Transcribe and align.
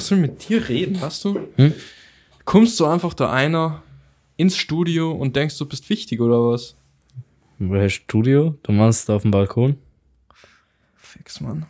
soll 0.00 0.18
mit 0.18 0.48
dir 0.48 0.68
reden, 0.68 1.00
weißt 1.00 1.24
du? 1.24 1.48
Hm? 1.56 1.74
Kommst 2.44 2.78
du 2.80 2.86
einfach 2.86 3.14
da 3.14 3.30
einer 3.30 3.82
ins 4.36 4.56
Studio 4.56 5.12
und 5.12 5.36
denkst, 5.36 5.58
du 5.58 5.66
bist 5.66 5.88
wichtig 5.90 6.20
oder 6.20 6.38
was? 6.50 6.76
Welches 7.58 7.92
Studio? 7.92 8.56
Du 8.62 8.72
meinst 8.72 9.10
auf 9.10 9.22
dem 9.22 9.30
Balkon? 9.30 9.76
Fix, 10.96 11.40
Mann. 11.40 11.66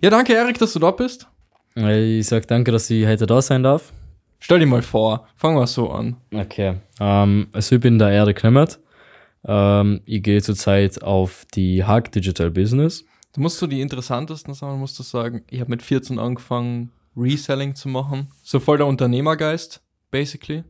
Ja, 0.00 0.10
danke, 0.10 0.34
Erik, 0.34 0.58
dass 0.58 0.72
du 0.72 0.78
da 0.78 0.90
bist. 0.92 1.26
Ich 1.74 2.26
sag 2.26 2.46
danke, 2.46 2.70
dass 2.70 2.88
ich 2.90 3.06
heute 3.06 3.26
da 3.26 3.42
sein 3.42 3.62
darf. 3.62 3.92
Stell 4.38 4.58
dir 4.58 4.66
mal 4.66 4.82
vor, 4.82 5.26
fangen 5.36 5.56
wir 5.56 5.66
so 5.66 5.90
an. 5.90 6.16
Okay. 6.32 6.76
Ähm, 6.98 7.48
also 7.52 7.76
ich 7.76 7.80
bin 7.80 7.98
der 7.98 8.10
Erik 8.10 8.42
Nemmert. 8.42 8.78
Ähm, 9.44 10.00
ich 10.06 10.22
gehe 10.22 10.40
zurzeit 10.42 11.02
auf 11.02 11.44
die 11.54 11.84
Hack 11.84 12.12
Digital 12.12 12.50
Business. 12.50 13.04
Du 13.32 13.40
musst 13.40 13.58
so 13.58 13.66
die 13.66 13.80
interessantesten 13.80 14.54
Sachen, 14.54 14.80
musst 14.80 14.98
du 14.98 15.02
sagen, 15.02 15.42
ich 15.50 15.60
habe 15.60 15.70
mit 15.70 15.82
14 15.82 16.18
angefangen, 16.18 16.92
Reselling 17.16 17.74
zu 17.74 17.88
machen. 17.88 18.28
So 18.42 18.60
voll 18.60 18.78
der 18.78 18.86
Unternehmergeist, 18.86 19.82
basically. 20.10 20.64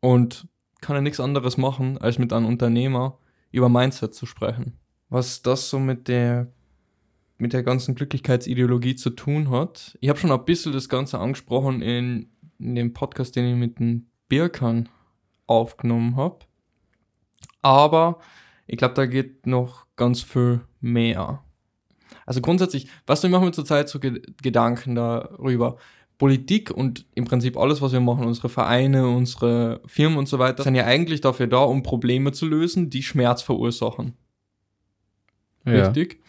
Und 0.00 0.48
kann 0.80 0.96
ja 0.96 1.02
nichts 1.02 1.20
anderes 1.20 1.56
machen, 1.56 1.96
als 1.98 2.18
mit 2.18 2.32
einem 2.32 2.46
Unternehmer 2.46 3.18
über 3.52 3.68
Mindset 3.68 4.14
zu 4.14 4.26
sprechen. 4.26 4.78
Was 5.08 5.42
das 5.42 5.70
so 5.70 5.78
mit 5.78 6.08
der 6.08 6.52
mit 7.38 7.52
der 7.52 7.62
ganzen 7.62 7.94
Glücklichkeitsideologie 7.94 8.94
zu 8.94 9.10
tun 9.10 9.50
hat. 9.50 9.98
Ich 10.00 10.08
habe 10.08 10.18
schon 10.18 10.30
ein 10.30 10.44
bisschen 10.44 10.72
das 10.72 10.88
Ganze 10.88 11.18
angesprochen 11.18 11.82
in, 11.82 12.30
in 12.58 12.74
dem 12.74 12.94
Podcast, 12.94 13.34
den 13.36 13.46
ich 13.46 13.56
mit 13.56 13.80
den 13.80 14.08
Birkan 14.28 14.88
aufgenommen 15.46 16.16
habe. 16.16 16.46
Aber 17.60 18.20
ich 18.66 18.78
glaube, 18.78 18.94
da 18.94 19.06
geht 19.06 19.46
noch 19.46 19.86
ganz 19.96 20.22
viel 20.22 20.60
mehr. 20.80 21.43
Also 22.26 22.40
grundsätzlich, 22.40 22.88
was 23.06 23.22
wir 23.22 23.30
machen 23.30 23.44
wir 23.44 23.52
zurzeit 23.52 23.88
so 23.88 23.98
Gedanken 24.00 24.94
darüber? 24.94 25.76
Politik 26.18 26.70
und 26.70 27.06
im 27.14 27.24
Prinzip 27.24 27.56
alles, 27.56 27.82
was 27.82 27.92
wir 27.92 28.00
machen, 28.00 28.24
unsere 28.24 28.48
Vereine, 28.48 29.08
unsere 29.08 29.80
Firmen 29.86 30.18
und 30.18 30.28
so 30.28 30.38
weiter, 30.38 30.62
sind 30.62 30.76
ja 30.76 30.84
eigentlich 30.84 31.20
dafür 31.20 31.48
da, 31.48 31.58
um 31.58 31.82
Probleme 31.82 32.32
zu 32.32 32.46
lösen, 32.46 32.88
die 32.88 33.02
Schmerz 33.02 33.42
verursachen. 33.42 34.14
Ja. 35.66 35.86
Richtig? 35.86 36.22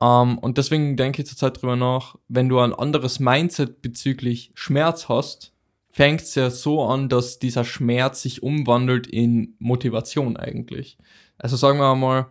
Um, 0.00 0.08
ähm, 0.32 0.38
und 0.38 0.58
deswegen 0.58 0.96
denke 0.96 1.22
ich 1.22 1.28
zurzeit 1.28 1.62
drüber 1.62 1.76
nach, 1.76 2.16
wenn 2.28 2.48
du 2.48 2.58
ein 2.58 2.74
anderes 2.74 3.20
Mindset 3.20 3.80
bezüglich 3.82 4.50
Schmerz 4.54 5.08
hast, 5.08 5.52
fängt 5.90 6.22
es 6.22 6.34
ja 6.34 6.50
so 6.50 6.82
an, 6.82 7.08
dass 7.08 7.38
dieser 7.38 7.64
Schmerz 7.64 8.22
sich 8.22 8.42
umwandelt 8.42 9.06
in 9.06 9.54
Motivation 9.60 10.36
eigentlich. 10.36 10.98
Also 11.38 11.56
sagen 11.56 11.78
wir 11.78 11.94
mal, 11.94 12.26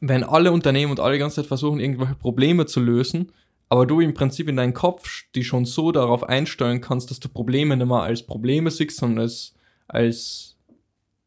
wenn 0.00 0.24
alle 0.24 0.52
Unternehmen 0.52 0.90
und 0.90 1.00
alle 1.00 1.14
die 1.14 1.18
ganze 1.18 1.36
Zeit 1.36 1.46
versuchen, 1.46 1.80
irgendwelche 1.80 2.14
Probleme 2.14 2.66
zu 2.66 2.80
lösen, 2.80 3.32
aber 3.68 3.86
du 3.86 4.00
im 4.00 4.14
Prinzip 4.14 4.48
in 4.48 4.56
deinem 4.56 4.74
Kopf 4.74 5.24
die 5.34 5.42
schon 5.42 5.64
so 5.64 5.90
darauf 5.90 6.22
einstellen 6.22 6.80
kannst, 6.80 7.10
dass 7.10 7.20
du 7.20 7.28
Probleme 7.28 7.76
nicht 7.76 7.86
mehr 7.86 8.02
als 8.02 8.24
Probleme 8.24 8.70
siehst, 8.70 8.98
sondern 8.98 9.20
als, 9.20 9.54
als 9.88 10.56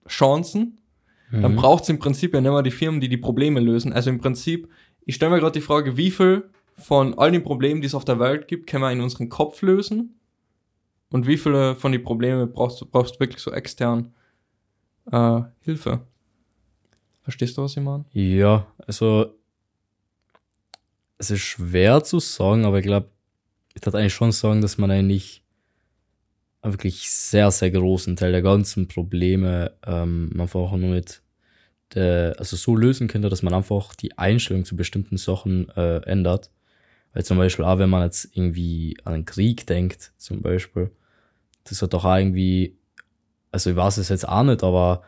Chancen, 0.07 0.79
mhm. 1.31 1.41
dann 1.41 1.55
braucht 1.55 1.83
es 1.83 1.89
im 1.89 1.99
Prinzip 1.99 2.33
ja 2.33 2.41
nicht 2.41 2.51
mehr 2.51 2.63
die 2.63 2.71
Firmen, 2.71 3.01
die 3.01 3.09
die 3.09 3.17
Probleme 3.17 3.59
lösen. 3.59 3.91
Also 3.91 4.09
im 4.09 4.19
Prinzip 4.19 4.69
ich 5.09 5.15
stelle 5.15 5.31
mir 5.31 5.39
gerade 5.39 5.59
die 5.59 5.65
Frage, 5.65 5.97
wie 5.97 6.11
viel 6.11 6.51
von 6.75 7.17
all 7.17 7.31
den 7.31 7.41
Problemen, 7.41 7.81
die 7.81 7.87
es 7.87 7.95
auf 7.95 8.05
der 8.05 8.19
Welt 8.19 8.47
gibt, 8.47 8.67
können 8.67 8.83
wir 8.83 8.91
in 8.91 9.01
unseren 9.01 9.27
Kopf 9.27 9.63
lösen? 9.63 10.19
Und 11.11 11.25
wie 11.25 11.37
viele 11.37 11.75
von 11.75 11.91
den 11.91 12.03
Problemen 12.03 12.53
brauchst 12.53 12.79
du 12.79 12.85
brauchst 12.85 13.19
wirklich 13.19 13.41
so 13.41 13.51
extern 13.51 14.13
äh, 15.11 15.41
Hilfe? 15.61 16.01
Verstehst 17.29 17.59
du, 17.59 17.61
was 17.61 17.77
ich 17.77 17.83
meine? 17.83 18.05
Ja, 18.11 18.65
also 18.87 19.35
es 21.19 21.29
ist 21.29 21.41
schwer 21.41 22.03
zu 22.03 22.19
sagen, 22.19 22.65
aber 22.65 22.79
ich 22.79 22.85
glaube, 22.85 23.11
ich 23.75 23.85
würde 23.85 23.99
eigentlich 23.99 24.15
schon 24.15 24.31
sagen, 24.31 24.61
dass 24.61 24.79
man 24.79 24.89
eigentlich 24.89 25.43
einen 26.63 26.73
wirklich 26.73 27.11
sehr, 27.11 27.51
sehr 27.51 27.69
großen 27.69 28.15
Teil 28.15 28.31
der 28.31 28.41
ganzen 28.41 28.87
Probleme 28.87 29.73
ähm, 29.85 30.31
einfach 30.39 30.71
nur 30.71 30.89
mit 30.89 31.21
der, 31.93 32.33
also 32.39 32.55
so 32.55 32.75
lösen 32.75 33.07
könnte, 33.07 33.29
dass 33.29 33.43
man 33.43 33.53
einfach 33.53 33.93
die 33.93 34.17
Einstellung 34.17 34.65
zu 34.65 34.75
bestimmten 34.75 35.17
Sachen 35.17 35.69
äh, 35.77 35.97
ändert. 36.07 36.49
Weil 37.13 37.25
zum 37.25 37.37
Beispiel 37.37 37.65
auch, 37.65 37.77
wenn 37.77 37.91
man 37.91 38.05
jetzt 38.05 38.35
irgendwie 38.35 38.97
an 39.03 39.13
einen 39.13 39.25
Krieg 39.25 39.67
denkt, 39.67 40.13
zum 40.17 40.41
Beispiel, 40.41 40.89
das 41.63 41.79
hat 41.83 41.93
doch 41.93 42.05
auch 42.05 42.17
irgendwie, 42.17 42.75
also 43.51 43.69
ich 43.69 43.75
weiß 43.75 43.97
es 43.97 44.09
jetzt 44.09 44.27
auch 44.27 44.41
nicht, 44.41 44.63
aber 44.63 45.03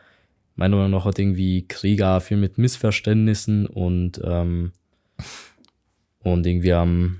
meiner 0.54 0.76
Meinung 0.76 0.92
nach 0.92 1.04
hat 1.04 1.18
irgendwie 1.18 1.66
Krieg 1.66 2.02
auch 2.02 2.20
viel 2.20 2.36
mit 2.36 2.58
Missverständnissen 2.58 3.66
und, 3.66 4.20
ähm, 4.24 4.72
und 6.20 6.46
irgendwie 6.46 6.72
am, 6.72 6.88
ähm, 6.88 7.18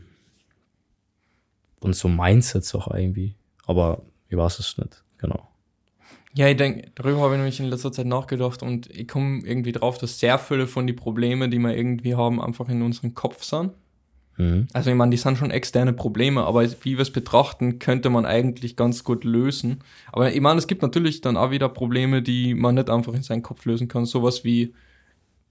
und 1.80 1.96
so 1.96 2.08
Mindsets 2.08 2.74
auch 2.74 2.88
irgendwie. 2.92 3.34
Aber 3.66 4.02
ich 4.28 4.36
weiß 4.36 4.58
es 4.58 4.78
nicht, 4.78 5.04
genau. 5.18 5.48
Ja, 6.34 6.48
ich 6.48 6.56
denke, 6.56 6.90
darüber 6.94 7.20
habe 7.20 7.34
ich 7.34 7.38
nämlich 7.38 7.60
in 7.60 7.66
letzter 7.66 7.92
Zeit 7.92 8.06
nachgedacht 8.06 8.62
und 8.62 8.88
ich 8.90 9.06
komme 9.06 9.42
irgendwie 9.44 9.72
drauf, 9.72 9.98
dass 9.98 10.18
sehr 10.18 10.38
viele 10.38 10.66
von 10.66 10.86
den 10.86 10.96
Problemen, 10.96 11.50
die 11.50 11.58
wir 11.58 11.76
irgendwie 11.76 12.14
haben, 12.14 12.40
einfach 12.40 12.68
in 12.70 12.80
unserem 12.80 13.14
Kopf 13.14 13.42
sind. 13.44 13.72
Mhm. 14.36 14.66
Also 14.72 14.90
ich 14.90 14.96
meine, 14.96 15.10
die 15.10 15.16
sind 15.16 15.38
schon 15.38 15.50
externe 15.50 15.92
Probleme, 15.92 16.44
aber 16.44 16.62
wie 16.82 16.96
wir 16.96 17.00
es 17.00 17.10
betrachten, 17.10 17.78
könnte 17.78 18.10
man 18.10 18.24
eigentlich 18.24 18.76
ganz 18.76 19.04
gut 19.04 19.24
lösen. 19.24 19.80
Aber 20.12 20.32
ich 20.32 20.40
meine, 20.40 20.58
es 20.58 20.66
gibt 20.66 20.82
natürlich 20.82 21.20
dann 21.20 21.36
auch 21.36 21.50
wieder 21.50 21.68
Probleme, 21.68 22.22
die 22.22 22.54
man 22.54 22.74
nicht 22.74 22.90
einfach 22.90 23.14
in 23.14 23.22
seinen 23.22 23.42
Kopf 23.42 23.64
lösen 23.64 23.88
kann. 23.88 24.04
Sowas 24.04 24.44
wie 24.44 24.74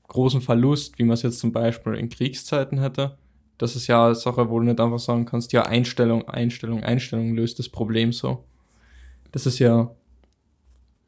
großen 0.08 0.42
Verlust, 0.42 1.00
wie 1.00 1.03
man 1.03 1.14
es 1.14 1.22
jetzt 1.22 1.40
zum 1.40 1.52
Beispiel 1.52 1.94
in 1.94 2.09
Kriegszeiten 2.09 2.80
hätte. 2.80 3.18
Das 3.58 3.75
ist 3.75 3.88
ja 3.88 4.08
eine 4.08 4.16
Sache, 4.16 4.50
wo 4.50 4.59
du 4.59 4.66
nicht 4.66 4.80
einfach 4.80 5.00
sagen 5.00 5.25
kannst, 5.25 5.53
ja, 5.53 5.63
Einstellung, 5.63 6.28
Einstellung, 6.28 6.84
Einstellung 6.84 7.36
löst 7.36 7.59
das 7.59 7.69
Problem 7.69 8.12
so. 8.12 8.44
Das 9.31 9.46
ist 9.46 9.59
ja 9.59 9.92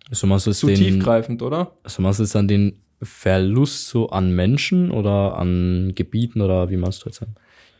also 0.09 0.27
meinst 0.27 0.47
du 0.47 0.51
zu 0.51 0.67
den, 0.67 0.75
tiefgreifend, 0.75 1.41
oder? 1.41 1.75
Also 1.83 2.01
meinst 2.01 2.19
du 2.19 2.23
jetzt 2.23 2.35
an 2.35 2.47
den 2.47 2.79
Verlust 3.01 3.87
so 3.87 4.09
an 4.09 4.35
Menschen 4.35 4.91
oder 4.91 5.37
an 5.37 5.93
Gebieten 5.95 6.41
oder 6.41 6.69
wie 6.69 6.77
meinst 6.77 7.03
du 7.03 7.09
jetzt? 7.09 7.25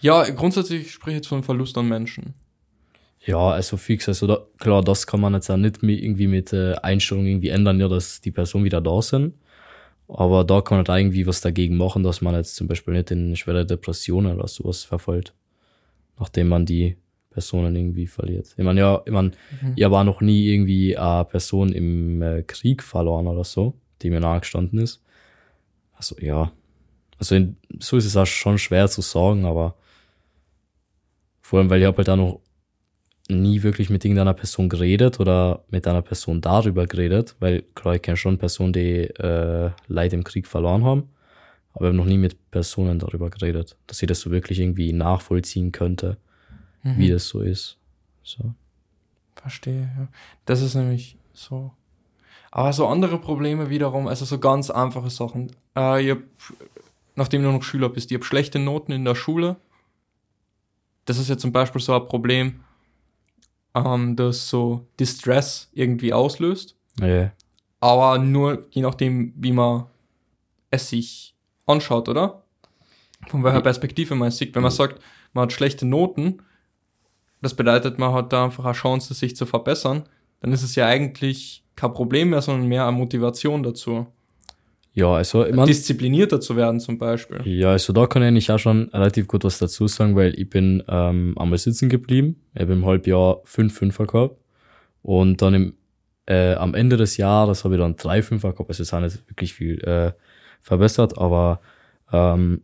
Ja, 0.04 0.30
grundsätzlich 0.32 0.92
spreche 0.92 1.12
ich 1.12 1.16
jetzt 1.20 1.28
von 1.28 1.44
Verlust 1.44 1.78
an 1.78 1.88
Menschen. 1.88 2.34
Ja, 3.26 3.52
also 3.52 3.78
fix, 3.78 4.10
also 4.10 4.28
da, 4.28 4.46
klar, 4.60 4.84
das 4.84 5.08
kann 5.08 5.22
man 5.22 5.34
jetzt 5.34 5.50
auch 5.50 5.56
nicht 5.56 5.82
mit, 5.82 6.04
irgendwie 6.04 6.28
mit 6.28 6.52
äh, 6.52 6.74
Einstellungen 6.76 7.30
irgendwie 7.30 7.48
ändern, 7.48 7.80
ja, 7.80 7.88
dass 7.88 8.20
die 8.20 8.32
Person 8.32 8.66
wieder 8.66 8.82
da 8.82 9.02
sind. 9.02 9.34
Aber 10.10 10.44
da 10.44 10.60
kann 10.60 10.78
man 10.78 10.86
halt 10.86 11.00
irgendwie 11.00 11.26
was 11.26 11.40
dagegen 11.40 11.78
machen, 11.78 12.04
dass 12.04 12.20
man 12.20 12.36
jetzt 12.36 12.58
zum 12.58 12.68
Beispiel 12.68 12.94
nicht 12.96 13.12
in 13.12 13.34
schwere 13.38 13.66
Depressionen 13.66 14.38
oder 14.38 14.50
sowas 14.50 14.84
verfolgt. 14.84 15.34
Nachdem 16.20 16.50
man 16.50 16.66
die 16.66 16.98
Personen 17.30 17.74
irgendwie 17.74 18.08
verliert. 18.08 18.54
Ich 18.58 18.64
meine, 18.64 18.82
ja, 18.82 19.02
ich 19.06 19.12
meine, 19.14 19.30
mhm. 19.62 19.74
ich 19.78 19.90
war 19.90 20.04
noch 20.04 20.20
nie 20.20 20.50
irgendwie 20.50 20.98
eine 20.98 21.24
Person 21.24 21.72
im 21.72 22.22
äh, 22.22 22.44
Krieg 22.44 22.84
verloren 22.84 23.28
oder 23.28 23.46
so, 23.46 23.74
die 24.02 24.10
mir 24.10 24.20
nahegestanden 24.20 24.80
ist. 24.80 25.02
Also 25.94 26.18
ja, 26.20 26.52
also 27.18 27.36
in, 27.36 27.56
so 27.80 27.96
ist 27.96 28.06
es 28.06 28.18
auch 28.18 28.26
schon 28.26 28.58
schwer 28.58 28.90
zu 28.90 29.00
sagen, 29.00 29.46
aber 29.46 29.76
vor 31.44 31.60
allem, 31.60 31.70
weil 31.70 31.82
ich 31.82 31.86
habe 31.86 31.98
halt 31.98 32.10
auch 32.10 32.16
noch 32.16 32.40
nie 33.30 33.62
wirklich 33.62 33.92
mit 33.92 34.04
irgendeiner 34.04 34.34
Person 34.34 34.68
geredet 34.68 35.20
oder 35.20 35.64
mit 35.70 35.88
einer 35.88 36.02
Person 36.02 36.42
darüber 36.42 36.88
geredet, 36.88 37.36
weil 37.40 37.62
klar, 37.76 37.96
ich 37.96 38.02
kenne 38.02 38.18
schon 38.18 38.40
Personen, 38.40 38.74
die 38.74 39.04
äh, 39.04 39.70
Leid 39.88 40.14
im 40.14 40.24
Krieg 40.24 40.48
verloren 40.48 40.84
haben, 40.84 41.10
aber 41.74 41.86
ich 41.86 41.90
habe 41.90 41.98
noch 41.98 42.06
nie 42.06 42.18
mit 42.18 42.50
Personen 42.50 42.98
darüber 42.98 43.30
geredet, 43.30 43.78
dass 43.86 44.02
ich 44.02 44.08
das 44.08 44.20
so 44.20 44.32
wirklich 44.32 44.60
irgendwie 44.60 44.92
nachvollziehen 44.92 45.72
könnte 45.72 46.18
mhm. 46.84 46.98
wie 46.98 47.10
das 47.10 47.28
so 47.28 47.42
ist. 47.42 47.78
So. 48.24 48.54
Verstehe, 49.36 49.90
ja. 49.98 50.08
Das 50.46 50.62
ist 50.62 50.76
nämlich 50.76 51.18
so. 51.34 51.72
Aber 52.52 52.72
so 52.72 52.88
andere 52.88 53.18
Probleme 53.18 53.70
wiederum, 53.70 54.08
also 54.08 54.26
so 54.26 54.38
ganz 54.38 54.70
einfache 54.70 55.10
Sachen. 55.10 55.52
Äh, 55.76 56.06
ihr, 56.06 56.24
nachdem 57.16 57.42
du 57.42 57.52
noch 57.52 57.64
Schüler 57.64 57.90
bist, 57.90 58.12
ihr 58.12 58.18
habt 58.18 58.26
schlechte 58.26 58.60
Noten 58.60 58.92
in 58.92 59.06
der 59.06 59.16
Schule. 59.16 59.56
Das 61.06 61.18
ist 61.18 61.30
ja 61.30 61.38
zum 61.38 61.52
Beispiel 61.52 61.82
so 61.82 61.94
ein 61.94 62.06
Problem, 62.06 62.64
ähm, 63.76 64.16
das 64.16 64.50
so 64.50 64.88
Distress 65.00 65.70
irgendwie 65.74 66.14
auslöst. 66.14 66.76
Ja. 67.00 67.32
Aber 67.80 68.18
nur 68.18 68.66
je 68.72 68.82
nachdem, 68.82 69.34
wie 69.36 69.52
man 69.52 69.86
es 70.70 70.90
sich 70.90 71.36
anschaut, 71.66 72.08
oder? 72.10 72.44
Von 73.28 73.44
welcher 73.44 73.62
Perspektive 73.62 74.16
man 74.16 74.30
es 74.30 74.38
sieht. 74.38 74.56
Wenn 74.56 74.64
man 74.64 74.72
sagt, 74.72 75.02
man 75.34 75.44
hat 75.44 75.54
schlechte 75.54 75.86
Noten, 75.86 76.42
das 77.42 77.56
bedeutet, 77.56 78.00
man 78.00 78.14
hat 78.14 78.32
da 78.32 78.46
einfach 78.46 78.66
eine 78.66 78.74
Chance, 78.74 79.14
sich 79.14 79.36
zu 79.36 79.46
verbessern. 79.46 80.04
Dann 80.40 80.52
ist 80.52 80.64
es 80.64 80.76
ja 80.76 80.88
eigentlich 80.88 81.64
kein 81.76 81.94
Problem 81.94 82.30
mehr, 82.30 82.42
sondern 82.42 82.68
mehr 82.68 82.88
eine 82.88 82.96
Motivation 82.96 83.64
dazu. 83.64 84.08
Ja, 84.96 85.14
also 85.16 85.46
ich 85.46 85.56
mein, 85.56 85.66
disziplinierter 85.66 86.40
zu 86.40 86.56
werden 86.56 86.80
zum 86.80 87.00
Beispiel. 87.00 87.42
Ja, 87.46 87.72
also 87.72 87.94
da 87.94 88.06
kann 88.06 88.22
ich 88.22 88.28
eigentlich 88.28 88.52
auch 88.52 88.60
schon 88.60 88.90
relativ 88.90 89.28
gut 89.28 89.44
was 89.44 89.58
dazu 89.58 89.88
sagen, 89.88 90.16
weil 90.16 90.40
ich 90.40 90.50
bin 90.50 90.84
ähm, 90.88 91.36
einmal 91.38 91.58
sitzen 91.58 91.90
geblieben. 91.90 92.42
Ich 92.54 92.62
habe 92.62 92.74
im 92.74 92.86
Halbjahr 92.86 93.42
fünf 93.44 93.76
Fünfer 93.76 94.06
gehabt 94.06 94.38
und 95.02 95.42
dann 95.42 95.54
im, 95.56 95.74
äh, 96.28 96.54
am 96.54 96.76
Ende 96.76 96.98
des 96.98 97.18
Jahres 97.18 97.64
habe 97.64 97.76
ich 97.76 97.82
dann 97.82 97.96
drei 97.96 98.22
Fünfer 98.22 98.52
gehabt. 98.54 98.70
Also 98.70 98.84
es 98.84 98.90
ist 98.90 98.94
auch 98.94 99.00
nicht 99.00 99.28
wirklich 99.28 99.54
viel 99.56 99.80
äh, 99.84 100.12
verbessert, 100.62 101.18
aber 101.18 101.60
ähm, 102.12 102.62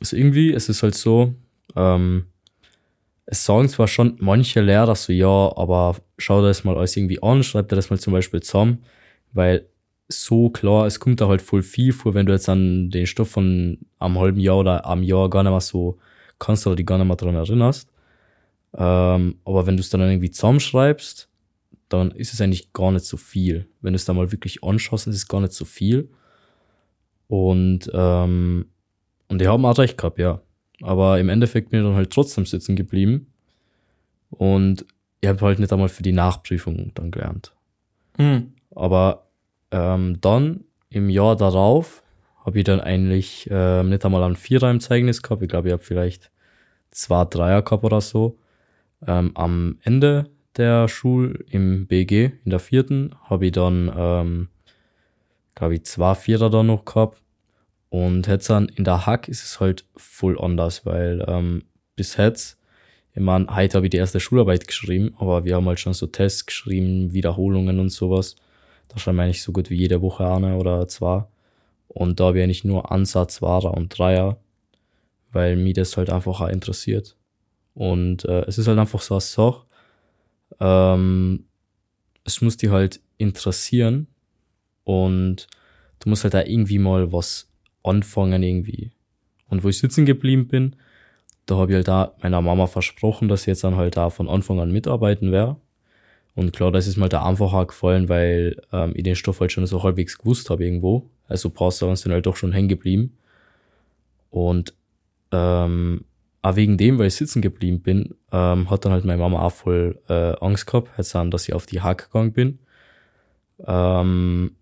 also 0.00 0.16
irgendwie 0.16 0.52
es 0.52 0.68
ist 0.68 0.84
halt 0.84 0.94
so, 0.94 1.34
ähm, 1.74 2.26
es 3.26 3.44
sagen 3.44 3.68
zwar 3.68 3.88
schon 3.88 4.16
manche 4.20 4.60
Lehrer 4.60 4.94
so, 4.94 5.12
ja, 5.12 5.26
aber 5.56 5.96
schau 6.18 6.40
dir 6.40 6.48
das 6.48 6.62
mal 6.62 6.76
alles 6.76 6.96
irgendwie 6.96 7.20
an, 7.20 7.42
schreib 7.42 7.68
dir 7.68 7.76
das 7.76 7.90
mal 7.90 7.98
zum 7.98 8.12
Beispiel 8.12 8.40
zusammen, 8.40 8.84
weil 9.32 9.66
so 10.08 10.48
klar, 10.50 10.86
es 10.86 11.00
kommt 11.00 11.20
da 11.20 11.28
halt 11.28 11.42
voll 11.42 11.62
viel 11.62 11.92
vor, 11.92 12.14
wenn 12.14 12.26
du 12.26 12.32
jetzt 12.32 12.48
an 12.48 12.90
den 12.90 13.06
Stoff 13.06 13.30
von 13.30 13.78
einem 13.98 14.18
halben 14.18 14.40
Jahr 14.40 14.58
oder 14.58 14.86
am 14.86 15.02
Jahr 15.02 15.28
gar 15.28 15.42
nicht 15.42 15.52
mehr 15.52 15.60
so 15.60 15.98
kannst 16.38 16.66
oder 16.66 16.76
dich 16.76 16.86
gar 16.86 16.98
nicht 16.98 17.06
mehr 17.06 17.16
dran 17.16 17.34
erinnerst. 17.34 17.90
Ähm, 18.74 19.36
aber 19.44 19.66
wenn 19.66 19.76
du 19.76 19.80
es 19.80 19.90
dann 19.90 20.00
irgendwie 20.00 20.30
zusammenschreibst, 20.30 21.28
dann 21.88 22.10
ist 22.12 22.32
es 22.32 22.40
eigentlich 22.40 22.72
gar 22.72 22.92
nicht 22.92 23.04
so 23.04 23.16
viel. 23.16 23.68
Wenn 23.80 23.92
du 23.92 23.96
es 23.96 24.04
dann 24.04 24.16
mal 24.16 24.32
wirklich 24.32 24.62
anschaust, 24.62 25.06
ist 25.06 25.16
es 25.16 25.28
gar 25.28 25.40
nicht 25.40 25.52
so 25.52 25.64
viel. 25.64 26.10
Und, 27.28 27.90
ähm, 27.92 28.66
und 29.28 29.40
die 29.40 29.48
haben 29.48 29.64
auch 29.64 29.78
recht 29.78 29.98
gehabt, 29.98 30.18
ja. 30.18 30.40
Aber 30.82 31.18
im 31.18 31.28
Endeffekt 31.28 31.70
bin 31.70 31.80
ich 31.80 31.86
dann 31.86 31.96
halt 31.96 32.10
trotzdem 32.10 32.46
sitzen 32.46 32.76
geblieben. 32.76 33.26
Und 34.30 34.86
ich 35.20 35.28
habe 35.28 35.40
halt 35.40 35.58
nicht 35.58 35.72
einmal 35.72 35.88
für 35.88 36.02
die 36.02 36.12
Nachprüfung 36.12 36.92
dann 36.94 37.10
gelernt. 37.10 37.52
Hm. 38.16 38.52
Aber 38.74 39.27
ähm, 39.70 40.20
dann 40.20 40.64
im 40.90 41.10
Jahr 41.10 41.36
darauf 41.36 42.02
habe 42.44 42.58
ich 42.58 42.64
dann 42.64 42.80
eigentlich 42.80 43.48
ähm, 43.50 43.90
nicht 43.90 44.04
einmal 44.04 44.22
ein 44.22 44.36
Vierer 44.36 44.70
im 44.70 44.80
Zeugnis 44.80 45.22
gehabt. 45.22 45.42
Ich 45.42 45.48
glaube, 45.48 45.68
ich 45.68 45.72
habe 45.72 45.82
vielleicht 45.82 46.30
zwei 46.90 47.24
Dreier 47.24 47.62
gehabt 47.62 47.84
oder 47.84 48.00
so. 48.00 48.38
Ähm, 49.06 49.32
am 49.34 49.78
Ende 49.82 50.30
der 50.56 50.88
Schule 50.88 51.44
im 51.50 51.86
BG, 51.86 52.32
in 52.44 52.50
der 52.50 52.58
vierten, 52.58 53.14
habe 53.24 53.46
ich 53.46 53.52
dann, 53.52 53.92
ähm, 53.96 54.48
glaube 55.54 55.74
ich, 55.74 55.84
zwei 55.84 56.14
Vierer 56.14 56.50
da 56.50 56.62
noch 56.62 56.84
gehabt. 56.84 57.20
Und 57.90 58.26
jetzt 58.26 58.50
dann 58.50 58.68
in 58.68 58.84
der 58.84 59.06
Hack 59.06 59.28
ist 59.28 59.44
es 59.44 59.60
halt 59.60 59.84
voll 59.96 60.38
anders, 60.38 60.84
weil 60.84 61.24
ähm, 61.26 61.64
bis 61.96 62.16
jetzt, 62.16 62.58
ich 63.14 63.22
meine, 63.22 63.54
heute 63.54 63.76
habe 63.76 63.86
ich 63.86 63.90
die 63.90 63.96
erste 63.96 64.20
Schularbeit 64.20 64.66
geschrieben, 64.66 65.14
aber 65.18 65.44
wir 65.44 65.56
haben 65.56 65.66
halt 65.66 65.80
schon 65.80 65.94
so 65.94 66.06
Tests 66.06 66.44
geschrieben, 66.44 67.12
Wiederholungen 67.12 67.80
und 67.80 67.90
sowas. 67.90 68.36
Da 68.88 68.98
schreiben 68.98 69.18
wir 69.18 69.24
eigentlich 69.24 69.42
so 69.42 69.52
gut 69.52 69.70
wie 69.70 69.76
jede 69.76 70.02
Woche 70.02 70.26
eine 70.26 70.56
oder 70.56 70.88
zwei. 70.88 71.24
Und 71.88 72.20
da 72.20 72.26
habe 72.26 72.38
ich 72.38 72.44
eigentlich 72.44 72.64
nur 72.64 72.90
Ansatz, 72.92 73.42
Wahrer 73.42 73.74
und 73.74 73.98
Dreier, 73.98 74.38
weil 75.32 75.56
mich 75.56 75.74
das 75.74 75.96
halt 75.96 76.10
einfach 76.10 76.40
auch 76.40 76.48
interessiert. 76.48 77.16
Und 77.74 78.24
äh, 78.24 78.44
es 78.46 78.58
ist 78.58 78.66
halt 78.66 78.78
einfach 78.78 79.00
so 79.00 79.14
eine 79.14 79.20
Sache, 79.20 79.62
ähm, 80.60 81.44
es 82.24 82.40
muss 82.40 82.56
dich 82.56 82.70
halt 82.70 83.00
interessieren 83.16 84.08
und 84.84 85.46
du 86.00 86.08
musst 86.08 86.24
halt 86.24 86.34
da 86.34 86.42
irgendwie 86.42 86.78
mal 86.78 87.12
was 87.12 87.50
anfangen 87.82 88.42
irgendwie. 88.42 88.92
Und 89.48 89.64
wo 89.64 89.68
ich 89.68 89.78
sitzen 89.78 90.06
geblieben 90.06 90.48
bin, 90.48 90.76
da 91.46 91.56
habe 91.56 91.72
ich 91.72 91.76
halt 91.76 91.88
da 91.88 92.14
meiner 92.22 92.42
Mama 92.42 92.66
versprochen, 92.66 93.28
dass 93.28 93.42
ich 93.42 93.46
jetzt 93.46 93.64
dann 93.64 93.76
halt 93.76 93.96
da 93.96 94.10
von 94.10 94.28
Anfang 94.28 94.60
an 94.60 94.70
mitarbeiten 94.70 95.32
werde. 95.32 95.56
Und 96.38 96.52
klar, 96.52 96.70
das 96.70 96.86
ist 96.86 96.96
mir 96.96 97.02
halt 97.02 97.14
da 97.14 97.24
einfacher 97.24 97.66
gefallen, 97.66 98.08
weil 98.08 98.62
ähm, 98.72 98.92
ich 98.94 99.02
den 99.02 99.16
Stoff 99.16 99.40
halt 99.40 99.50
schon 99.50 99.66
so 99.66 99.82
halbwegs 99.82 100.18
gewusst 100.18 100.50
habe 100.50 100.64
irgendwo. 100.64 101.10
Also 101.26 101.48
ein 101.48 101.52
paar 101.52 101.72
Sachen 101.72 101.96
sind 101.96 102.12
halt 102.12 102.26
doch 102.26 102.36
schon 102.36 102.52
hängen 102.52 102.68
geblieben. 102.68 103.18
Und 104.30 104.72
ähm, 105.32 106.04
auch 106.42 106.54
wegen 106.54 106.78
dem, 106.78 106.96
weil 106.96 107.08
ich 107.08 107.16
sitzen 107.16 107.42
geblieben 107.42 107.80
bin, 107.80 108.14
ähm, 108.30 108.70
hat 108.70 108.84
dann 108.84 108.92
halt 108.92 109.04
meine 109.04 109.20
Mama 109.20 109.42
auch 109.42 109.50
voll 109.50 109.98
äh, 110.08 110.36
Angst 110.40 110.68
gehabt, 110.68 110.96
halt 110.96 111.08
sagen, 111.08 111.32
dass 111.32 111.48
ich 111.48 111.54
auf 111.54 111.66
die 111.66 111.80
Hack 111.80 112.04
gegangen 112.04 112.32
bin. 112.32 112.60
Ähm, 113.66 114.52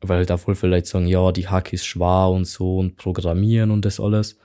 weil 0.00 0.16
halt 0.16 0.32
auch 0.32 0.40
voll 0.40 0.54
vielleicht 0.54 0.86
sagen, 0.86 1.06
ja, 1.06 1.32
die 1.32 1.48
Hack 1.48 1.74
ist 1.74 1.84
schwer 1.84 2.30
und 2.30 2.46
so 2.46 2.78
und 2.78 2.96
programmieren 2.96 3.70
und 3.70 3.84
das 3.84 4.00
alles. 4.00 4.38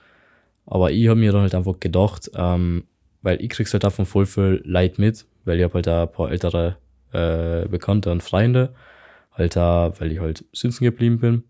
Aber 0.66 0.90
ich 0.90 1.08
habe 1.08 1.18
mir 1.18 1.32
dann 1.32 1.40
halt 1.40 1.54
einfach 1.54 1.80
gedacht, 1.80 2.30
ähm, 2.34 2.84
weil 3.22 3.40
ich 3.40 3.48
krieg's 3.48 3.72
halt 3.72 3.84
davon 3.84 4.04
voll 4.04 4.26
viel 4.26 4.60
Leid 4.66 4.98
mit, 4.98 5.24
weil 5.46 5.58
ich 5.58 5.64
hab 5.64 5.74
halt 5.74 5.88
auch 5.88 6.02
ein 6.02 6.12
paar 6.12 6.30
ältere 6.30 6.76
äh, 7.12 7.66
Bekannte 7.68 8.10
und 8.10 8.22
Freunde, 8.22 8.74
halt 9.32 9.56
da, 9.56 9.92
weil 9.98 10.12
ich 10.12 10.20
halt 10.20 10.44
sitzen 10.52 10.84
geblieben 10.84 11.18
bin. 11.18 11.44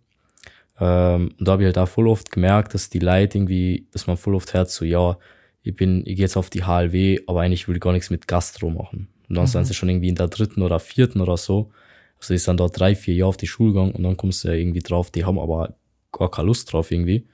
Ähm, 0.78 1.32
und 1.38 1.48
da 1.48 1.52
habe 1.52 1.62
ich 1.62 1.66
halt 1.66 1.78
auch 1.78 1.88
voll 1.88 2.08
oft 2.08 2.30
gemerkt, 2.30 2.74
dass 2.74 2.90
die 2.90 2.98
Leute 2.98 3.38
irgendwie, 3.38 3.86
dass 3.92 4.06
man 4.06 4.16
voll 4.16 4.34
oft 4.34 4.52
hört, 4.54 4.70
so, 4.70 4.84
ja, 4.84 5.18
ich 5.62 5.74
bin, 5.74 6.00
ich 6.00 6.16
gehe 6.16 6.24
jetzt 6.24 6.36
auf 6.36 6.50
die 6.50 6.64
HLW, 6.64 7.20
aber 7.26 7.40
eigentlich 7.40 7.66
will 7.66 7.76
ich 7.76 7.80
gar 7.80 7.92
nichts 7.92 8.10
mit 8.10 8.28
Gastro 8.28 8.70
machen. 8.70 9.08
Und 9.28 9.34
dann 9.34 9.44
mhm. 9.44 9.48
sind 9.48 9.64
sie 9.64 9.74
schon 9.74 9.88
irgendwie 9.88 10.08
in 10.08 10.14
der 10.14 10.28
dritten 10.28 10.62
oder 10.62 10.78
vierten 10.78 11.20
oder 11.20 11.36
so. 11.36 11.70
Also 12.18 12.34
ist 12.34 12.46
dann 12.46 12.56
da 12.56 12.68
drei, 12.68 12.94
vier 12.94 13.14
Jahre 13.14 13.30
auf 13.30 13.36
die 13.36 13.46
Schule 13.46 13.72
gegangen 13.72 13.92
und 13.92 14.02
dann 14.02 14.16
kommst 14.16 14.44
du 14.44 14.48
ja 14.48 14.54
irgendwie 14.54 14.80
drauf, 14.80 15.10
die 15.10 15.24
haben 15.24 15.38
aber 15.38 15.76
gar 16.12 16.30
keine 16.30 16.46
Lust 16.46 16.72
drauf 16.72 16.90
irgendwie. 16.90 17.26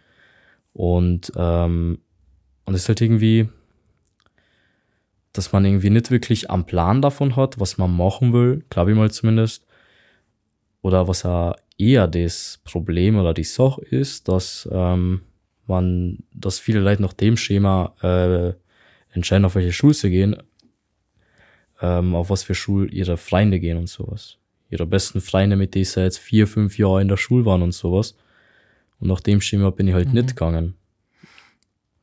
Und, 0.73 1.33
ähm, 1.37 1.99
und 2.65 2.75
es 2.75 2.83
ist 2.83 2.89
halt 2.89 3.01
irgendwie, 3.01 3.49
dass 5.33 5.53
man 5.53 5.65
irgendwie 5.65 5.91
nicht 5.91 6.11
wirklich 6.11 6.51
am 6.51 6.67
Plan 6.67 7.03
davon 7.03 7.37
hat, 7.37 7.59
was 7.59 7.79
man 7.79 7.97
machen 7.97 8.33
will, 8.33 8.65
glaube 8.71 8.91
ich 8.91 8.97
mal 8.97 9.11
zumindest. 9.11 9.67
Oder 10.83 11.09
was 11.09 11.23
ja 11.23 11.55
eher 11.79 12.07
das 12.07 12.61
Problem 12.65 13.19
oder 13.19 13.35
die 13.35 13.45
Sache 13.45 13.83
ist, 13.83 14.29
dass 14.29 14.69
ähm, 14.71 15.23
man, 15.67 16.19
dass 16.35 16.59
viele 16.59 16.81
Leute 16.81 17.03
nach 17.03 17.13
dem 17.13 17.37
Schema 17.37 17.95
äh, 18.03 18.53
entscheiden, 19.15 19.45
auf 19.45 19.55
welche 19.55 19.73
Schule 19.73 19.95
sie 19.95 20.11
gehen, 20.11 20.37
ähm, 21.81 22.15
auf 22.15 22.31
was 22.31 22.43
für 22.43 22.55
Schule 22.55 22.89
ihre 22.89 23.17
Freunde 23.17 23.61
gehen 23.61 23.79
und 23.79 23.89
sowas. 23.89 24.39
Ihre 24.71 24.87
besten 24.87 25.21
Freunde, 25.21 25.57
mit 25.57 25.75
denen 25.75 25.85
sie 25.85 26.03
jetzt 26.03 26.19
vier, 26.19 26.47
fünf 26.47 26.79
Jahre 26.79 27.03
in 27.03 27.09
der 27.09 27.17
Schule 27.17 27.45
waren 27.45 27.63
und 27.63 27.73
sowas. 27.73 28.17
Und 29.01 29.09
nach 29.09 29.21
dem 29.21 29.41
Schema 29.41 29.71
bin 29.71 29.89
ich 29.89 29.95
halt 29.95 30.09
mhm. 30.09 30.15
nicht 30.15 30.29
gegangen. 30.29 30.75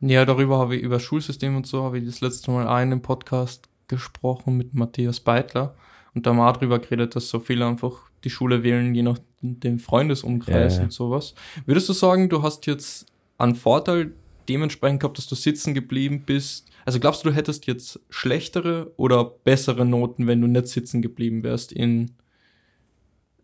Ja, 0.02 0.26
darüber 0.26 0.58
habe 0.58 0.78
ich, 0.78 0.82
über 0.82 1.00
Schulsystem 1.00 1.56
und 1.58 1.68
so, 1.68 1.84
habe 1.84 1.98
ich 2.00 2.06
das 2.06 2.22
letzte 2.22 2.52
Mal 2.52 2.68
einen 2.68 3.02
Podcast 3.02 3.68
gesprochen 3.88 4.56
mit 4.56 4.74
Matthias 4.74 5.20
Beitler. 5.20 5.76
Und 6.14 6.26
da 6.26 6.30
haben 6.30 6.38
wir 6.38 6.50
auch 6.50 6.58
drüber 6.58 6.80
geredet, 6.80 7.16
dass 7.16 7.30
so 7.30 7.40
viele 7.40 7.68
einfach 7.68 8.10
die 8.24 8.30
Schule 8.30 8.64
wählen, 8.64 8.96
je 8.96 9.04
nach 9.04 9.20
dem 9.42 9.80
Freundesumkreis 9.80 10.74
ja, 10.74 10.80
ja. 10.80 10.86
und 10.86 10.94
sowas. 10.94 11.34
Würdest 11.66 11.90
du 11.90 11.94
sagen, 11.94 12.30
du 12.30 12.44
hast 12.44 12.66
jetzt 12.66 13.08
einen 13.38 13.56
Vorteil 13.56 14.14
dementsprechend 14.48 15.02
gehabt, 15.02 15.18
dass 15.18 15.28
du 15.28 15.36
sitzen 15.36 15.74
geblieben 15.74 16.24
bist? 16.26 16.70
Also 16.86 17.00
glaubst 17.00 17.24
du, 17.24 17.30
du 17.30 17.36
hättest 17.36 17.68
jetzt 17.68 18.00
schlechtere 18.10 18.92
oder 18.98 19.24
bessere 19.24 19.86
Noten, 19.86 20.28
wenn 20.28 20.42
du 20.42 20.48
nicht 20.48 20.68
sitzen 20.68 21.02
geblieben 21.02 21.44
wärst 21.44 21.72
in, 21.72 22.12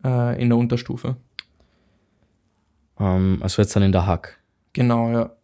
äh, 0.04 0.40
in 0.40 0.48
der 0.48 0.58
Unterstufe? 0.58 1.16
Um, 2.96 3.06
ähm, 3.06 3.38
also 3.42 3.62
jetzt 3.62 3.76
dann 3.76 3.82
in 3.82 3.92
der 3.92 4.06
Hack. 4.06 4.40
Genau, 4.72 5.10
ja. 5.10 5.36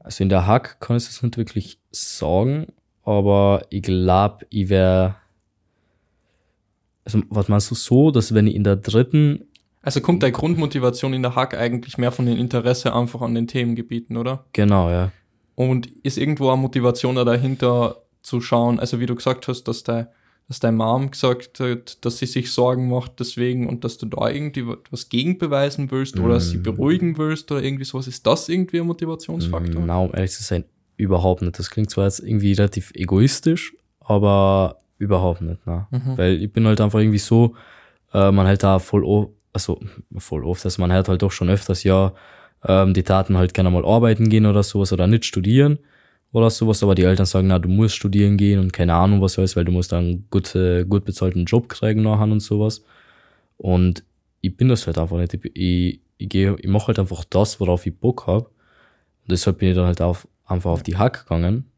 Also 0.00 0.24
in 0.24 0.28
der 0.28 0.46
Hack 0.46 0.80
kann 0.80 0.96
ich 0.96 1.08
es 1.08 1.22
nicht 1.22 1.36
wirklich 1.36 1.78
sagen, 1.92 2.66
aber 3.04 3.62
ich 3.70 3.82
glaube, 3.82 4.46
ich 4.50 4.68
wäre 4.68 5.16
also 7.04 7.22
was 7.30 7.48
meinst 7.48 7.70
du 7.70 7.74
so, 7.74 8.10
dass 8.10 8.34
wenn 8.34 8.46
ich 8.46 8.54
in 8.54 8.64
der 8.64 8.76
dritten. 8.76 9.46
Also 9.82 10.00
kommt 10.00 10.22
der 10.22 10.30
Grundmotivation 10.30 11.14
in 11.14 11.22
der 11.22 11.34
Hack 11.34 11.56
eigentlich 11.56 11.96
mehr 11.96 12.12
von 12.12 12.26
dem 12.26 12.36
Interesse 12.36 12.94
einfach 12.94 13.22
an 13.22 13.34
den 13.34 13.46
Themengebieten, 13.46 14.16
oder? 14.16 14.44
Genau, 14.52 14.90
ja. 14.90 15.10
Und 15.54 15.86
ist 16.04 16.18
irgendwo 16.18 16.50
eine 16.50 16.60
Motivation 16.60 17.16
da 17.16 17.24
dahinter 17.24 18.02
zu 18.22 18.40
schauen, 18.40 18.78
also 18.78 19.00
wie 19.00 19.06
du 19.06 19.14
gesagt 19.14 19.48
hast, 19.48 19.64
dass 19.64 19.82
der 19.82 20.12
dass 20.50 20.60
deine 20.60 20.76
Mom 20.76 21.10
gesagt 21.10 21.60
hat, 21.60 22.04
dass 22.04 22.18
sie 22.18 22.26
sich 22.26 22.52
Sorgen 22.52 22.88
macht 22.88 23.20
deswegen 23.20 23.68
und 23.68 23.84
dass 23.84 23.96
du 23.98 24.06
da 24.06 24.28
irgendwie 24.28 24.66
was 24.90 25.08
gegenbeweisen 25.08 25.90
willst 25.90 26.18
mm. 26.18 26.24
oder 26.24 26.40
sie 26.40 26.58
mm. 26.58 26.62
beruhigen 26.64 27.18
willst 27.18 27.50
oder 27.52 27.62
irgendwie 27.62 27.84
sowas. 27.84 28.08
Ist 28.08 28.26
das 28.26 28.48
irgendwie 28.48 28.80
ein 28.80 28.86
Motivationsfaktor? 28.86 29.80
Genau, 29.80 30.06
um 30.06 30.14
ehrlich 30.14 30.32
zu 30.32 30.42
sein, 30.42 30.64
überhaupt 30.96 31.42
nicht. 31.42 31.56
Das 31.58 31.70
klingt 31.70 31.90
zwar 31.90 32.04
jetzt 32.04 32.18
irgendwie 32.18 32.52
relativ 32.52 32.90
egoistisch, 32.94 33.74
aber 34.00 34.80
Überhaupt 35.00 35.40
nicht, 35.40 35.66
ne? 35.66 35.86
Mhm. 35.90 36.18
Weil 36.18 36.42
ich 36.42 36.52
bin 36.52 36.66
halt 36.66 36.78
einfach 36.78 36.98
irgendwie 36.98 37.18
so, 37.18 37.54
äh, 38.12 38.30
man 38.30 38.46
halt 38.46 38.62
da 38.62 38.78
voll 38.78 39.02
oft, 39.02 39.30
also 39.54 39.80
voll 40.18 40.44
oft, 40.44 40.62
also 40.62 40.82
man 40.82 40.92
hört 40.92 41.08
halt 41.08 41.22
doch 41.22 41.32
schon 41.32 41.48
öfters, 41.48 41.84
ja, 41.84 42.12
ähm, 42.66 42.92
die 42.92 43.02
Taten 43.02 43.38
halt 43.38 43.54
gerne 43.54 43.70
mal 43.70 43.86
arbeiten 43.86 44.28
gehen 44.28 44.44
oder 44.44 44.62
sowas 44.62 44.92
oder 44.92 45.06
nicht 45.06 45.24
studieren 45.24 45.78
oder 46.32 46.50
sowas, 46.50 46.82
aber 46.82 46.94
die 46.94 47.02
Eltern 47.02 47.26
sagen, 47.26 47.48
na, 47.48 47.58
du 47.58 47.68
musst 47.68 47.96
studieren 47.96 48.36
gehen 48.36 48.60
und 48.60 48.72
keine 48.72 48.94
Ahnung 48.94 49.20
was 49.20 49.38
alles, 49.38 49.56
weil 49.56 49.64
du 49.64 49.72
musst 49.72 49.92
dann 49.92 50.24
gut, 50.30 50.54
äh, 50.54 50.84
gut 50.84 51.04
bezahlten 51.04 51.44
Job 51.44 51.68
kriegen 51.68 52.02
nachher 52.02 52.24
und 52.24 52.40
sowas. 52.40 52.84
Und 53.56 54.04
ich 54.40 54.56
bin 54.56 54.68
das 54.68 54.86
halt 54.86 54.98
einfach 54.98 55.18
nicht. 55.18 55.34
Ich, 55.34 55.44
ich, 55.54 56.00
ich, 56.18 56.28
geh, 56.28 56.54
ich 56.58 56.68
mache 56.68 56.88
halt 56.88 56.98
einfach 56.98 57.24
das, 57.24 57.58
worauf 57.60 57.84
ich 57.86 57.96
Bock 57.96 58.26
hab 58.26 58.46
Und 58.46 59.30
deshalb 59.30 59.58
bin 59.58 59.70
ich 59.70 59.74
dann 59.74 59.86
halt 59.86 60.00
auf, 60.00 60.28
einfach 60.46 60.70
auf 60.70 60.82
die 60.82 60.96
Hack 60.96 61.24
gegangen 61.24 61.70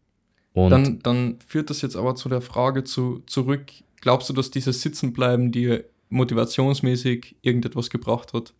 und 0.55 0.71
dann, 0.71 0.99
dann 1.01 1.39
führt 1.47 1.71
das 1.71 1.83
jetzt 1.83 1.97
aber 1.97 2.15
zu 2.15 2.29
der 2.29 2.41
Frage 2.41 2.85
zu, 2.85 3.23
zurück, 3.27 3.73
glaubst 4.01 4.29
du, 4.29 4.35
dass 4.35 4.51
dieses 4.51 4.83
Sitzenbleiben 4.83 5.51
dir 5.51 5.85
motivationsmäßig 6.11 7.37
irgendetwas 7.43 7.89
gebracht 7.89 8.35
hat? 8.35 8.53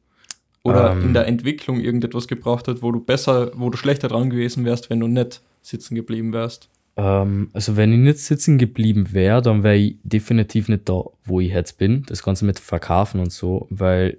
Oder 0.63 0.93
ähm, 0.93 1.07
in 1.07 1.15
der 1.15 1.27
Entwicklung 1.27 1.81
irgendetwas 1.81 2.29
gebracht 2.29 2.69
hat, 2.69 2.83
wo 2.83 2.93
du 2.93 3.01
besser, 3.01 3.51
wo 3.55 3.69
du 3.69 3.77
schlechter 3.77 4.09
dran 4.09 4.31
gewesen 4.31 4.65
wärst, 4.65 4.91
wenn 4.91 5.01
du 5.01 5.09
nicht 5.09 5.43
sitzen 5.63 5.95
geblieben 5.95 6.33
wärst? 6.33 6.69
Ähm, 6.97 7.51
also 7.53 7.77
wenn 7.77 7.93
ich 7.93 7.99
nicht 7.99 8.19
sitzen 8.19 8.59
geblieben 8.59 9.13
wäre, 9.13 9.41
dann 9.41 9.63
wäre 9.63 9.77
ich 9.77 9.97
definitiv 10.03 10.69
nicht 10.69 10.89
da, 10.89 11.05
wo 11.25 11.41
ich 11.41 11.53
jetzt 11.53 11.79
bin. 11.79 12.05
Das 12.07 12.23
Ganze 12.23 12.45
mit 12.45 12.59
Verkaufen 12.59 13.21
und 13.21 13.33
so, 13.33 13.67
weil 13.71 14.19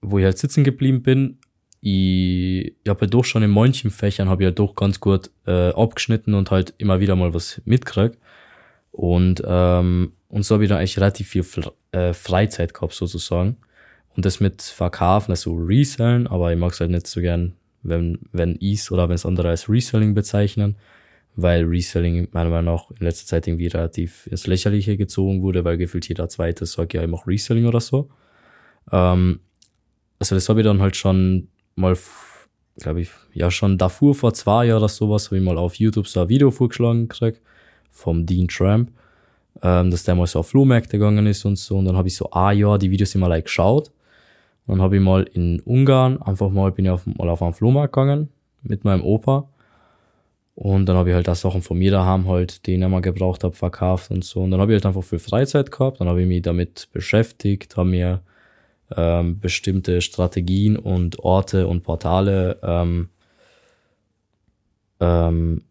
wo 0.00 0.18
ich 0.18 0.24
halt 0.24 0.38
sitzen 0.38 0.64
geblieben 0.64 1.02
bin, 1.02 1.38
ich, 1.80 2.74
ich 2.82 2.88
habe 2.88 3.02
halt 3.02 3.14
doch 3.14 3.24
schon 3.24 3.42
in 3.42 3.50
manchen 3.50 3.90
Fächern 3.90 4.28
habe 4.28 4.42
ich 4.42 4.46
halt 4.46 4.58
doch 4.58 4.74
ganz 4.74 5.00
gut 5.00 5.30
äh, 5.46 5.70
abgeschnitten 5.70 6.34
und 6.34 6.50
halt 6.50 6.74
immer 6.78 7.00
wieder 7.00 7.16
mal 7.16 7.34
was 7.34 7.60
mitgekriegt. 7.64 8.18
Und, 8.90 9.42
ähm, 9.46 10.12
und 10.28 10.44
so 10.44 10.54
habe 10.54 10.64
ich 10.64 10.68
dann 10.68 10.78
eigentlich 10.78 10.96
relativ 10.96 11.28
viel 11.28 11.42
Fre 11.42 11.72
äh, 11.92 12.14
Freizeit 12.14 12.74
gehabt, 12.74 12.94
sozusagen. 12.94 13.56
Und 14.16 14.24
das 14.24 14.40
mit 14.40 14.62
Verkaufen, 14.62 15.32
also 15.32 15.54
Resellen, 15.54 16.26
aber 16.26 16.52
ich 16.52 16.58
mag 16.58 16.72
es 16.72 16.80
halt 16.80 16.90
nicht 16.90 17.06
so 17.06 17.20
gern, 17.20 17.54
wenn, 17.84 18.18
wenn 18.32 18.56
ich 18.60 18.90
oder 18.90 19.08
wenn 19.08 19.14
es 19.14 19.26
andere 19.26 19.50
als 19.50 19.68
Reselling 19.68 20.14
bezeichnen, 20.14 20.76
weil 21.36 21.64
Reselling 21.64 22.28
meiner 22.32 22.50
Meinung 22.50 22.74
nach 22.74 22.90
in 22.90 23.04
letzter 23.06 23.26
Zeit 23.26 23.46
irgendwie 23.46 23.66
relativ 23.66 24.26
ins 24.28 24.46
Lächerliche 24.46 24.96
gezogen 24.96 25.42
wurde, 25.42 25.64
weil 25.64 25.76
gefühlt 25.76 26.08
jeder 26.08 26.28
zweite 26.28 26.66
sagt 26.66 26.94
ja 26.94 27.02
immer 27.02 27.20
Reselling 27.26 27.66
oder 27.66 27.80
so. 27.80 28.08
Ähm, 28.90 29.40
also 30.18 30.34
das 30.34 30.48
habe 30.48 30.60
ich 30.60 30.64
dann 30.64 30.80
halt 30.80 30.96
schon 30.96 31.48
mal, 31.76 31.96
glaube 32.78 33.02
ich, 33.02 33.10
ja 33.32 33.50
schon 33.50 33.78
davor 33.78 34.14
vor 34.14 34.32
zwei 34.32 34.66
Jahren 34.66 34.78
oder 34.78 34.88
sowas, 34.88 35.26
habe 35.26 35.38
ich 35.38 35.42
mal 35.42 35.58
auf 35.58 35.74
YouTube 35.74 36.06
so 36.06 36.20
ein 36.20 36.28
Video 36.28 36.50
vorgeschlagen 36.50 37.08
gekriegt 37.08 37.40
vom 37.90 38.26
Dean 38.26 38.48
Tramp, 38.48 38.90
ähm, 39.62 39.90
dass 39.90 40.04
der 40.04 40.14
mal 40.14 40.26
so 40.26 40.40
auf 40.40 40.48
Flohmärkte 40.48 40.98
gegangen 40.98 41.26
ist 41.26 41.44
und 41.44 41.56
so. 41.56 41.78
Und 41.78 41.86
dann 41.86 41.96
habe 41.96 42.08
ich 42.08 42.16
so, 42.16 42.30
ah 42.30 42.52
ja, 42.52 42.78
die 42.78 42.90
Videos 42.90 43.14
immer 43.14 43.28
like 43.28 43.44
geschaut. 43.44 43.90
Dann 44.66 44.80
habe 44.80 44.96
ich 44.96 45.02
mal 45.02 45.22
in 45.24 45.60
Ungarn 45.60 46.20
einfach 46.22 46.50
mal, 46.50 46.72
bin 46.72 46.86
ich 46.86 46.90
auf, 46.90 47.06
mal 47.06 47.28
auf 47.28 47.42
einen 47.42 47.52
Flohmarkt 47.52 47.92
gegangen 47.92 48.30
mit 48.62 48.84
meinem 48.84 49.02
Opa. 49.02 49.48
Und 50.54 50.86
dann 50.86 50.96
habe 50.96 51.10
ich 51.10 51.14
halt 51.14 51.26
das 51.26 51.40
Sachen 51.40 51.62
von 51.62 51.78
mir 51.78 51.90
daheim 51.90 52.28
halt, 52.28 52.66
die 52.66 52.74
ich 52.74 52.80
immer 52.80 53.00
gebraucht 53.00 53.44
habe, 53.44 53.54
verkauft 53.54 54.10
und 54.10 54.24
so. 54.24 54.42
Und 54.42 54.52
dann 54.52 54.60
habe 54.60 54.72
ich 54.72 54.76
halt 54.76 54.86
einfach 54.86 55.02
viel 55.02 55.18
Freizeit 55.18 55.70
gehabt. 55.70 56.00
Dann 56.00 56.08
habe 56.08 56.22
ich 56.22 56.28
mich 56.28 56.42
damit 56.42 56.88
beschäftigt, 56.92 57.76
habe 57.76 57.90
mir 57.90 58.20
ähm, 58.96 59.40
bestimmte 59.40 60.00
Strategien 60.00 60.76
und 60.76 61.18
Orte 61.18 61.66
und 61.66 61.82
Portale 61.82 62.58
ähm, 62.62 63.08
ähm, 65.00 65.62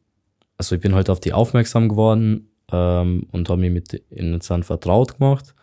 also 0.58 0.76
ich 0.76 0.82
bin 0.82 0.96
halt 0.96 1.10
auf 1.10 1.20
die 1.20 1.34
aufmerksam 1.34 1.90
geworden 1.90 2.50
ähm, 2.72 3.28
und 3.32 3.50
habe 3.50 3.62
mich 3.62 3.72
mit 3.72 4.04
Ihnen 4.12 4.42
vertraut 4.42 5.18
gemacht. 5.18 5.56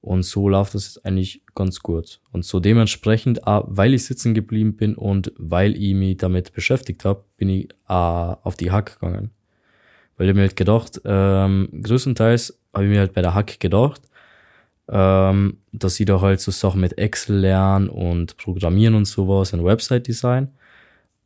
Und 0.00 0.22
so 0.22 0.48
läuft 0.48 0.74
das 0.74 1.04
eigentlich 1.04 1.42
ganz 1.54 1.80
gut. 1.80 2.20
Und 2.32 2.44
so 2.44 2.60
dementsprechend, 2.60 3.46
auch 3.46 3.64
weil 3.68 3.94
ich 3.94 4.04
sitzen 4.04 4.32
geblieben 4.32 4.76
bin 4.76 4.94
und 4.94 5.32
weil 5.36 5.76
ich 5.76 5.94
mich 5.94 6.18
damit 6.18 6.52
beschäftigt 6.52 7.04
habe, 7.04 7.24
bin 7.36 7.48
ich 7.48 7.68
auch 7.86 8.38
auf 8.44 8.56
die 8.56 8.70
Hack 8.70 9.00
gegangen. 9.00 9.30
Weil 10.16 10.28
ich 10.28 10.34
mir 10.34 10.42
halt 10.42 10.56
gedacht, 10.56 11.00
ähm, 11.04 11.68
größtenteils 11.82 12.58
habe 12.72 12.84
ich 12.84 12.90
mir 12.90 13.00
halt 13.00 13.12
bei 13.12 13.22
der 13.22 13.34
Hack 13.34 13.58
gedacht, 13.60 14.02
ähm, 14.88 15.58
dass 15.72 15.98
ich 15.98 16.06
da 16.06 16.20
halt 16.20 16.40
so 16.40 16.50
Sachen 16.50 16.80
mit 16.80 16.96
Excel 16.96 17.36
lernen 17.36 17.88
und 17.88 18.36
Programmieren 18.36 18.94
und 18.94 19.04
sowas 19.04 19.52
und 19.52 19.64
Website-Design. 19.64 20.48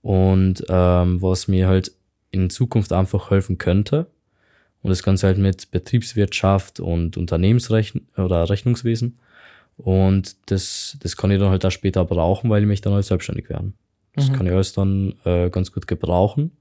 Und 0.00 0.64
ähm, 0.68 1.22
was 1.22 1.46
mir 1.46 1.68
halt 1.68 1.92
in 2.32 2.50
Zukunft 2.50 2.92
einfach 2.92 3.30
helfen 3.30 3.58
könnte. 3.58 4.06
Und 4.82 4.90
das 4.90 5.02
Ganze 5.02 5.28
halt 5.28 5.38
mit 5.38 5.70
Betriebswirtschaft 5.70 6.80
und 6.80 7.16
Unternehmensrechnung 7.16 8.04
oder 8.16 8.48
Rechnungswesen. 8.50 9.18
Und 9.76 10.36
das, 10.50 10.96
das 11.00 11.16
kann 11.16 11.30
ich 11.30 11.38
dann 11.38 11.50
halt 11.50 11.64
auch 11.64 11.70
später 11.70 12.04
brauchen, 12.04 12.50
weil 12.50 12.62
ich 12.62 12.68
mich 12.68 12.80
dann 12.80 12.92
halt 12.92 13.04
selbstständig 13.04 13.48
werden. 13.48 13.74
Das 14.14 14.28
mhm. 14.28 14.34
kann 14.34 14.46
ich 14.46 14.52
alles 14.52 14.72
dann 14.72 15.14
äh, 15.24 15.50
ganz 15.50 15.72
gut 15.72 15.86
gebrauchen. 15.86 16.52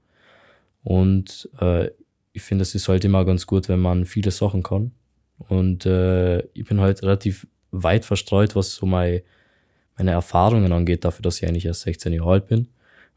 Und 0.84 1.48
äh, 1.60 1.90
ich 2.32 2.42
finde, 2.42 2.62
es 2.62 2.74
ist 2.74 2.88
halt 2.88 3.04
immer 3.04 3.24
ganz 3.24 3.46
gut, 3.46 3.68
wenn 3.68 3.80
man 3.80 4.06
viele 4.06 4.30
Sachen 4.30 4.62
kann. 4.62 4.92
Und 5.48 5.84
äh, 5.86 6.40
ich 6.54 6.64
bin 6.64 6.80
halt 6.80 7.02
relativ 7.02 7.46
weit 7.72 8.04
verstreut, 8.04 8.54
was 8.56 8.74
so 8.74 8.86
mein, 8.86 9.22
meine 9.98 10.12
Erfahrungen 10.12 10.72
angeht, 10.72 11.04
dafür, 11.04 11.22
dass 11.22 11.42
ich 11.42 11.48
eigentlich 11.48 11.66
erst 11.66 11.82
16 11.82 12.12
Jahre 12.12 12.30
alt 12.30 12.46
bin. 12.46 12.68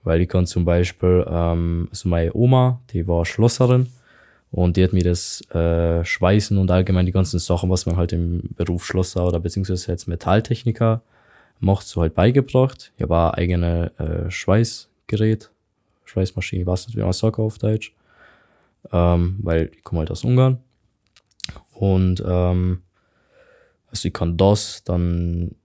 Weil 0.04 0.22
ich 0.22 0.30
kann 0.30 0.46
zum 0.46 0.66
Beispiel, 0.66 1.26
ähm, 1.28 1.88
also 1.90 2.10
meine 2.10 2.34
Oma, 2.36 2.82
die 2.92 3.08
war 3.08 3.26
Schlosserin 3.26 3.88
und 4.52 4.78
die 4.78 4.84
hat 4.84 4.94
mir 4.94 5.04
das 5.04 5.42
äh, 5.52 6.04
Schweißen 6.04 6.58
und 6.58 6.72
allgemein 6.72 7.06
die 7.06 7.12
ganzen 7.12 7.40
Sachen, 7.40 7.70
was 7.70 7.86
man 7.86 7.98
halt 7.98 8.14
im 8.14 8.42
Beruf 8.56 8.86
Schlosser 8.86 9.26
oder 9.26 9.40
beziehungsweise 9.40 9.92
jetzt 9.92 10.08
Metalltechniker 10.08 11.02
macht, 11.60 11.88
so 11.88 12.02
halt 12.02 12.16
beigebracht. 12.16 12.92
Ich 12.96 13.04
habe 13.04 13.34
eigene 13.38 13.92
äh, 13.98 14.32
Schweißgerät, 14.32 15.52
Schweißmaschine, 16.06 16.62
ich 16.62 16.68
weiß 16.68 16.88
nicht, 16.88 16.98
wie 16.98 17.02
man 17.02 17.14
sagt 17.14 17.40
auf 17.40 17.58
Deutsch, 17.58 17.94
ähm, 18.92 19.38
weil 19.42 19.72
ich 19.76 19.84
komme 19.84 20.00
halt 20.00 20.12
aus 20.12 20.24
Ungarn. 20.24 20.60
Und 21.74 22.24
ähm, 22.26 22.82
also 23.90 24.08
ich 24.08 24.14
kann 24.14 24.38
das, 24.38 24.84
dann 24.84 25.56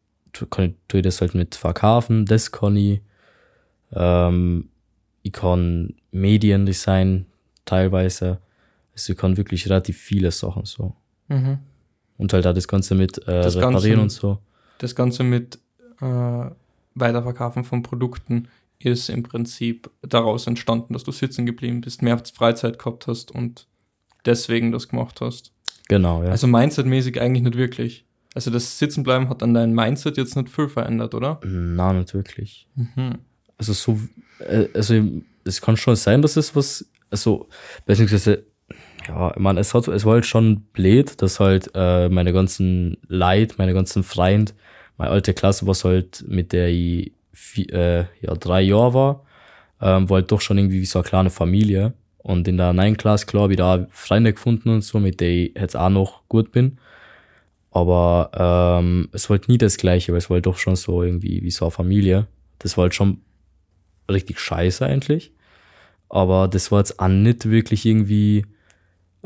kann 0.51 0.65
ich, 0.65 0.75
tue 0.89 1.01
ich 1.01 1.05
das 1.05 1.21
halt 1.21 1.35
mit 1.35 1.55
verkaufen, 1.55 2.27
das 2.27 2.51
kann 2.51 2.77
ich 2.77 3.01
ähm, 3.93 4.69
ich 5.23 5.33
kann 5.33 5.95
Mediendesign 6.13 7.27
teilweise. 7.65 8.39
Ich 9.09 9.17
kann 9.17 9.37
wirklich 9.37 9.67
relativ 9.67 9.99
viele 9.99 10.31
Sachen 10.31 10.65
so. 10.65 10.95
Mhm. 11.29 11.59
Und 12.17 12.33
halt 12.33 12.47
auch 12.47 12.55
das 12.55 12.69
Ganze 12.69 12.95
mit 12.95 13.19
äh, 13.27 13.43
das 13.43 13.57
Reparieren 13.57 14.01
Ganze, 14.01 14.03
und 14.03 14.11
so. 14.11 14.39
Das 14.79 14.95
Ganze 14.95 15.23
mit 15.23 15.59
äh, 16.01 16.51
Weiterverkaufen 16.95 17.65
von 17.65 17.83
Produkten 17.83 18.49
ist 18.79 19.09
im 19.11 19.23
Prinzip 19.23 19.91
daraus 20.03 20.47
entstanden, 20.47 20.93
dass 20.95 21.05
du 21.05 21.13
sitzen 21.13 21.47
geblieben 21.47 21.81
bist, 21.81 22.03
mehr 22.03 22.21
Freizeit 22.35 22.79
gehabt 22.79 23.07
hast 23.07 23.31
und 23.31 23.67
deswegen 24.25 24.73
das 24.73 24.89
gemacht 24.89 25.21
hast. 25.21 25.53
Genau, 25.89 26.23
ja. 26.23 26.31
Also 26.31 26.47
Mindset-mäßig 26.47 27.21
eigentlich 27.21 27.43
nicht 27.43 27.57
wirklich. 27.57 28.05
Also 28.35 28.51
das 28.51 28.79
Sitzenbleiben 28.79 29.29
hat 29.29 29.43
an 29.43 29.55
dein 29.55 29.75
Mindset 29.75 30.17
jetzt 30.17 30.37
nicht 30.37 30.49
viel 30.49 30.69
verändert, 30.69 31.15
oder? 31.15 31.41
Nein, 31.45 31.99
nicht 31.99 32.15
wirklich. 32.15 32.69
Mhm 32.77 33.19
also 33.61 33.75
so, 33.75 34.01
äh, 34.41 34.69
also 34.75 34.95
es 35.45 35.61
kann 35.61 35.77
schon 35.77 35.95
sein, 35.95 36.23
dass 36.23 36.37
es 36.37 36.57
was, 36.57 36.85
also, 37.11 37.49
beziehungsweise, 37.85 38.45
ja, 39.09 39.33
meine, 39.37 39.61
es 39.61 39.75
hat, 39.75 39.89
es 39.89 40.05
war 40.05 40.15
halt 40.15 40.27
schon 40.27 40.63
blöd, 40.73 41.21
dass 41.23 41.41
halt 41.41 41.71
äh, 41.75 42.09
meine 42.09 42.33
ganzen 42.33 42.99
Leid, 43.09 43.55
meine 43.59 43.75
ganzen 43.75 44.03
Freund, 44.03 44.55
meine 44.97 45.11
alte 45.11 45.35
Klasse, 45.35 45.67
was 45.67 45.85
halt 45.85 46.25
mit 46.29 46.53
der 46.53 46.69
ich 46.69 47.13
vier, 47.33 47.73
äh, 47.73 48.05
ja, 48.21 48.35
drei 48.35 48.61
Jahre 48.61 48.95
war, 48.95 49.27
ähm, 49.81 50.09
war 50.11 50.17
halt 50.17 50.31
doch 50.31 50.41
schon 50.41 50.59
irgendwie 50.59 50.81
wie 50.81 50.87
so 50.87 50.99
eine 50.99 51.09
kleine 51.09 51.31
Familie. 51.31 51.95
Und 52.19 52.47
in 52.49 52.59
der 52.59 52.75
9. 52.75 52.99
Klasse, 52.99 53.25
klar, 53.25 53.45
habe 53.45 53.55
ich 53.55 53.59
da 53.59 53.87
Freunde 53.91 54.33
gefunden 54.35 54.69
und 54.69 54.83
so, 54.83 55.01
mit 55.01 55.21
der 55.21 55.31
ich 55.31 55.55
jetzt 55.59 55.77
auch 55.77 55.89
noch 55.89 56.29
gut 56.29 56.53
bin. 56.53 56.79
Aber 57.71 58.31
ähm, 58.81 59.09
es 59.13 59.31
war 59.31 59.39
halt 59.39 59.49
nie 59.49 59.59
das 59.59 59.77
Gleiche, 59.77 60.13
weil 60.13 60.19
es 60.19 60.29
war 60.29 60.35
halt 60.37 60.47
doch 60.47 60.59
schon 60.59 60.77
so 60.77 61.03
irgendwie 61.03 61.43
wie 61.43 61.51
so 61.51 61.65
eine 61.65 61.71
Familie. 61.71 62.27
Das 62.59 62.77
war 62.77 62.83
halt 62.83 62.95
schon 62.95 63.23
richtig 64.11 64.39
scheiße 64.39 64.85
eigentlich. 64.85 65.33
Aber 66.09 66.49
das 66.49 66.73
war 66.73 66.81
jetzt 66.81 66.99
auch 66.99 67.09
nicht 67.09 67.49
wirklich 67.49 67.87
irgendwie, 67.87 68.45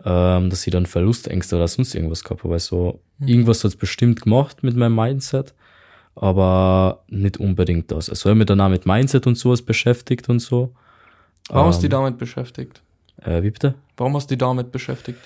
ähm, 0.04 0.50
dass 0.50 0.66
ich 0.66 0.72
dann 0.72 0.86
Verlustängste 0.86 1.56
oder 1.56 1.68
sonst 1.68 1.94
irgendwas 1.94 2.24
gehabt 2.24 2.42
habe. 2.42 2.52
Weil 2.52 2.58
so, 2.60 3.00
mhm. 3.18 3.28
irgendwas 3.28 3.64
hat's 3.64 3.76
bestimmt 3.76 4.22
gemacht 4.22 4.62
mit 4.62 4.76
meinem 4.76 4.94
Mindset, 4.94 5.54
aber 6.14 7.04
nicht 7.08 7.38
unbedingt 7.38 7.90
das. 7.90 8.08
Also 8.08 8.28
ich 8.28 8.30
habe 8.30 8.38
mich 8.38 8.46
dann 8.46 8.60
auch 8.60 8.68
mit 8.68 8.86
Mindset 8.86 9.26
und 9.26 9.36
sowas 9.36 9.62
beschäftigt 9.62 10.28
und 10.28 10.40
so. 10.40 10.74
Warum 11.48 11.66
ähm, 11.66 11.68
hast 11.68 11.78
du 11.78 11.88
dich 11.88 11.94
ähm, 11.94 12.02
damit 12.02 12.18
beschäftigt? 12.18 12.82
Äh, 13.22 13.42
wie 13.42 13.50
bitte? 13.50 13.74
Warum 13.96 14.16
hast 14.16 14.30
du 14.30 14.34
dich 14.34 14.38
damit 14.38 14.72
beschäftigt? 14.72 15.18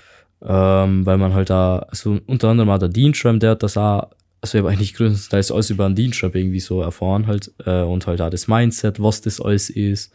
Ähm, 0.43 1.05
weil 1.05 1.19
man 1.19 1.35
halt 1.35 1.51
da, 1.51 1.79
also 1.89 2.19
unter 2.27 2.51
anderem 2.51 2.71
hat 2.71 2.83
der 2.83 2.89
Dean 2.89 3.15
Schramm, 3.15 3.41
der 3.41 3.53
hat 3.53 3.63
das 3.63 3.77
auch 3.77 4.09
also 4.41 4.57
ich 4.57 4.63
habe 4.63 4.73
eigentlich 4.73 4.95
größtenteils 4.95 5.51
alles 5.51 5.71
über 5.71 5.87
einen 5.87 5.97
Dienstjob 5.97 6.35
irgendwie 6.35 6.61
so 6.61 6.81
erfahren 6.81 7.27
halt 7.27 7.53
äh, 7.67 7.83
und 7.83 8.07
halt 8.07 8.21
auch 8.21 8.31
das 8.31 8.47
Mindset, 8.47 9.03
was 9.03 9.21
das 9.21 9.41
alles 9.41 9.69
ist, 9.69 10.13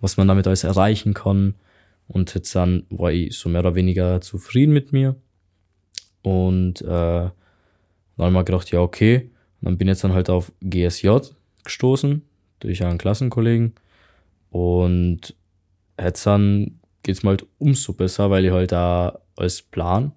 was 0.00 0.16
man 0.16 0.26
damit 0.26 0.46
alles 0.46 0.64
erreichen 0.64 1.14
kann 1.14 1.54
und 2.12 2.34
jetzt 2.34 2.54
dann 2.56 2.86
war 2.90 3.12
ich 3.12 3.38
so 3.38 3.48
mehr 3.48 3.60
oder 3.60 3.76
weniger 3.76 4.20
zufrieden 4.20 4.72
mit 4.72 4.92
mir. 4.92 5.14
Und 6.22 6.82
äh, 6.82 6.84
dann 6.84 7.32
habe 8.18 8.28
ich 8.28 8.32
mir 8.32 8.44
gedacht, 8.44 8.70
ja 8.72 8.80
okay, 8.80 9.30
und 9.60 9.66
dann 9.66 9.78
bin 9.78 9.86
jetzt 9.86 10.02
dann 10.02 10.12
halt 10.12 10.28
auf 10.28 10.52
GSJ 10.60 11.18
gestoßen 11.62 12.22
durch 12.58 12.82
einen 12.82 12.98
Klassenkollegen. 12.98 13.74
Und 14.50 15.36
jetzt 16.00 16.26
dann 16.26 16.80
geht's 17.04 17.22
mir 17.22 17.30
halt 17.30 17.46
umso 17.58 17.92
besser, 17.92 18.28
weil 18.28 18.44
ich 18.44 18.50
halt 18.50 18.72
da 18.72 19.20
als 19.36 19.62
Plan. 19.62 20.10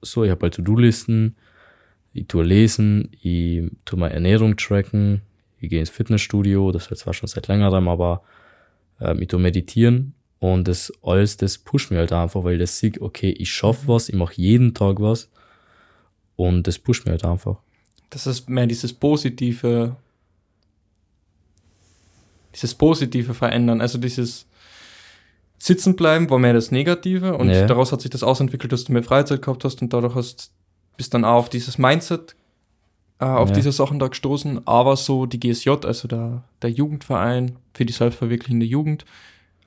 So, 0.00 0.24
ich 0.24 0.30
habe 0.30 0.44
halt 0.44 0.54
To-Do-Listen, 0.54 1.36
ich 2.14 2.28
tue 2.28 2.44
lesen, 2.44 3.10
ich 3.20 3.70
tue 3.84 3.98
meine 3.98 4.14
Ernährung 4.14 4.56
tracken, 4.56 5.20
ich 5.58 5.68
gehe 5.68 5.80
ins 5.80 5.90
Fitnessstudio, 5.90 6.72
das 6.72 6.90
ist 6.90 7.00
zwar 7.00 7.12
schon 7.12 7.28
seit 7.28 7.46
längerem, 7.48 7.88
aber 7.88 8.22
ähm, 9.02 9.20
ich 9.20 9.28
tue 9.28 9.38
meditieren 9.38 10.14
und 10.40 10.66
das 10.66 10.92
alles, 11.02 11.36
das 11.36 11.58
pusht 11.58 11.90
mich 11.90 11.98
halt 11.98 12.12
einfach, 12.12 12.42
weil 12.44 12.58
das 12.58 12.78
sieht, 12.78 13.00
okay, 13.00 13.30
ich 13.30 13.52
schaffe 13.52 13.86
was, 13.86 14.08
ich 14.08 14.14
mache 14.14 14.34
jeden 14.36 14.74
Tag 14.74 15.00
was 15.00 15.28
und 16.36 16.66
das 16.66 16.78
pusht 16.78 17.04
mich 17.04 17.12
halt 17.12 17.24
einfach. 17.24 17.58
Das 18.08 18.26
ist 18.26 18.48
mehr 18.48 18.66
dieses 18.66 18.92
positive, 18.92 19.96
dieses 22.54 22.74
positive 22.74 23.34
Verändern, 23.34 23.80
also 23.80 23.98
dieses 23.98 24.46
Sitzen 25.58 25.94
bleiben 25.94 26.30
war 26.30 26.38
mehr 26.38 26.54
das 26.54 26.70
Negative 26.70 27.36
und 27.36 27.50
ja. 27.50 27.66
daraus 27.66 27.92
hat 27.92 28.00
sich 28.00 28.10
das 28.10 28.22
ausentwickelt, 28.22 28.72
dass 28.72 28.84
du 28.84 28.92
mehr 28.92 29.04
Freizeit 29.04 29.42
gehabt 29.42 29.62
hast 29.64 29.82
und 29.82 29.92
dadurch 29.92 30.14
hast 30.14 30.52
bist 30.96 31.14
dann 31.14 31.24
auch 31.24 31.36
auf 31.36 31.48
dieses 31.48 31.78
Mindset 31.78 32.34
äh, 33.20 33.24
auf 33.24 33.50
Ja. 33.50 33.54
diese 33.54 33.72
Sachen 33.72 33.98
da 33.98 34.08
gestoßen, 34.08 34.66
aber 34.66 34.96
so 34.96 35.26
die 35.26 35.38
GSJ, 35.38 35.70
also 35.84 36.08
der, 36.08 36.44
der 36.62 36.70
Jugendverein 36.70 37.56
für 37.74 37.84
die 37.84 37.92
selbstverwirklichende 37.92 38.66
Jugend, 38.66 39.04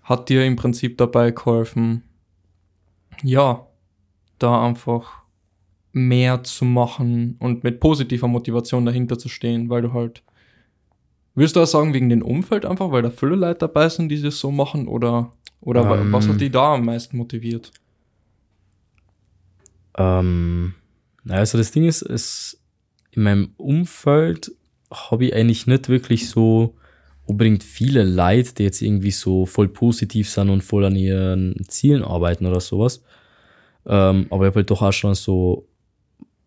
hat 0.03 0.29
dir 0.29 0.45
im 0.45 0.55
Prinzip 0.55 0.97
dabei 0.97 1.31
geholfen, 1.31 2.03
ja, 3.23 3.65
da 4.39 4.65
einfach 4.65 5.23
mehr 5.93 6.43
zu 6.43 6.65
machen 6.65 7.37
und 7.39 7.63
mit 7.63 7.79
positiver 7.79 8.27
Motivation 8.27 8.85
dahinter 8.85 9.17
zu 9.17 9.29
stehen, 9.29 9.69
weil 9.69 9.83
du 9.83 9.93
halt, 9.93 10.23
würdest 11.35 11.55
du 11.55 11.61
auch 11.61 11.67
sagen, 11.67 11.93
wegen 11.93 12.09
dem 12.09 12.23
Umfeld 12.23 12.65
einfach, 12.65 12.91
weil 12.91 13.03
da 13.03 13.11
viele 13.11 13.35
Leute 13.35 13.59
dabei 13.59 13.89
sind, 13.89 14.09
die 14.09 14.21
das 14.21 14.39
so 14.39 14.51
machen, 14.51 14.87
oder, 14.87 15.31
oder 15.61 15.99
Ähm. 15.99 16.11
was 16.11 16.27
hat 16.27 16.41
die 16.41 16.49
da 16.49 16.73
am 16.73 16.85
meisten 16.85 17.15
motiviert? 17.17 17.71
Ähm, 19.95 20.73
also 21.29 21.57
das 21.57 21.71
Ding 21.71 21.85
ist, 21.85 22.01
ist, 22.01 22.59
in 23.11 23.23
meinem 23.23 23.53
Umfeld 23.57 24.51
habe 24.91 25.25
ich 25.25 25.35
eigentlich 25.35 25.67
nicht 25.67 25.89
wirklich 25.89 26.29
so 26.29 26.75
unbedingt 27.25 27.63
viele 27.63 28.03
Leute, 28.03 28.53
die 28.53 28.63
jetzt 28.63 28.81
irgendwie 28.81 29.11
so 29.11 29.45
voll 29.45 29.69
positiv 29.69 30.29
sind 30.29 30.49
und 30.49 30.63
voll 30.63 30.85
an 30.85 30.95
ihren 30.95 31.55
Zielen 31.67 32.03
arbeiten 32.03 32.45
oder 32.45 32.59
sowas. 32.59 33.03
Ähm, 33.85 34.27
aber 34.29 34.45
ich 34.45 34.47
habe 34.47 34.59
halt 34.59 34.69
doch 34.69 34.81
auch 34.81 34.93
schon 34.93 35.15
so 35.15 35.67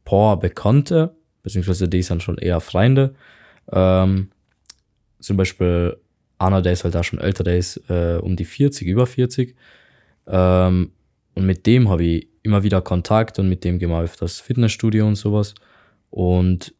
paar 0.04 0.38
Bekannte, 0.38 1.14
beziehungsweise 1.42 1.88
die 1.88 2.02
sind 2.02 2.22
schon 2.22 2.38
eher 2.38 2.60
Freunde. 2.60 3.14
Ähm, 3.70 4.30
zum 5.20 5.36
Beispiel 5.36 5.96
einer, 6.38 6.62
der 6.62 6.72
ist 6.72 6.84
halt 6.84 6.96
auch 6.96 7.04
schon 7.04 7.18
älter, 7.18 7.44
der 7.44 7.56
ist 7.56 7.78
äh, 7.88 8.18
um 8.20 8.36
die 8.36 8.44
40, 8.44 8.86
über 8.86 9.06
40. 9.06 9.56
Ähm, 10.26 10.92
und 11.34 11.46
mit 11.46 11.66
dem 11.66 11.88
habe 11.88 12.04
ich 12.04 12.28
immer 12.42 12.62
wieder 12.62 12.80
Kontakt 12.80 13.38
und 13.38 13.48
mit 13.48 13.64
dem 13.64 13.78
gehen 13.78 13.90
wir 13.90 14.02
auf 14.02 14.16
das 14.16 14.40
Fitnessstudio 14.40 15.06
und 15.06 15.16
sowas. 15.16 15.54
Und 16.10 16.74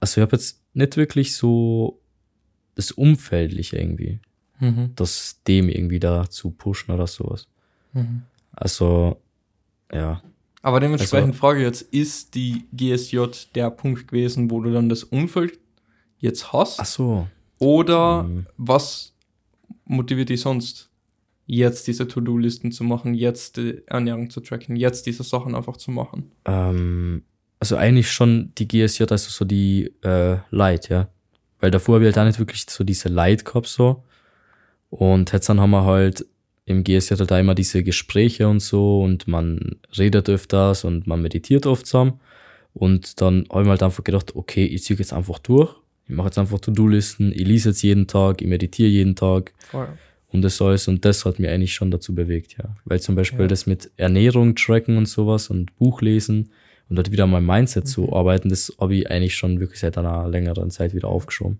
also 0.00 0.20
ich 0.20 0.22
habe 0.22 0.36
jetzt 0.36 0.62
nicht 0.74 0.96
wirklich 0.96 1.34
so 1.34 2.01
das 2.74 2.90
Umfeldliche 2.92 3.76
irgendwie, 3.78 4.20
Mhm. 4.60 4.92
das 4.96 5.40
dem 5.46 5.68
irgendwie 5.68 6.00
da 6.00 6.28
zu 6.28 6.50
pushen 6.50 6.94
oder 6.94 7.06
sowas. 7.06 7.48
Mhm. 7.92 8.22
Also, 8.52 9.20
ja. 9.92 10.22
Aber 10.62 10.78
dementsprechend 10.80 11.30
Also- 11.30 11.38
frage 11.40 11.60
ich 11.60 11.66
jetzt, 11.66 11.82
ist 11.92 12.34
die 12.34 12.64
GSJ 12.72 13.18
der 13.54 13.70
Punkt 13.70 14.08
gewesen, 14.08 14.50
wo 14.50 14.60
du 14.60 14.72
dann 14.72 14.88
das 14.88 15.02
Umfeld 15.04 15.58
jetzt 16.18 16.52
hast? 16.52 16.78
Ach 16.80 16.86
so. 16.86 17.28
Oder 17.58 18.22
Mhm. 18.24 18.46
was 18.56 19.12
motiviert 19.84 20.28
dich 20.28 20.40
sonst, 20.40 20.88
jetzt 21.46 21.86
diese 21.88 22.06
To-Do-Listen 22.06 22.70
zu 22.72 22.84
machen, 22.84 23.14
jetzt 23.14 23.56
die 23.56 23.82
Ernährung 23.86 24.30
zu 24.30 24.40
tracken, 24.40 24.76
jetzt 24.76 25.06
diese 25.06 25.24
Sachen 25.24 25.54
einfach 25.54 25.76
zu 25.76 25.90
machen? 25.90 26.30
Ähm, 26.44 27.24
also 27.58 27.76
eigentlich 27.76 28.10
schon 28.12 28.52
die 28.58 28.66
GSJ, 28.68 29.04
also 29.10 29.30
so 29.30 29.44
die 29.44 29.92
äh, 30.02 30.38
Light, 30.50 30.88
ja. 30.88 31.08
Weil 31.62 31.70
davor 31.70 31.94
habe 31.94 32.04
ich 32.04 32.14
halt 32.14 32.18
auch 32.18 32.26
nicht 32.28 32.38
wirklich 32.40 32.66
so 32.68 32.82
diese 32.84 33.08
Light 33.08 33.44
gehabt, 33.44 33.68
so. 33.68 34.02
Und 34.90 35.32
jetzt 35.32 35.48
dann 35.48 35.60
haben 35.60 35.70
wir 35.70 35.84
halt 35.84 36.26
im 36.66 36.82
GSJ 36.84 37.14
halt 37.14 37.32
auch 37.32 37.38
immer 37.38 37.54
diese 37.54 37.82
Gespräche 37.84 38.48
und 38.48 38.60
so 38.60 39.00
und 39.02 39.26
man 39.28 39.76
redet 39.96 40.28
öfters 40.28 40.84
und 40.84 41.06
man 41.06 41.22
meditiert 41.22 41.64
oft 41.66 41.86
zusammen. 41.86 42.20
Und 42.74 43.20
dann 43.20 43.46
habe 43.50 43.60
ich 43.60 43.64
mir 43.66 43.70
halt 43.70 43.82
einfach 43.84 44.02
gedacht, 44.04 44.34
okay, 44.34 44.64
ich 44.64 44.82
ziehe 44.82 44.98
jetzt 44.98 45.12
einfach 45.12 45.38
durch. 45.38 45.72
Ich 46.08 46.14
mache 46.16 46.26
jetzt 46.28 46.38
einfach 46.38 46.58
To-Do-Listen, 46.58 47.32
ich 47.32 47.46
lese 47.46 47.70
jetzt 47.70 47.82
jeden 47.82 48.06
Tag, 48.08 48.42
ich 48.42 48.48
meditiere 48.48 48.88
jeden 48.88 49.14
Tag 49.14 49.52
Voll. 49.70 49.88
und 50.28 50.42
das 50.42 50.60
alles. 50.60 50.88
Und 50.88 51.04
das 51.04 51.24
hat 51.24 51.38
mich 51.38 51.48
eigentlich 51.48 51.74
schon 51.74 51.90
dazu 51.92 52.12
bewegt, 52.14 52.56
ja. 52.58 52.74
Weil 52.84 53.00
zum 53.00 53.14
Beispiel 53.14 53.42
Ja. 53.42 53.46
das 53.46 53.66
mit 53.66 53.90
Ernährung 53.96 54.56
tracken 54.56 54.96
und 54.96 55.06
sowas 55.06 55.48
und 55.48 55.76
Buch 55.76 56.02
lesen 56.02 56.50
und 56.92 56.96
dort 56.96 57.10
wieder 57.10 57.26
mein 57.26 57.46
Mindset 57.46 57.88
zu 57.88 58.12
arbeiten, 58.14 58.50
das 58.50 58.70
habe 58.78 58.94
ich 58.94 59.10
eigentlich 59.10 59.34
schon 59.34 59.60
wirklich 59.60 59.80
seit 59.80 59.96
einer 59.96 60.28
längeren 60.28 60.70
Zeit 60.70 60.92
wieder 60.92 61.08
aufgeschoben. 61.08 61.58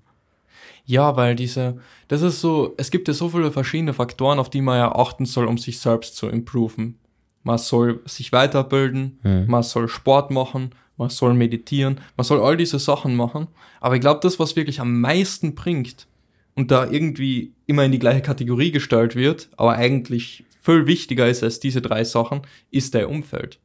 Ja, 0.85 1.17
weil 1.17 1.37
diese, 1.37 1.79
das 2.09 2.21
ist 2.21 2.43
so, 2.43 2.75
es 2.77 2.91
gibt 2.91 3.09
ja 3.09 3.15
so 3.15 3.31
viele 3.31 3.51
verschiedene 3.51 3.95
Faktoren, 3.95 4.39
auf 4.39 4.51
die 4.51 4.61
man 4.61 4.77
ja 4.77 4.95
achten 4.95 5.25
soll, 5.25 5.47
um 5.47 5.57
sich 5.57 5.81
selbst 5.81 6.17
zu 6.17 6.29
improven. 6.29 6.99
Man 7.45 7.57
soll 7.57 8.01
sich 8.05 8.31
weiterbilden, 8.31 9.19
Hm. 9.23 9.47
man 9.47 9.63
soll 9.63 9.89
Sport 9.89 10.31
machen, 10.31 10.75
man 10.99 11.09
soll 11.09 11.33
meditieren, 11.33 11.99
man 12.19 12.25
soll 12.27 12.43
all 12.43 12.59
diese 12.59 12.79
Sachen 12.79 13.17
machen. 13.17 13.47
Aber 13.81 13.95
ich 13.95 14.03
glaube, 14.03 14.21
das, 14.23 14.39
was 14.39 14.55
wirklich 14.55 14.81
am 14.81 15.01
meisten 15.01 15.55
bringt 15.55 16.07
und 16.55 16.71
da 16.71 16.91
irgendwie 16.91 17.53
immer 17.65 17.87
in 17.87 17.93
die 17.93 17.99
gleiche 17.99 18.21
Kategorie 18.21 18.71
gestellt 18.71 19.17
wird, 19.17 19.49
aber 19.57 19.73
eigentlich 19.77 20.45
viel 20.61 20.87
wichtiger 20.87 21.27
ist 21.27 21.43
als 21.43 21.59
diese 21.59 21.81
drei 21.81 22.05
Sachen, 22.05 22.43
ist 22.71 22.93
der 22.93 23.09
Umfeld. 23.09 23.59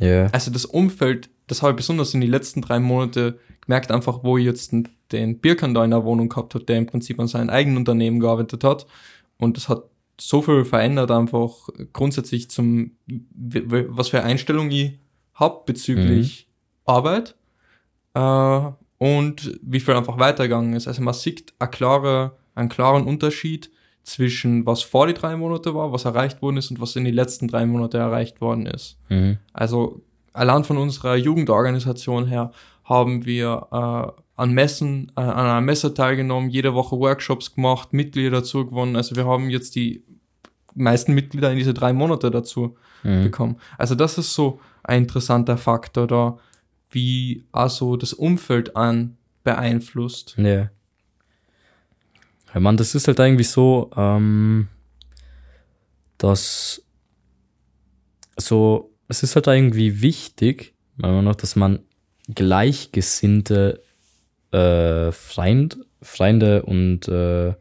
Ja. 0.00 0.26
Also 0.26 0.50
das 0.50 0.64
Umfeld, 0.64 1.30
das 1.46 1.62
habe 1.62 1.72
ich 1.72 1.76
besonders 1.76 2.14
in 2.14 2.20
den 2.20 2.30
letzten 2.30 2.62
drei 2.62 2.80
Monate 2.80 3.38
gemerkt, 3.60 3.90
einfach 3.90 4.24
wo 4.24 4.38
ich 4.38 4.44
jetzt 4.44 4.72
den, 4.72 5.40
Birkan 5.40 5.74
da 5.74 5.84
in 5.84 5.90
der 5.90 6.04
Wohnung 6.04 6.28
gehabt 6.28 6.54
hat, 6.54 6.68
der 6.68 6.78
im 6.78 6.86
Prinzip 6.86 7.20
an 7.20 7.28
seinem 7.28 7.50
eigenen 7.50 7.76
Unternehmen 7.76 8.18
gearbeitet 8.18 8.64
hat. 8.64 8.86
Und 9.38 9.56
das 9.56 9.68
hat 9.68 9.84
so 10.18 10.42
viel 10.42 10.64
verändert, 10.64 11.10
einfach 11.10 11.68
grundsätzlich 11.92 12.50
zum, 12.50 12.92
was 13.06 14.08
für 14.08 14.20
eine 14.20 14.30
Einstellung 14.30 14.70
ich 14.70 14.98
hab 15.34 15.66
bezüglich 15.66 16.48
Arbeit 16.84 17.34
äh, 18.14 18.60
und 18.98 19.58
wie 19.62 19.80
viel 19.80 19.94
einfach 19.94 20.18
weitergegangen 20.18 20.74
ist. 20.74 20.86
Also 20.86 21.02
man 21.02 21.14
sieht 21.14 21.52
eine 21.58 21.70
klare, 21.70 22.36
einen 22.54 22.68
klaren 22.68 23.04
Unterschied 23.04 23.70
zwischen 24.02 24.66
was 24.66 24.82
vor 24.82 25.06
die 25.06 25.14
drei 25.14 25.36
Monate 25.36 25.74
war, 25.74 25.92
was 25.92 26.04
erreicht 26.04 26.42
worden 26.42 26.56
ist 26.56 26.70
und 26.70 26.80
was 26.80 26.96
in 26.96 27.04
den 27.04 27.14
letzten 27.14 27.48
drei 27.48 27.66
Monate 27.66 27.98
erreicht 27.98 28.40
worden 28.40 28.66
ist. 28.66 28.98
Mhm. 29.08 29.38
Also 29.52 30.02
allein 30.32 30.64
von 30.64 30.76
unserer 30.76 31.16
Jugendorganisation 31.16 32.26
her 32.26 32.52
haben 32.84 33.24
wir 33.24 33.68
äh, 33.70 34.22
an 34.40 34.52
Messen, 34.52 35.12
äh, 35.16 35.20
an 35.20 35.30
einer 35.30 35.60
Messe 35.60 35.94
teilgenommen, 35.94 36.50
jede 36.50 36.74
Woche 36.74 36.98
Workshops 36.98 37.54
gemacht, 37.54 37.92
Mitglieder 37.92 38.30
dazu 38.38 38.66
gewonnen. 38.66 38.96
Also 38.96 39.14
wir 39.14 39.26
haben 39.26 39.50
jetzt 39.50 39.76
die 39.76 40.02
meisten 40.74 41.14
Mitglieder 41.14 41.50
in 41.52 41.58
diese 41.58 41.74
drei 41.74 41.92
Monate 41.92 42.30
dazu 42.30 42.76
Mhm. 43.04 43.24
bekommen. 43.24 43.56
Also 43.78 43.94
das 43.94 44.18
ist 44.18 44.34
so 44.34 44.60
ein 44.84 45.02
interessanter 45.02 45.56
Faktor 45.56 46.06
da, 46.06 46.38
wie 46.90 47.44
also 47.52 47.96
das 47.96 48.12
Umfeld 48.12 48.76
an 48.76 49.16
beeinflusst. 49.44 50.34
Ja. 50.38 50.70
Ja, 52.52 52.60
Mann, 52.60 52.76
das 52.76 52.94
ist 52.94 53.08
halt 53.08 53.18
irgendwie 53.18 53.44
so, 53.44 53.90
ähm, 53.96 54.68
dass 56.18 56.82
so, 58.36 58.92
es 59.08 59.22
ist 59.22 59.36
halt 59.36 59.46
irgendwie 59.46 60.02
wichtig, 60.02 60.74
meiner 60.96 61.14
Meinung 61.14 61.30
nach, 61.30 61.36
dass 61.36 61.56
man 61.56 61.80
gleichgesinnte 62.28 63.82
äh, 64.52 65.12
Freund, 65.12 65.78
Freunde 66.02 66.62
und, 66.64 67.08
äh, 67.08 67.54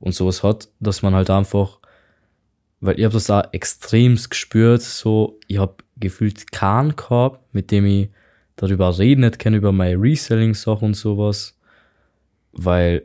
und 0.00 0.14
sowas 0.14 0.42
hat, 0.42 0.68
dass 0.78 1.02
man 1.02 1.14
halt 1.14 1.30
einfach, 1.30 1.78
weil 2.80 2.98
ich 2.98 3.04
habe 3.04 3.14
das 3.14 3.24
da 3.24 3.48
extremst 3.52 4.30
gespürt, 4.30 4.82
so, 4.82 5.38
ich 5.46 5.58
habe 5.58 5.76
gefühlt 5.96 6.52
keinen 6.52 6.96
gehabt, 6.96 7.54
mit 7.54 7.70
dem 7.70 7.86
ich 7.86 8.10
darüber 8.56 8.98
reden 8.98 9.22
nicht 9.22 9.38
kann, 9.38 9.54
über 9.54 9.72
meine 9.72 10.00
Reselling-Sachen 10.00 10.88
und 10.88 10.94
sowas, 10.94 11.58
weil 12.52 13.04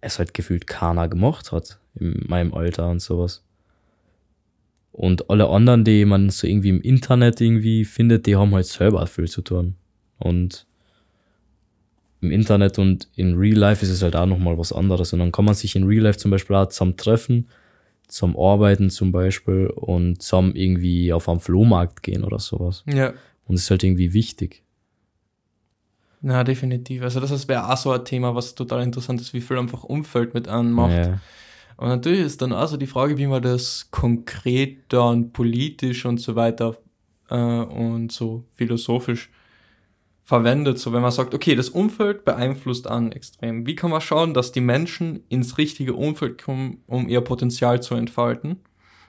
es 0.00 0.18
halt 0.18 0.34
gefühlt 0.34 0.66
keiner 0.66 1.08
gemacht 1.08 1.52
hat 1.52 1.78
in 1.94 2.24
meinem 2.28 2.54
Alter 2.54 2.88
und 2.88 3.00
sowas. 3.00 3.44
Und 4.92 5.30
alle 5.30 5.48
anderen, 5.48 5.84
die 5.84 6.04
man 6.04 6.30
so 6.30 6.46
irgendwie 6.46 6.70
im 6.70 6.80
Internet 6.80 7.40
irgendwie 7.40 7.84
findet, 7.84 8.26
die 8.26 8.36
haben 8.36 8.54
halt 8.54 8.66
selber 8.66 9.06
viel 9.06 9.28
zu 9.28 9.42
tun. 9.42 9.76
Und 10.18 10.66
im 12.20 12.32
Internet 12.32 12.78
und 12.78 13.08
in 13.14 13.36
Real 13.36 13.56
Life 13.56 13.84
ist 13.84 13.92
es 13.92 14.02
halt 14.02 14.16
auch 14.16 14.26
nochmal 14.26 14.58
was 14.58 14.72
anderes. 14.72 15.12
Und 15.12 15.20
dann 15.20 15.30
kann 15.30 15.44
man 15.44 15.54
sich 15.54 15.76
in 15.76 15.84
Real 15.84 16.02
Life 16.02 16.18
zum 16.18 16.30
Beispiel 16.30 16.56
auch 16.56 16.68
zusammen 16.68 16.96
treffen, 16.96 17.48
zum 18.08 18.36
Arbeiten 18.36 18.90
zum 18.90 19.12
Beispiel 19.12 19.68
und 19.68 20.20
zusammen 20.22 20.56
irgendwie 20.56 21.12
auf 21.12 21.28
einen 21.28 21.40
Flohmarkt 21.40 22.02
gehen 22.02 22.24
oder 22.24 22.40
sowas. 22.40 22.82
Ja. 22.92 23.10
Und 23.46 23.54
das 23.54 23.62
ist 23.62 23.70
halt 23.70 23.84
irgendwie 23.84 24.12
wichtig. 24.14 24.62
Na, 26.20 26.42
definitiv. 26.42 27.02
Also 27.02 27.20
das 27.20 27.48
wäre 27.48 27.70
auch 27.70 27.76
so 27.76 27.92
ein 27.92 28.04
Thema, 28.04 28.34
was 28.34 28.54
total 28.54 28.82
interessant 28.82 29.20
ist, 29.20 29.32
wie 29.32 29.40
viel 29.40 29.58
einfach 29.58 29.84
Umfeld 29.84 30.34
mit 30.34 30.48
einem 30.48 30.72
macht. 30.72 30.92
Ja. 30.92 31.20
Und 31.76 31.88
natürlich 31.88 32.20
ist 32.20 32.42
dann 32.42 32.52
also 32.52 32.76
die 32.76 32.88
Frage, 32.88 33.16
wie 33.18 33.28
man 33.28 33.40
das 33.40 33.88
konkret 33.92 34.78
dann 34.88 35.32
politisch 35.32 36.04
und 36.04 36.20
so 36.20 36.34
weiter 36.34 36.76
äh, 37.30 37.36
und 37.36 38.10
so 38.10 38.44
philosophisch 38.50 39.30
verwendet. 40.24 40.80
So 40.80 40.92
wenn 40.92 41.02
man 41.02 41.12
sagt, 41.12 41.34
okay, 41.34 41.54
das 41.54 41.68
Umfeld 41.68 42.24
beeinflusst 42.24 42.88
an 42.88 43.12
extrem. 43.12 43.64
Wie 43.64 43.76
kann 43.76 43.90
man 43.90 44.00
schauen, 44.00 44.34
dass 44.34 44.50
die 44.50 44.60
Menschen 44.60 45.22
ins 45.28 45.56
richtige 45.56 45.94
Umfeld 45.94 46.42
kommen, 46.42 46.82
um 46.88 47.08
ihr 47.08 47.20
Potenzial 47.20 47.80
zu 47.80 47.94
entfalten? 47.94 48.56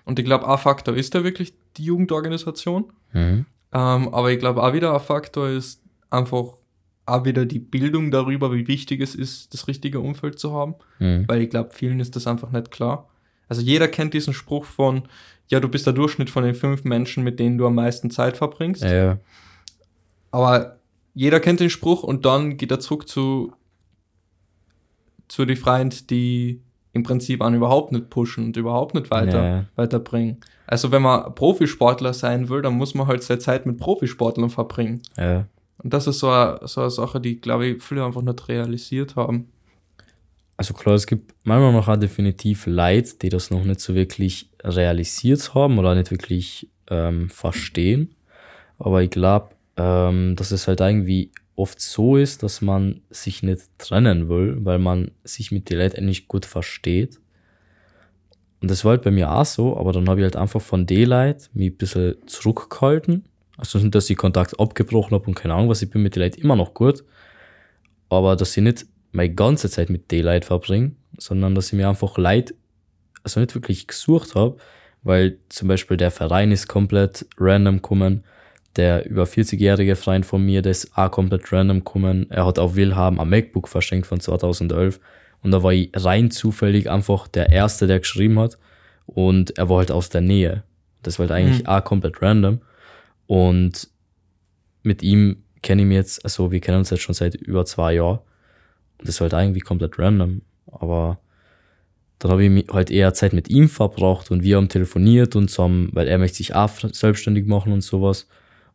Und 0.05 0.19
ich 0.19 0.25
glaube, 0.25 0.47
ein 0.47 0.57
Faktor 0.59 0.95
ist 0.95 1.15
da 1.15 1.23
wirklich 1.23 1.53
die 1.75 1.85
Jugendorganisation. 1.85 2.93
Mhm. 3.13 3.45
Ähm, 3.73 4.13
aber 4.13 4.31
ich 4.31 4.39
glaube, 4.39 4.63
auch 4.63 4.73
wieder 4.73 4.93
ein 4.93 4.99
Faktor 4.99 5.49
ist 5.49 5.83
einfach 6.09 6.53
auch 7.11 7.25
wieder 7.25 7.45
die 7.45 7.59
Bildung 7.59 8.11
darüber, 8.11 8.53
wie 8.53 8.67
wichtig 8.67 9.01
es 9.01 9.15
ist, 9.15 9.53
das 9.53 9.67
richtige 9.67 9.99
Umfeld 9.99 10.39
zu 10.39 10.53
haben. 10.53 10.75
Mhm. 10.99 11.25
Weil 11.27 11.41
ich 11.41 11.49
glaube, 11.49 11.69
vielen 11.73 11.99
ist 11.99 12.15
das 12.15 12.27
einfach 12.27 12.51
nicht 12.51 12.71
klar. 12.71 13.07
Also 13.47 13.61
jeder 13.61 13.87
kennt 13.87 14.13
diesen 14.13 14.33
Spruch 14.33 14.65
von, 14.65 15.03
ja, 15.47 15.59
du 15.59 15.67
bist 15.67 15.85
der 15.85 15.93
Durchschnitt 15.93 16.29
von 16.29 16.43
den 16.43 16.55
fünf 16.55 16.83
Menschen, 16.83 17.23
mit 17.23 17.39
denen 17.39 17.57
du 17.57 17.65
am 17.65 17.75
meisten 17.75 18.11
Zeit 18.11 18.37
verbringst. 18.37 18.83
Ja. 18.83 19.17
Aber 20.31 20.77
jeder 21.15 21.39
kennt 21.39 21.59
den 21.59 21.69
Spruch 21.71 22.03
und 22.03 22.25
dann 22.25 22.57
geht 22.57 22.71
er 22.71 22.79
zurück 22.79 23.07
zu, 23.07 23.53
zu 25.27 25.45
die 25.45 25.55
Freund, 25.55 26.09
die 26.09 26.61
im 26.93 27.03
Prinzip 27.03 27.41
an 27.41 27.53
überhaupt 27.53 27.91
nicht 27.91 28.09
pushen 28.09 28.45
und 28.45 28.57
überhaupt 28.57 28.95
nicht 28.95 29.11
weiter, 29.11 29.43
Ja. 29.43 29.65
weiterbringen. 29.75 30.37
Also 30.65 30.91
wenn 30.91 31.01
man 31.01 31.33
Profisportler 31.35 32.13
sein 32.13 32.49
will, 32.49 32.61
dann 32.61 32.73
muss 32.75 32.93
man 32.93 33.07
halt 33.07 33.23
seine 33.23 33.39
Zeit 33.39 33.65
mit 33.65 33.77
Profisportlern 33.77 34.49
verbringen. 34.49 35.01
Ja. 35.17 35.45
Und 35.81 35.93
das 35.93 36.07
ist 36.07 36.19
so 36.19 36.29
eine, 36.29 36.59
so 36.67 36.81
eine 36.81 36.89
Sache, 36.89 37.21
die, 37.21 37.39
glaube 37.39 37.67
ich, 37.67 37.83
viele 37.83 38.03
einfach 38.03 38.21
nicht 38.21 38.47
realisiert 38.47 39.15
haben. 39.15 39.49
Also 40.57 40.73
klar, 40.73 40.95
es 40.95 41.07
gibt 41.07 41.33
Meinung 41.45 41.73
nach 41.73 41.87
auch 41.87 41.97
definitiv 41.97 42.65
Leute, 42.65 43.15
die 43.21 43.29
das 43.29 43.49
noch 43.49 43.63
nicht 43.63 43.79
so 43.79 43.95
wirklich 43.95 44.49
realisiert 44.61 45.53
haben 45.53 45.79
oder 45.79 45.95
nicht 45.95 46.11
wirklich 46.11 46.69
ähm, 46.89 47.29
verstehen. 47.29 48.13
Aber 48.77 49.01
ich 49.01 49.09
glaube, 49.09 49.51
ähm, 49.77 50.35
dass 50.35 50.51
es 50.51 50.67
halt 50.67 50.81
irgendwie 50.81 51.31
oft 51.55 51.79
so 51.79 52.17
ist, 52.17 52.43
dass 52.43 52.61
man 52.61 53.01
sich 53.09 53.41
nicht 53.41 53.61
trennen 53.77 54.27
will, 54.27 54.57
weil 54.59 54.79
man 54.79 55.11
sich 55.23 55.51
mit 55.51 55.69
den 55.69 55.77
Leuten 55.77 55.97
eigentlich 55.97 56.27
gut 56.27 56.45
versteht. 56.45 57.19
Und 58.61 58.69
das 58.69 58.83
war 58.83 58.91
halt 58.91 59.03
bei 59.03 59.11
mir 59.11 59.31
auch 59.31 59.45
so, 59.45 59.77
aber 59.77 59.93
dann 59.93 60.09
habe 60.09 60.19
ich 60.19 60.25
halt 60.25 60.35
einfach 60.35 60.61
von 60.61 60.85
den 60.85 61.07
Leuten 61.07 61.45
mich 61.53 61.71
ein 61.71 61.77
bisschen 61.77 62.15
zurückgehalten. 62.27 63.28
Also 63.59 63.77
nicht, 63.79 63.93
dass 63.93 64.09
ich 64.09 64.15
Kontakt 64.15 64.57
abgebrochen 64.57 65.11
habe 65.11 65.25
und 65.25 65.35
keine 65.35 65.53
Ahnung 65.53 65.67
was, 65.67 65.81
ich 65.81 65.89
bin 65.89 66.01
mit 66.01 66.15
den 66.15 66.23
Leuten 66.23 66.41
immer 66.41 66.55
noch 66.55 66.73
gut. 66.73 67.03
Aber 68.07 68.35
dass 68.37 68.55
ich 68.55 68.63
nicht 68.63 68.85
meine 69.11 69.33
ganze 69.33 69.69
Zeit 69.69 69.89
mit 69.89 70.11
den 70.11 70.23
Leuten 70.23 70.45
verbringe, 70.45 70.91
sondern 71.17 71.55
dass 71.55 71.67
ich 71.67 71.73
mir 71.73 71.89
einfach 71.89 72.17
Leid, 72.17 72.53
also 73.21 73.41
nicht 73.41 73.53
wirklich 73.55 73.85
gesucht 73.85 74.35
habe, 74.35 74.55
weil 75.03 75.39
zum 75.49 75.67
Beispiel 75.67 75.97
der 75.97 76.09
Verein 76.09 76.51
ist 76.51 76.67
komplett 76.67 77.25
random 77.37 77.77
gekommen, 77.77 78.23
der 78.77 79.05
über 79.09 79.23
40-jährige 79.23 79.97
Freund 79.97 80.25
von 80.25 80.45
mir, 80.45 80.61
der 80.61 80.71
ist 80.71 80.97
auch 80.97 81.11
komplett 81.11 81.51
random 81.51 81.79
gekommen. 81.79 82.27
Er 82.29 82.45
hat 82.45 82.59
auf 82.59 82.75
Wilhelm 82.75 83.19
ein 83.19 83.29
MacBook 83.29 83.67
verschenkt 83.67 84.07
von 84.07 84.21
2011 84.21 85.01
und 85.41 85.51
da 85.51 85.63
war 85.63 85.73
ich 85.73 85.91
rein 85.95 86.31
zufällig 86.31 86.89
einfach 86.89 87.27
der 87.27 87.49
Erste, 87.49 87.87
der 87.87 87.99
geschrieben 87.99 88.39
hat 88.39 88.57
und 89.05 89.57
er 89.57 89.67
war 89.69 89.79
halt 89.79 89.91
aus 89.91 90.07
der 90.09 90.21
Nähe. 90.21 90.63
Das 91.03 91.19
war 91.19 91.27
halt 91.27 91.37
eigentlich 91.37 91.67
auch 91.67 91.83
komplett 91.83 92.21
random 92.21 92.61
und 93.29 93.87
mit 94.81 95.03
ihm 95.03 95.43
kenne 95.61 95.83
ich 95.83 95.87
mich 95.87 95.97
jetzt, 95.97 96.25
also 96.25 96.51
wir 96.51 96.59
kennen 96.61 96.79
uns 96.79 96.89
jetzt 96.89 97.03
schon 97.03 97.13
seit 97.13 97.35
über 97.35 97.63
zwei 97.63 97.93
Jahren. 97.93 98.17
Und 98.97 99.07
das 99.07 99.21
war 99.21 99.29
halt 99.29 99.43
irgendwie 99.43 99.59
komplett 99.59 99.99
random, 99.99 100.41
aber 100.65 101.19
dann 102.17 102.31
habe 102.31 102.43
ich 102.43 102.67
halt 102.69 102.89
eher 102.89 103.13
Zeit 103.13 103.33
mit 103.33 103.47
ihm 103.47 103.69
verbracht 103.69 104.31
und 104.31 104.41
wir 104.41 104.57
haben 104.57 104.67
telefoniert 104.67 105.35
und 105.35 105.51
so 105.51 105.61
haben, 105.61 105.89
weil 105.93 106.07
er 106.07 106.17
möchte 106.17 106.37
sich 106.37 106.55
auch 106.55 106.71
selbstständig 106.91 107.45
machen 107.45 107.71
und 107.71 107.81
sowas. 107.81 108.27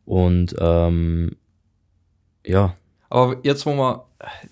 Und 0.05 0.55
ähm, 0.57 1.35
ja, 2.45 2.77
Aber 3.09 3.35
jetzt, 3.43 3.65
wo 3.65 3.73
wir 3.73 4.05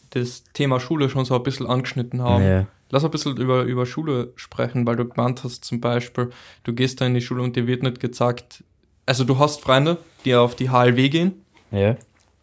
das 0.10 0.44
Thema 0.52 0.82
Schule 0.82 1.10
schon 1.10 1.24
so 1.24 1.34
ein 1.34 1.44
bisschen 1.44 1.66
angeschnitten 1.66 2.22
haben, 2.22 2.44
nee, 2.44 2.66
lass 2.90 3.06
ein 3.06 3.12
bisschen 3.12 3.38
über, 3.38 3.64
über 3.64 3.86
Schule 3.86 4.34
sprechen, 4.36 4.86
weil 4.86 4.98
du 4.98 5.08
gemeint 5.08 5.46
hast 5.46 5.64
zum 5.64 5.80
Beispiel, 5.80 6.32
du 6.66 6.74
gehst 6.74 7.00
da 7.00 7.06
in 7.06 7.14
die 7.14 7.22
Schule 7.22 7.42
und 7.42 7.56
dir 7.56 7.68
wird 7.68 7.84
nicht 7.84 8.02
gesagt, 8.02 8.66
also 9.06 9.24
du 9.24 9.38
hast 9.40 9.62
Freunde, 9.62 9.98
die 10.26 10.36
auf 10.36 10.56
die 10.56 10.70
HLW 10.70 11.10
gehen, 11.10 11.34
ja, 11.72 11.92
äh, 11.92 11.98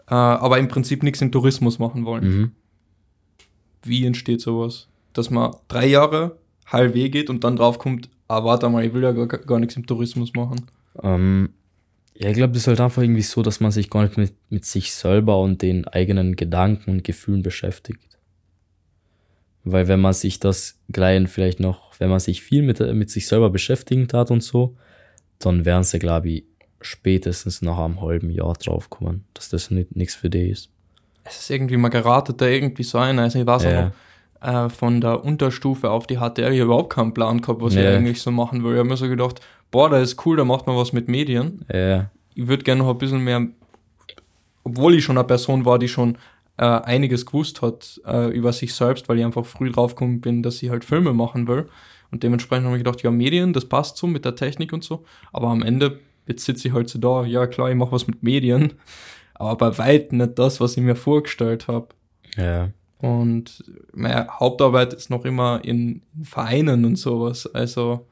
aber 0.08 0.58
im 0.58 0.68
Prinzip 0.68 1.02
nichts 1.02 1.20
im 1.20 1.32
Tourismus 1.32 1.78
machen 1.78 2.04
wollen. 2.04 2.24
mhm. 2.24 2.52
Wie 3.82 4.04
entsteht 4.04 4.42
sowas? 4.42 4.88
Dass 5.14 5.30
man 5.30 5.56
drei 5.68 5.86
Jahre 5.86 6.36
HLW 6.66 7.08
geht 7.08 7.30
und 7.30 7.44
dann 7.44 7.56
draufkommt, 7.56 8.10
ah, 8.28 8.44
warte 8.44 8.68
mal, 8.68 8.84
ich 8.84 8.92
will 8.92 9.02
ja 9.02 9.12
gar, 9.12 9.26
gar 9.26 9.58
nichts 9.58 9.76
im 9.76 9.86
Tourismus 9.86 10.34
machen. 10.34 10.66
Ähm, 11.02 11.50
ja, 12.14 12.28
ich 12.28 12.36
glaube, 12.36 12.52
das 12.52 12.62
ist 12.62 12.68
halt 12.68 12.80
einfach 12.80 13.02
irgendwie 13.02 13.22
so, 13.22 13.42
dass 13.42 13.60
man 13.60 13.70
sich 13.70 13.88
gar 13.88 14.02
nicht 14.02 14.18
mit, 14.18 14.34
mit 14.50 14.64
sich 14.66 14.92
selber 14.92 15.40
und 15.40 15.62
den 15.62 15.88
eigenen 15.88 16.36
Gedanken 16.36 16.90
und 16.90 17.04
Gefühlen 17.04 17.42
beschäftigt. 17.42 18.18
Weil 19.64 19.88
wenn 19.88 20.00
man 20.00 20.12
sich 20.12 20.40
das 20.40 20.78
gleich 20.90 21.28
vielleicht 21.28 21.60
noch, 21.60 21.98
wenn 21.98 22.10
man 22.10 22.20
sich 22.20 22.42
viel 22.42 22.62
mit, 22.62 22.80
mit 22.80 23.10
sich 23.10 23.26
selber 23.26 23.50
beschäftigen 23.50 24.08
tat 24.08 24.30
und 24.30 24.42
so, 24.42 24.76
dann 25.38 25.64
werden 25.64 25.84
sie, 25.84 25.98
glaube 25.98 26.28
ich, 26.28 26.44
spätestens 26.80 27.62
nach 27.62 27.78
einem 27.78 28.00
halben 28.00 28.30
Jahr 28.30 28.54
draufkommen, 28.54 29.24
dass 29.34 29.48
das 29.48 29.70
nicht 29.70 29.94
nichts 29.96 30.14
für 30.14 30.30
die 30.30 30.48
ist. 30.50 30.70
Es 31.24 31.40
ist 31.40 31.50
irgendwie, 31.50 31.76
man 31.76 31.90
geratet 31.90 32.40
da 32.40 32.46
irgendwie 32.46 32.82
so 32.82 32.98
ein. 32.98 33.18
Also 33.18 33.38
ich 33.40 33.46
weiß 33.46 33.66
auch 33.66 33.70
Ja. 33.70 33.92
noch, 34.40 34.66
äh, 34.66 34.70
von 34.70 35.00
der 35.00 35.22
Unterstufe 35.24 35.90
auf 35.90 36.06
die 36.06 36.16
HTL, 36.16 36.52
ich 36.52 36.60
hab 36.60 36.66
überhaupt 36.66 36.92
keinen 36.94 37.12
Plan 37.14 37.40
gehabt, 37.42 37.60
was 37.60 37.74
ich 37.74 37.80
Ja. 37.82 37.94
eigentlich 37.96 38.22
so 38.22 38.30
machen 38.30 38.64
will. 38.64 38.72
Ich 38.72 38.78
habe 38.78 38.88
mir 38.88 38.96
so 38.96 39.08
gedacht, 39.08 39.40
boah, 39.70 39.90
da 39.90 39.98
ist 40.00 40.24
cool, 40.24 40.36
da 40.36 40.44
macht 40.44 40.66
man 40.66 40.76
was 40.76 40.92
mit 40.92 41.08
Medien. 41.08 41.64
Ja, 41.72 42.10
Ich 42.34 42.46
würde 42.46 42.64
gerne 42.64 42.82
noch 42.82 42.90
ein 42.90 42.98
bisschen 42.98 43.22
mehr, 43.22 43.46
obwohl 44.64 44.94
ich 44.94 45.04
schon 45.04 45.18
eine 45.18 45.26
Person 45.26 45.64
war, 45.64 45.78
die 45.78 45.88
schon 45.88 46.16
äh, 46.56 46.64
einiges 46.64 47.26
gewusst 47.26 47.62
hat 47.62 48.00
äh, 48.06 48.28
über 48.30 48.52
sich 48.52 48.74
selbst, 48.74 49.08
weil 49.08 49.18
ich 49.18 49.24
einfach 49.24 49.44
früh 49.46 49.70
draufgekommen 49.70 50.20
bin, 50.20 50.42
dass 50.42 50.62
ich 50.62 50.70
halt 50.70 50.84
Filme 50.84 51.12
machen 51.12 51.48
will. 51.48 51.68
Und 52.10 52.22
dementsprechend 52.22 52.66
habe 52.66 52.76
ich 52.76 52.84
gedacht, 52.84 53.02
ja, 53.02 53.10
Medien, 53.10 53.52
das 53.52 53.66
passt 53.66 53.96
so 53.96 54.06
mit 54.06 54.24
der 54.24 54.34
Technik 54.36 54.72
und 54.72 54.82
so. 54.84 55.04
Aber 55.32 55.48
am 55.48 55.62
Ende, 55.62 56.00
jetzt 56.26 56.44
sitze 56.44 56.68
ich 56.68 56.74
halt 56.74 56.88
so 56.88 56.98
da, 56.98 57.24
ja 57.24 57.46
klar, 57.46 57.70
ich 57.70 57.76
mache 57.76 57.92
was 57.92 58.06
mit 58.06 58.22
Medien, 58.22 58.74
aber 59.34 59.56
bei 59.56 59.78
weitem 59.78 60.18
nicht 60.18 60.38
das, 60.38 60.60
was 60.60 60.76
ich 60.76 60.82
mir 60.82 60.96
vorgestellt 60.96 61.66
habe. 61.68 61.88
ja, 62.36 62.70
Und 62.98 63.64
meine 63.94 64.28
Hauptarbeit 64.28 64.92
ist 64.92 65.10
noch 65.10 65.24
immer 65.24 65.60
in 65.64 66.02
Vereinen 66.22 66.84
und 66.84 66.96
sowas. 66.96 67.46
Also 67.54 68.06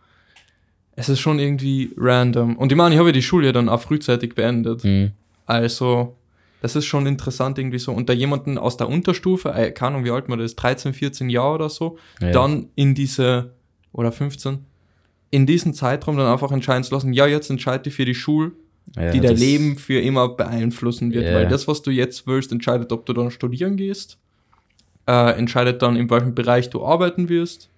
es 0.96 1.08
ist 1.08 1.20
schon 1.20 1.38
irgendwie 1.38 1.92
random. 1.96 2.56
Und 2.56 2.72
ich 2.72 2.76
meine, 2.78 2.94
ich 2.94 2.98
habe 2.98 3.10
ja 3.10 3.12
die 3.12 3.22
Schule 3.22 3.52
dann 3.52 3.68
auch 3.68 3.80
frühzeitig 3.80 4.34
beendet. 4.34 4.84
mhm. 4.84 5.12
Also 5.46 6.16
das 6.60 6.74
ist 6.74 6.86
schon 6.86 7.06
interessant 7.06 7.56
irgendwie 7.58 7.78
so. 7.78 7.92
Und 7.92 8.08
da 8.08 8.12
jemanden 8.12 8.58
aus 8.58 8.76
der 8.76 8.88
Unterstufe, 8.88 9.50
äh, 9.54 9.70
keine 9.70 9.90
Ahnung, 9.94 10.04
wie 10.04 10.10
alt 10.10 10.28
man 10.28 10.38
das 10.40 10.52
ist, 10.52 10.56
13, 10.56 10.92
14 10.92 11.30
Jahre 11.30 11.54
oder 11.54 11.68
so, 11.68 11.98
Ja. 12.20 12.32
dann 12.32 12.68
in 12.74 12.94
diese, 12.94 13.52
oder 13.92 14.10
15, 14.10 14.64
in 15.30 15.46
diesen 15.46 15.74
Zeitraum 15.74 16.16
dann 16.16 16.26
einfach 16.32 16.52
entscheiden 16.52 16.84
zu 16.84 16.94
lassen, 16.94 17.12
ja, 17.12 17.26
jetzt 17.26 17.50
entscheide 17.50 17.84
dich 17.84 17.94
für 17.94 18.04
die 18.04 18.14
Schule, 18.14 18.52
ja 18.96 19.10
die 19.10 19.20
dein 19.20 19.36
Leben 19.36 19.76
für 19.76 20.00
immer 20.00 20.28
beeinflussen 20.30 21.12
wird. 21.12 21.26
Ja. 21.26 21.34
Weil 21.34 21.48
das, 21.48 21.68
was 21.68 21.82
du 21.82 21.90
jetzt 21.90 22.26
willst, 22.26 22.52
entscheidet, 22.52 22.92
ob 22.92 23.04
du 23.06 23.12
dann 23.12 23.30
studieren 23.30 23.76
gehst, 23.76 24.18
äh, 25.06 25.38
entscheidet 25.38 25.82
dann, 25.82 25.96
in 25.96 26.08
welchem 26.10 26.34
Bereich 26.34 26.70
du 26.70 26.84
arbeiten 26.84 27.28
wirst, 27.28 27.68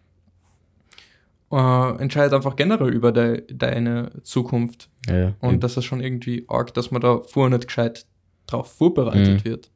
äh, 1.53 1.97
entscheidet 2.01 2.33
einfach 2.33 2.55
generell 2.55 2.91
über 2.93 3.11
de 3.11 3.43
deine 3.53 4.11
Zukunft. 4.23 4.89
Ja, 5.09 5.35
Und 5.41 5.65
das 5.65 5.77
ist 5.77 5.85
schon 5.85 6.01
irgendwie 6.01 6.45
arg, 6.49 6.73
dass 6.75 6.91
man 6.93 7.01
da 7.01 7.21
vorher 7.27 7.57
nicht 7.57 7.67
gescheit 7.67 8.07
drauf 8.47 8.73
vorbereitet 8.73 9.41
Mhm. 9.41 9.45
wird. 9.45 9.71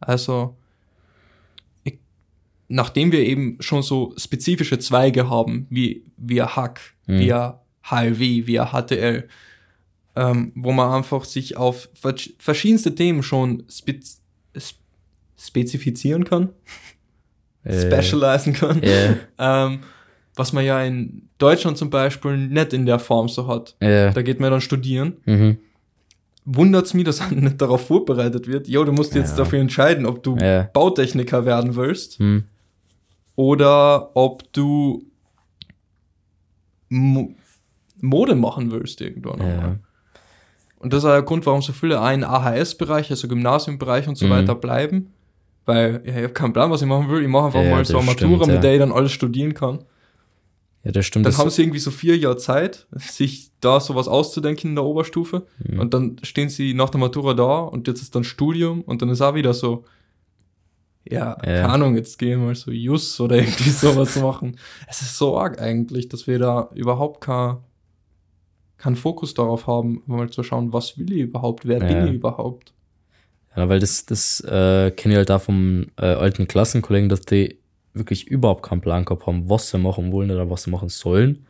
Also, 0.00 0.54
nachdem 2.68 3.10
wir 3.12 3.20
eben 3.26 3.56
schon 3.60 3.82
so 3.82 4.14
spezifische 4.16 4.78
Zweige 4.78 5.28
haben, 5.28 5.66
wie, 5.70 6.04
wie 6.16 6.40
Hack, 6.42 6.80
Mhm. 7.10 7.52
HLW, 7.82 8.46
wie 8.46 8.60
ein 8.60 8.68
HTL, 8.72 9.28
ähm, 10.16 10.52
wo 10.54 10.72
man 10.72 10.92
einfach 10.92 11.24
sich 11.24 11.56
auf 11.56 11.88
vers- 11.94 12.30
verschiedenste 12.38 12.94
Themen 12.94 13.22
schon 13.22 13.64
spez 13.70 14.20
sp 14.54 14.78
spezifizieren 15.36 16.24
kann, 16.24 16.50
äh, 17.64 17.80
specialisen 17.86 18.52
kann, 18.52 18.82
Ja, 18.82 19.16
ähm, 19.66 19.80
was 20.36 20.52
man 20.52 20.64
ja 20.64 20.82
in 20.84 21.28
Deutschland 21.38 21.78
zum 21.78 21.88
Beispiel 21.90 22.36
nicht 22.36 22.72
in 22.74 22.84
der 22.86 22.98
Form 22.98 23.28
so 23.28 23.46
hat. 23.48 23.74
ja, 23.80 24.10
Da 24.10 24.20
geht 24.22 24.38
man 24.40 24.50
dann 24.50 24.60
studieren 24.60 25.16
mhm. 25.24 25.56
wundert's 26.44 26.92
mich, 26.92 27.04
dass 27.04 27.20
man 27.20 27.30
nicht 27.44 27.60
darauf 27.60 27.86
vorbereitet 27.86 28.46
wird. 28.48 28.68
Jo, 28.68 28.84
du 28.84 28.92
musst 28.92 29.14
jetzt 29.14 29.30
Ja. 29.30 29.36
dafür 29.38 29.60
entscheiden, 29.60 30.04
ob 30.04 30.22
du 30.22 30.36
Ja. 30.36 30.64
Bautechniker 30.74 31.46
werden 31.46 31.74
willst 31.76 32.18
Hm. 32.18 32.44
oder 33.36 34.14
ob 34.14 34.52
du 34.52 35.06
Mo 36.90 37.34
Mode 38.02 38.34
machen 38.34 38.70
willst 38.70 39.00
irgendwann. 39.00 39.40
Ja. 39.40 39.76
Und 40.78 40.92
das 40.92 41.00
ist 41.02 41.04
auch 41.04 41.12
der 41.12 41.22
Grund, 41.22 41.44
warum 41.44 41.60
so 41.60 41.72
viele 41.74 42.00
einen 42.00 42.24
AHS-Bereich, 42.24 43.10
also 43.10 43.28
Gymnasiumbereich 43.28 44.08
und 44.08 44.16
so 44.16 44.26
Mhm. 44.26 44.30
weiter 44.30 44.54
bleiben. 44.54 45.12
Weil 45.66 46.02
ja, 46.06 46.12
ich 46.16 46.22
habe 46.24 46.30
keinen 46.30 46.52
Plan, 46.54 46.70
was 46.70 46.80
ich 46.80 46.88
machen 46.88 47.08
will. 47.10 47.20
Ich 47.22 47.28
mache 47.28 47.46
einfach 47.46 47.62
Ja, 47.62 47.70
mal 47.70 47.84
so 47.84 47.98
eine 47.98 48.06
Matura, 48.06 48.36
stimmt, 48.44 48.54
mit 48.54 48.64
der 48.64 48.72
ich 48.74 48.78
dann 48.80 48.92
alles 48.92 49.12
studieren 49.12 49.52
kann. 49.52 49.80
ja, 50.84 50.92
das 50.92 51.04
stimmt. 51.04 51.26
Dann 51.26 51.32
das, 51.32 51.38
haben 51.38 51.50
sie 51.50 51.62
irgendwie 51.62 51.78
so 51.78 51.90
vier 51.90 52.16
Jahre 52.16 52.38
Zeit, 52.38 52.86
sich 52.92 53.50
da 53.60 53.78
sowas 53.78 54.08
auszudenken 54.08 54.70
in 54.70 54.76
der 54.76 54.84
Oberstufe. 54.84 55.46
Mhm. 55.62 55.78
Und 55.80 55.92
dann 55.92 56.16
stehen 56.22 56.48
sie 56.48 56.72
nach 56.72 56.88
der 56.88 56.98
Matura 57.00 57.34
da 57.34 57.58
und 57.60 57.86
jetzt 57.86 58.00
ist 58.00 58.14
dann 58.14 58.24
Studium 58.24 58.80
und 58.80 59.02
dann 59.02 59.10
ist 59.10 59.20
auch 59.20 59.34
wieder 59.34 59.52
so, 59.52 59.84
ja, 61.08 61.34
keine 61.34 61.68
Ahnung, 61.68 61.96
jetzt 61.96 62.18
gehen 62.18 62.40
wir 62.40 62.46
mal 62.48 62.54
so 62.54 62.70
Jus 62.70 63.18
oder 63.20 63.36
irgendwie 63.36 63.70
sowas 63.70 64.16
machen. 64.16 64.56
Es 64.88 65.00
ist 65.00 65.16
so 65.16 65.38
arg 65.38 65.60
eigentlich, 65.60 66.08
dass 66.08 66.26
wir 66.26 66.38
da 66.38 66.68
überhaupt 66.74 67.20
kein, 67.22 67.58
keinen 68.76 68.96
Fokus 68.96 69.34
darauf 69.34 69.66
haben, 69.66 70.02
mal 70.06 70.30
zu 70.30 70.42
schauen, 70.42 70.72
was 70.72 70.98
will 70.98 71.12
ich 71.12 71.20
überhaupt, 71.20 71.66
wer 71.66 71.80
bin 71.80 72.06
ich 72.06 72.14
überhaupt. 72.14 72.72
Ja, 73.56 73.68
weil 73.68 73.80
das, 73.80 74.06
das 74.06 74.40
äh, 74.40 74.90
kenne 74.92 75.14
ich 75.14 75.16
halt 75.18 75.30
da 75.30 75.38
vom 75.38 75.86
äh, 75.98 76.06
alten 76.06 76.46
Klassenkollegen, 76.46 77.08
dass 77.08 77.22
die 77.22 77.58
wirklich 77.92 78.28
überhaupt 78.28 78.62
keinen 78.62 78.80
Plan 78.80 79.04
gehabt 79.04 79.26
haben, 79.26 79.48
was 79.48 79.70
sie 79.70 79.78
machen 79.78 80.12
wollen 80.12 80.30
oder 80.30 80.48
was 80.48 80.64
sie 80.64 80.70
machen 80.70 80.88
sollen. 80.88 81.46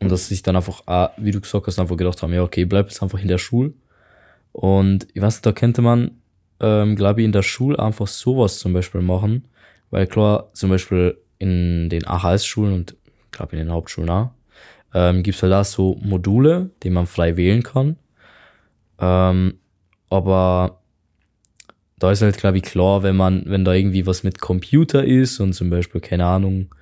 Und 0.00 0.10
dass 0.10 0.26
sie 0.26 0.34
sich 0.34 0.42
dann 0.42 0.56
einfach, 0.56 0.82
ah, 0.86 1.12
wie 1.16 1.30
du 1.30 1.40
gesagt 1.40 1.66
hast, 1.66 1.78
einfach 1.78 1.96
gedacht 1.96 2.20
haben, 2.22 2.32
ja, 2.32 2.42
okay, 2.42 2.64
bleib 2.64 2.88
jetzt 2.88 3.02
einfach 3.02 3.20
in 3.20 3.28
der 3.28 3.38
Schule. 3.38 3.72
Und 4.52 5.06
ich 5.14 5.22
weiß 5.22 5.36
nicht, 5.36 5.46
da 5.46 5.52
könnte 5.52 5.82
man 5.82 6.10
ähm, 6.60 6.96
glaube 6.96 7.20
ich, 7.20 7.24
in 7.24 7.32
der 7.32 7.42
Schule 7.42 7.78
einfach 7.78 8.06
sowas 8.06 8.58
zum 8.58 8.72
Beispiel 8.72 9.00
machen. 9.00 9.48
Weil 9.90 10.06
klar, 10.06 10.50
zum 10.54 10.70
Beispiel 10.70 11.18
in 11.38 11.88
den 11.88 12.06
AHS-Schulen 12.06 12.74
und 12.74 12.96
glaube 13.30 13.52
in 13.52 13.58
den 13.58 13.72
Hauptschulen 13.72 14.10
auch, 14.10 14.30
ähm, 14.94 15.22
gibt 15.22 15.36
es 15.36 15.42
halt 15.42 15.52
auch 15.52 15.64
so 15.64 15.98
Module, 16.02 16.70
die 16.82 16.90
man 16.90 17.06
frei 17.06 17.36
wählen 17.36 17.62
kann. 17.62 17.96
Ähm, 18.98 19.58
aber 20.08 20.80
da 21.98 22.12
ist 22.12 22.22
halt, 22.22 22.38
glaube 22.38 22.58
ich, 22.58 22.62
klar, 22.62 23.02
wenn 23.02 23.16
man, 23.16 23.44
wenn 23.46 23.64
da 23.64 23.72
irgendwie 23.72 24.06
was 24.06 24.22
mit 24.22 24.40
Computer 24.40 25.04
ist 25.04 25.40
und 25.40 25.52
zum 25.52 25.70
Beispiel, 25.70 26.00
keine 26.00 26.26
Ahnung, 26.26 26.74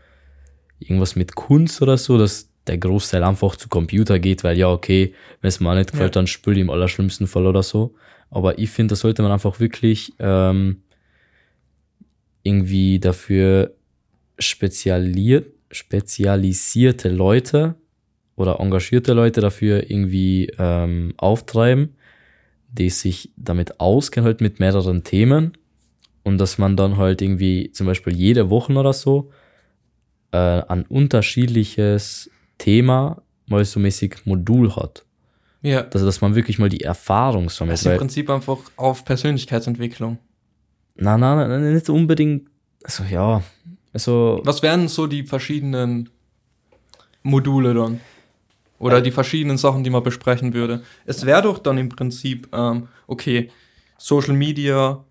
irgendwas 0.78 1.16
mit 1.16 1.34
Kunst 1.34 1.80
oder 1.80 1.96
so, 1.96 2.18
dass 2.18 2.51
der 2.66 2.78
Großteil 2.78 3.24
einfach 3.24 3.56
zu 3.56 3.68
Computer 3.68 4.18
geht, 4.18 4.44
weil 4.44 4.56
ja, 4.56 4.68
okay, 4.70 5.14
wenn 5.40 5.48
es 5.48 5.60
mir 5.60 5.74
nicht 5.74 5.90
gefällt, 5.90 6.14
Ja. 6.14 6.20
dann 6.20 6.26
spül 6.26 6.58
im 6.58 6.70
allerschlimmsten 6.70 7.26
Fall 7.26 7.46
oder 7.46 7.62
so. 7.62 7.94
Aber 8.30 8.58
ich 8.58 8.70
finde, 8.70 8.92
da 8.92 8.96
sollte 8.96 9.22
man 9.22 9.32
einfach 9.32 9.60
wirklich 9.60 10.12
ähm, 10.18 10.82
irgendwie 12.42 12.98
dafür 12.98 13.74
spezialiert, 14.38 15.46
spezialisierte 15.70 17.08
Leute 17.08 17.74
oder 18.36 18.60
engagierte 18.60 19.12
Leute 19.12 19.40
dafür 19.40 19.90
irgendwie 19.90 20.50
ähm, 20.58 21.14
auftreiben, 21.16 21.94
die 22.70 22.90
sich 22.90 23.30
damit 23.36 23.80
auskennen, 23.80 24.26
halt 24.26 24.40
mit 24.40 24.58
mehreren 24.60 25.04
Themen 25.04 25.52
und 26.22 26.38
dass 26.38 26.58
man 26.58 26.76
dann 26.76 26.96
halt 26.96 27.22
irgendwie 27.22 27.70
zum 27.72 27.86
Beispiel 27.86 28.14
jede 28.14 28.50
Woche 28.50 28.72
oder 28.72 28.92
so 28.92 29.30
äh, 30.32 30.36
ein 30.36 30.86
unterschiedliches 30.86 32.30
Thema 32.58 33.22
mal 33.46 33.64
so 33.64 33.80
mäßig 33.80 34.24
Modul 34.24 34.74
hat. 34.76 35.04
Ja. 35.62 35.82
Also 35.92 36.06
dass 36.06 36.20
man 36.20 36.34
wirklich 36.34 36.58
mal 36.58 36.68
die 36.68 36.80
Erfahrung 36.82 37.48
sammelt. 37.48 37.74
Das 37.74 37.80
ist 37.82 37.92
im 37.92 37.98
Prinzip 37.98 38.30
einfach 38.30 38.58
auf 38.76 39.04
Persönlichkeitsentwicklung. 39.04 40.18
nein, 40.96 41.20
nein, 41.20 41.48
nein, 41.48 41.74
nicht 41.74 41.88
unbedingt, 41.88 42.48
also 42.84 43.04
ja, 43.04 43.42
also 43.92 44.40
Was 44.44 44.62
wären 44.62 44.88
so 44.88 45.06
die 45.06 45.22
verschiedenen 45.24 46.08
Module 47.22 47.74
dann? 47.74 48.00
Oder 48.78 48.98
Äh. 48.98 49.02
die 49.02 49.12
verschiedenen 49.12 49.58
Sachen, 49.58 49.84
die 49.84 49.90
man 49.90 50.02
besprechen 50.02 50.54
würde? 50.54 50.82
Es 51.04 51.24
wäre 51.24 51.42
doch 51.42 51.58
dann 51.60 51.78
im 51.78 51.88
Prinzip, 51.88 52.48
ähm, 52.52 52.88
okay, 53.06 53.50
Social 53.98 54.34
Media, 54.34 55.04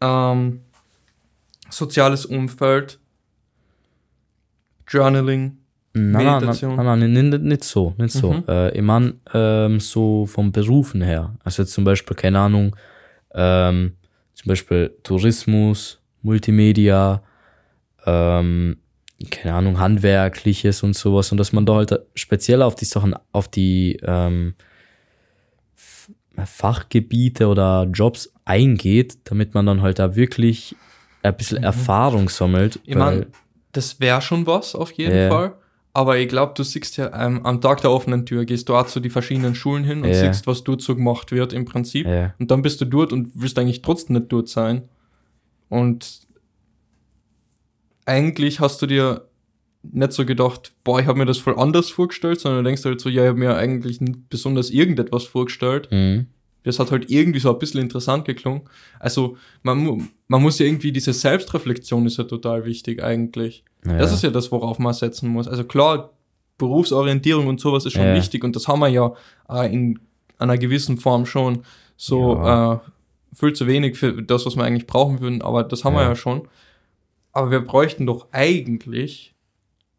ähm, 0.00 0.60
soziales 1.70 2.24
Umfeld, 2.26 3.00
Journaling. 4.86 5.58
Nein, 5.98 6.12
nein, 6.12 6.24
nein, 6.24 6.40
Meditation. 6.40 6.76
nein, 6.76 7.12
nein, 7.12 7.42
nicht, 7.42 7.64
so, 7.64 7.94
nicht 7.98 8.12
so. 8.12 8.32
Mhm. 8.32 8.44
Äh, 8.48 8.76
ich 8.76 8.82
mein, 8.82 9.20
ähm, 9.34 9.80
so 9.80 10.26
vom 10.26 10.52
Berufen 10.52 11.02
her. 11.02 11.34
Also 11.44 11.64
zum 11.64 11.84
Beispiel, 11.84 12.16
keine 12.16 12.38
Ahnung, 12.40 12.76
ähm, 13.34 13.92
zum 14.34 14.48
Beispiel 14.48 14.94
Tourismus, 15.02 16.00
Multimedia, 16.22 17.22
ähm, 18.06 18.76
keine 19.30 19.54
Ahnung, 19.54 19.78
Handwerkliches 19.78 20.82
und 20.82 20.94
sowas. 20.94 21.32
Und 21.32 21.38
dass 21.38 21.52
man 21.52 21.66
da 21.66 21.74
halt 21.74 21.98
speziell 22.14 22.62
auf 22.62 22.74
die 22.76 22.84
Sachen, 22.84 23.14
auf 23.32 23.48
die 23.48 23.98
ähm, 24.02 24.54
Fachgebiete 26.44 27.48
oder 27.48 27.88
Jobs 27.92 28.32
eingeht, 28.44 29.18
damit 29.24 29.54
man 29.54 29.66
dann 29.66 29.82
halt 29.82 29.98
da 29.98 30.14
wirklich 30.14 30.76
ein 31.22 31.36
bisschen 31.36 31.62
Erfahrung 31.62 32.28
sammelt. 32.28 32.76
Mhm. 32.76 32.82
Ich 32.84 32.94
mein, 32.94 33.26
das 33.72 34.00
wäre 34.00 34.22
schon 34.22 34.46
was, 34.46 34.74
auf 34.74 34.92
jeden 34.92 35.16
Ja. 35.16 35.28
Fall. 35.28 35.54
Aber 35.94 36.18
ich 36.18 36.28
glaube, 36.28 36.52
du 36.56 36.62
siehst 36.62 36.96
ja 36.96 37.26
ähm, 37.26 37.44
am 37.44 37.60
Tag 37.60 37.80
der 37.80 37.90
offenen 37.90 38.24
Tür, 38.26 38.44
gehst 38.44 38.68
du 38.68 38.74
auch 38.76 38.86
zu 38.86 39.00
die 39.00 39.10
verschiedenen 39.10 39.54
Schulen 39.54 39.84
hin 39.84 40.02
und 40.02 40.08
Ja. 40.10 40.14
siehst, 40.32 40.46
was 40.46 40.62
dort 40.62 40.80
so 40.82 40.94
gemacht 40.94 41.32
wird 41.32 41.52
im 41.52 41.64
Prinzip. 41.64 42.06
Ja. 42.06 42.34
Und 42.38 42.50
dann 42.50 42.62
bist 42.62 42.80
du 42.80 42.84
dort 42.84 43.12
und 43.12 43.30
willst 43.34 43.58
eigentlich 43.58 43.82
trotzdem 43.82 44.16
nicht 44.16 44.30
dort 44.30 44.48
sein. 44.48 44.82
Und 45.68 46.26
eigentlich 48.06 48.60
hast 48.60 48.80
du 48.82 48.86
dir 48.86 49.28
nicht 49.82 50.12
so 50.12 50.24
gedacht, 50.24 50.72
boah, 50.84 51.00
ich 51.00 51.06
habe 51.06 51.18
mir 51.18 51.26
das 51.26 51.38
voll 51.38 51.58
anders 51.58 51.90
vorgestellt, 51.90 52.40
sondern 52.40 52.62
du 52.64 52.68
denkst 52.68 52.84
halt 52.84 53.00
so, 53.00 53.08
ja, 53.08 53.22
ich 53.24 53.28
habe 53.28 53.38
mir 53.38 53.56
eigentlich 53.56 54.00
nicht 54.00 54.28
besonders 54.28 54.70
irgendetwas 54.70 55.24
vorgestellt. 55.24 55.88
Mhm. 55.90 56.26
Das 56.64 56.78
hat 56.78 56.90
halt 56.90 57.10
irgendwie 57.10 57.38
so 57.38 57.52
ein 57.52 57.58
bisschen 57.58 57.80
interessant 57.80 58.24
geklungen. 58.24 58.62
Also 58.98 59.36
man, 59.62 60.08
man 60.26 60.42
muss 60.42 60.58
ja 60.58 60.66
irgendwie, 60.66 60.92
diese 60.92 61.12
Selbstreflexion 61.12 62.06
ist 62.06 62.18
ja 62.18 62.24
total 62.24 62.64
wichtig 62.64 63.02
eigentlich. 63.02 63.64
Ja. 63.84 63.96
Das 63.98 64.12
ist 64.12 64.22
ja 64.22 64.30
das, 64.30 64.50
worauf 64.52 64.78
man 64.78 64.92
setzen 64.92 65.28
muss. 65.30 65.48
Also 65.48 65.64
klar, 65.64 66.10
Berufsorientierung 66.58 67.46
und 67.46 67.60
sowas 67.60 67.84
ist 67.86 67.92
schon 67.92 68.02
Ja. 68.06 68.14
wichtig 68.14 68.42
und 68.44 68.56
das 68.56 68.66
haben 68.68 68.80
wir 68.80 68.88
ja 68.88 69.12
äh, 69.48 69.72
in 69.72 69.98
einer 70.38 70.58
gewissen 70.58 70.96
Form 70.98 71.24
schon. 71.26 71.62
So 71.96 72.34
Ja. 72.36 72.74
äh, 72.74 72.78
viel 73.32 73.52
zu 73.52 73.66
wenig 73.66 73.96
für 73.98 74.22
das, 74.22 74.46
was 74.46 74.56
wir 74.56 74.64
eigentlich 74.64 74.86
brauchen 74.86 75.20
würden, 75.20 75.42
aber 75.42 75.62
das 75.64 75.84
haben 75.84 75.94
wir 75.94 76.02
Ja. 76.02 76.14
schon. 76.16 76.48
Aber 77.32 77.50
wir 77.50 77.60
bräuchten 77.60 78.06
doch 78.06 78.26
eigentlich 78.32 79.34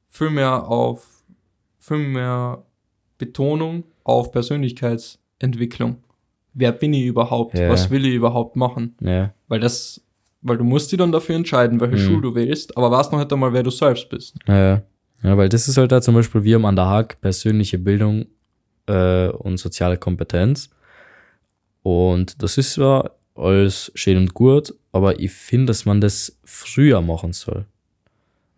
viel 0.10 0.30
mehr 0.32 0.68
auf, 0.68 1.08
viel 1.78 1.98
mehr 2.00 2.64
Betonung 3.18 3.84
auf 4.04 4.32
Persönlichkeitsentwicklung. 4.32 5.98
Wer 6.54 6.72
bin 6.72 6.94
ich 6.94 7.06
überhaupt? 7.06 7.54
Was 7.58 7.90
will 7.90 8.06
ich 8.06 8.14
überhaupt 8.16 8.56
machen? 8.56 8.96
Weil 9.48 9.60
das, 9.60 10.02
weil 10.42 10.58
du 10.58 10.64
musst 10.64 10.92
dich 10.92 10.98
dann 11.00 11.12
dafür 11.12 11.36
entscheiden, 11.36 11.80
welche 11.80 11.96
Mhm. 11.98 12.00
Schule 12.08 12.22
du 12.22 12.36
wählst, 12.36 12.76
aber 12.78 12.92
weißt 12.92 13.12
noch 13.12 13.20
nicht 13.20 13.32
einmal, 13.34 13.54
wer 13.54 13.64
du 13.64 13.70
selbst 13.72 14.10
bist. 14.10 14.36
Ja, 14.48 14.82
ja, 15.24 15.38
weil 15.38 15.50
das 15.50 15.68
ist 15.68 15.78
halt 15.78 15.92
da 15.92 16.02
zum 16.02 16.16
Beispiel, 16.16 16.44
wir 16.44 16.56
haben 16.56 16.66
an 16.66 16.76
der 16.76 16.86
Haag 16.86 17.20
persönliche 17.22 17.78
Bildung 17.78 18.26
äh, 18.88 19.28
und 19.30 19.58
soziale 19.58 19.98
Kompetenz. 19.98 20.70
Und 21.84 22.42
das 22.42 22.58
ist 22.58 22.74
zwar 22.74 23.12
alles 23.36 23.92
schön 23.96 24.18
und 24.18 24.34
gut, 24.34 24.74
aber 24.92 25.20
ich 25.20 25.32
finde, 25.32 25.68
dass 25.68 25.86
man 25.86 26.02
das 26.02 26.38
früher 26.44 27.02
machen 27.02 27.34
soll. 27.34 27.66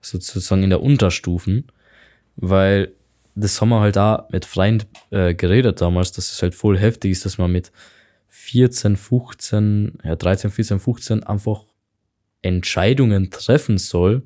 Sozusagen 0.01 0.63
in 0.63 0.71
der 0.71 0.81
Unterstufen, 0.81 1.67
weil 2.35 2.91
das 3.35 3.61
haben 3.61 3.69
wir 3.69 3.79
halt 3.79 3.95
da 3.95 4.27
mit 4.31 4.45
Freunden 4.45 4.87
äh, 5.11 5.33
geredet 5.35 5.79
damals, 5.81 6.11
dass 6.11 6.31
es 6.31 6.41
halt 6.41 6.55
voll 6.55 6.77
heftig 6.77 7.11
ist, 7.11 7.25
dass 7.25 7.37
man 7.37 7.51
mit 7.51 7.71
14, 8.27 8.97
15, 8.97 9.99
ja 10.03 10.15
13, 10.15 10.49
14, 10.51 10.79
15 10.79 11.23
einfach 11.23 11.65
Entscheidungen 12.41 13.29
treffen 13.29 13.77
soll, 13.77 14.23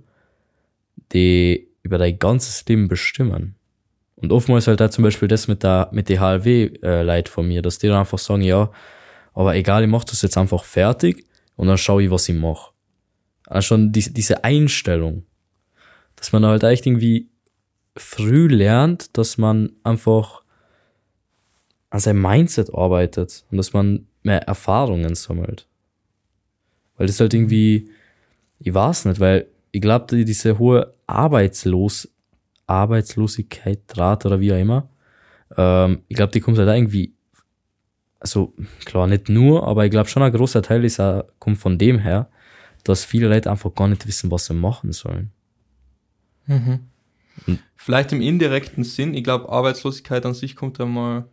die 1.12 1.68
über 1.84 1.98
dein 1.98 2.18
ganzes 2.18 2.66
Leben 2.66 2.88
bestimmen. 2.88 3.56
Und 4.16 4.32
oftmals 4.32 4.68
halt 4.68 4.80
da 4.80 4.90
zum 4.90 5.04
Beispiel 5.04 5.28
das 5.28 5.48
mit 5.48 5.64
der, 5.64 5.90
mit 5.92 6.10
der 6.10 6.20
HLW-Leid 6.20 7.30
von 7.30 7.48
mir, 7.48 7.62
dass 7.62 7.80
die 7.80 7.88
dann 7.88 8.00
einfach 8.00 8.18
sagen, 8.18 8.42
ja, 8.42 8.72
aber 9.34 9.56
egal, 9.56 9.84
ich 9.84 9.90
mach 9.90 10.06
das 10.06 10.22
jetzt 10.22 10.38
einfach 10.38 10.64
fertig 10.64 11.26
und 11.58 11.68
dann 11.68 11.78
schaue 11.78 12.04
ich, 12.04 12.10
was 12.10 12.30
ich 12.30 12.36
mache. 12.36 12.72
Also 13.46 13.68
schon 13.68 13.92
die, 13.92 14.14
diese 14.14 14.44
Einstellung, 14.44 15.26
dass 16.16 16.32
man 16.32 16.46
halt 16.46 16.64
echt 16.64 16.86
irgendwie 16.86 17.30
früh 17.98 18.48
lernt, 18.48 19.18
dass 19.18 19.38
man 19.38 19.72
einfach 19.84 20.44
an 21.90 22.00
seinem 22.00 22.22
Mindset 22.22 22.74
arbeitet 22.74 23.46
und 23.52 23.58
dass 23.58 23.74
man 23.74 24.08
mehr 24.24 24.42
Erfahrungen 24.44 25.16
sammelt. 25.16 25.68
Weil 26.98 27.08
das 27.08 27.20
halt 27.20 27.34
irgendwie, 27.34 27.90
ich 28.60 28.74
weiß 28.74 29.06
nicht, 29.06 29.20
weil 29.20 29.48
ich 29.72 29.82
glaube, 29.82 30.06
die- 30.16 30.26
diese 30.26 30.58
hohe 30.58 30.94
Arbeitslos, 31.08 32.10
Arbeitslosigkeit, 32.68 33.80
oder 33.98 34.40
wie 34.40 34.54
auch 34.54 34.58
immer, 34.58 34.90
ähm, 35.58 36.02
ich 36.08 36.16
glaube, 36.16 36.32
die 36.32 36.40
kommt 36.40 36.58
halt 36.58 36.70
irgendwie, 36.70 37.14
also 38.20 38.54
klar, 38.86 39.08
nicht 39.08 39.30
nur, 39.30 39.68
aber 39.68 39.86
ich 39.86 39.92
glaube 39.92 40.10
schon 40.10 40.24
ein 40.24 40.32
großer 40.32 40.62
Teil 40.62 40.84
ist 40.84 41.00
auch, 41.00 41.24
kommt 41.40 41.58
von 41.58 41.78
dem 41.78 42.00
her, 42.00 42.30
dass 42.84 43.04
viele 43.06 43.28
Leute 43.28 43.52
einfach 43.52 43.74
gar 43.74 43.88
nicht 43.88 44.08
wissen, 44.08 44.32
was 44.32 44.46
sie 44.46 44.54
machen 44.54 44.92
sollen. 44.94 45.32
Mhm. 46.48 46.80
Hm. 47.46 47.60
Vielleicht 47.76 48.14
im 48.14 48.22
indirekten 48.22 48.84
Sinn, 48.84 49.14
ich 49.14 49.24
glaube, 49.24 49.50
Arbeitslosigkeit 49.50 50.26
an 50.26 50.34
sich 50.34 50.56
kommt 50.56 50.80
einmal, 50.80 51.26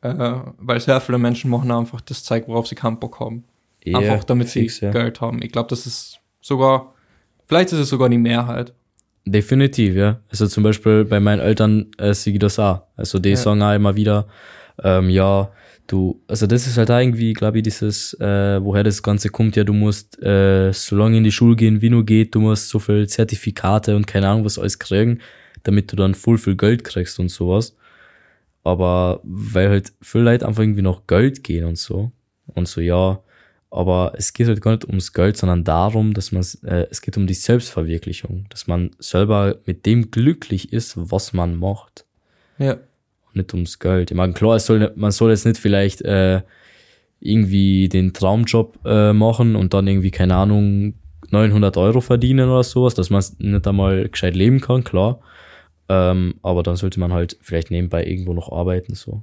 äh, 0.00 0.40
weil 0.58 0.80
sehr 0.80 1.00
viele 1.00 1.18
Menschen 1.18 1.50
machen 1.50 1.70
einfach 1.70 2.00
das 2.00 2.24
Zeug, 2.24 2.48
worauf 2.48 2.66
sie 2.66 2.74
keinen 2.74 2.98
Bock 2.98 3.20
haben. 3.20 3.44
Ja, 3.84 3.98
einfach 3.98 4.24
damit 4.24 4.48
fix, 4.48 4.76
sie 4.76 4.86
ja. 4.86 4.92
Geld 4.92 5.20
haben. 5.20 5.42
Ich 5.42 5.52
glaube, 5.52 5.68
das 5.68 5.86
ist 5.86 6.20
sogar, 6.44 6.94
vielleicht 7.46 7.72
ist 7.72 7.78
es 7.78 7.88
sogar 7.88 8.08
die 8.08 8.18
Mehrheit. 8.18 8.72
Definitiv, 9.26 9.94
ja. 9.94 10.20
Also 10.28 10.46
zum 10.46 10.62
Beispiel 10.62 11.04
bei 11.04 11.18
meinen 11.18 11.40
Eltern 11.40 11.86
äh, 11.98 12.10
ich 12.12 12.38
das 12.38 12.58
auch. 12.58 12.82
Also 12.96 13.18
die 13.18 13.30
Ja. 13.30 13.36
sagen 13.36 13.62
auch 13.62 13.74
immer 13.74 13.96
wieder, 13.96 14.26
ähm, 14.82 15.08
ja, 15.08 15.50
du, 15.86 16.20
also 16.28 16.46
das 16.46 16.66
ist 16.66 16.76
halt 16.76 16.90
irgendwie, 16.90 17.32
glaube 17.32 17.58
ich, 17.58 17.62
dieses, 17.62 18.12
äh, 18.20 18.62
woher 18.62 18.84
das 18.84 19.02
Ganze 19.02 19.30
kommt, 19.30 19.56
ja, 19.56 19.64
du 19.64 19.72
musst 19.72 20.22
äh, 20.22 20.72
so 20.72 20.96
lange 20.96 21.16
in 21.16 21.24
die 21.24 21.32
Schule 21.32 21.56
gehen, 21.56 21.80
wie 21.80 21.88
nur 21.88 22.04
geht, 22.04 22.34
du 22.34 22.40
musst 22.40 22.68
so 22.68 22.78
viel 22.78 23.08
Zertifikate 23.08 23.96
und 23.96 24.06
keine 24.06 24.28
Ahnung 24.28 24.44
was 24.44 24.58
alles 24.58 24.78
kriegen, 24.78 25.20
damit 25.62 25.90
du 25.90 25.96
dann 25.96 26.14
voll 26.14 26.36
viel 26.36 26.56
Geld 26.56 26.84
kriegst 26.84 27.18
und 27.18 27.30
sowas. 27.30 27.74
Aber 28.62 29.20
weil 29.24 29.70
halt 29.70 29.92
viele 30.02 30.24
Leute 30.24 30.46
einfach 30.46 30.62
irgendwie 30.62 30.82
noch 30.82 31.06
Geld 31.06 31.42
gehen 31.44 31.64
und 31.64 31.78
so. 31.78 32.12
Und 32.46 32.68
so, 32.68 32.82
ja, 32.82 33.20
aber 33.74 34.12
es 34.16 34.32
geht 34.32 34.46
halt 34.48 34.60
gar 34.62 34.72
nicht 34.72 34.86
ums 34.86 35.12
Geld, 35.12 35.36
sondern 35.36 35.64
darum, 35.64 36.14
dass 36.14 36.32
man 36.32 36.42
äh, 36.64 36.86
es 36.90 37.00
geht 37.02 37.16
um 37.16 37.26
die 37.26 37.34
Selbstverwirklichung, 37.34 38.46
dass 38.50 38.66
man 38.66 38.90
selber 38.98 39.56
mit 39.66 39.84
dem 39.86 40.10
glücklich 40.10 40.72
ist, 40.72 40.94
was 40.96 41.32
man 41.32 41.56
macht, 41.58 42.04
Ja. 42.58 42.74
und 43.26 43.36
nicht 43.36 43.52
ums 43.52 43.78
Geld. 43.78 44.10
Ich 44.10 44.16
meine, 44.16 44.32
klar, 44.32 44.58
soll 44.60 44.92
man 44.96 45.10
soll 45.10 45.30
jetzt 45.30 45.44
nicht 45.46 45.58
vielleicht 45.58 46.02
äh, 46.02 46.42
irgendwie 47.20 47.88
den 47.88 48.12
Traumjob 48.12 48.78
äh, 48.84 49.12
machen 49.12 49.56
und 49.56 49.72
dann 49.74 49.86
irgendwie, 49.86 50.10
keine 50.10 50.34
Ahnung, 50.36 50.94
900 51.30 51.76
Euro 51.78 52.00
verdienen 52.00 52.48
oder 52.48 52.62
sowas, 52.62 52.94
dass 52.94 53.10
man 53.10 53.24
nicht 53.38 53.66
einmal 53.66 54.08
gescheit 54.08 54.34
leben 54.36 54.60
kann, 54.60 54.84
klar. 54.84 55.20
Ähm, 55.88 56.34
aber 56.42 56.62
dann 56.62 56.76
sollte 56.76 57.00
man 57.00 57.12
halt 57.12 57.36
vielleicht 57.40 57.70
nebenbei 57.70 58.04
irgendwo 58.06 58.34
noch 58.34 58.52
arbeiten, 58.52 58.94
so 58.94 59.22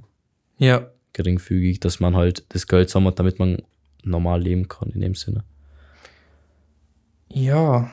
Ja, 0.58 0.88
geringfügig, 1.12 1.80
dass 1.80 2.00
man 2.00 2.16
halt 2.16 2.44
das 2.50 2.66
Geld 2.66 2.90
sammelt, 2.90 3.18
damit 3.18 3.38
man 3.38 3.62
normal 4.02 4.40
leben 4.42 4.68
kann 4.68 4.90
in 4.90 5.00
dem 5.00 5.14
Sinne. 5.14 5.44
Ja, 7.28 7.90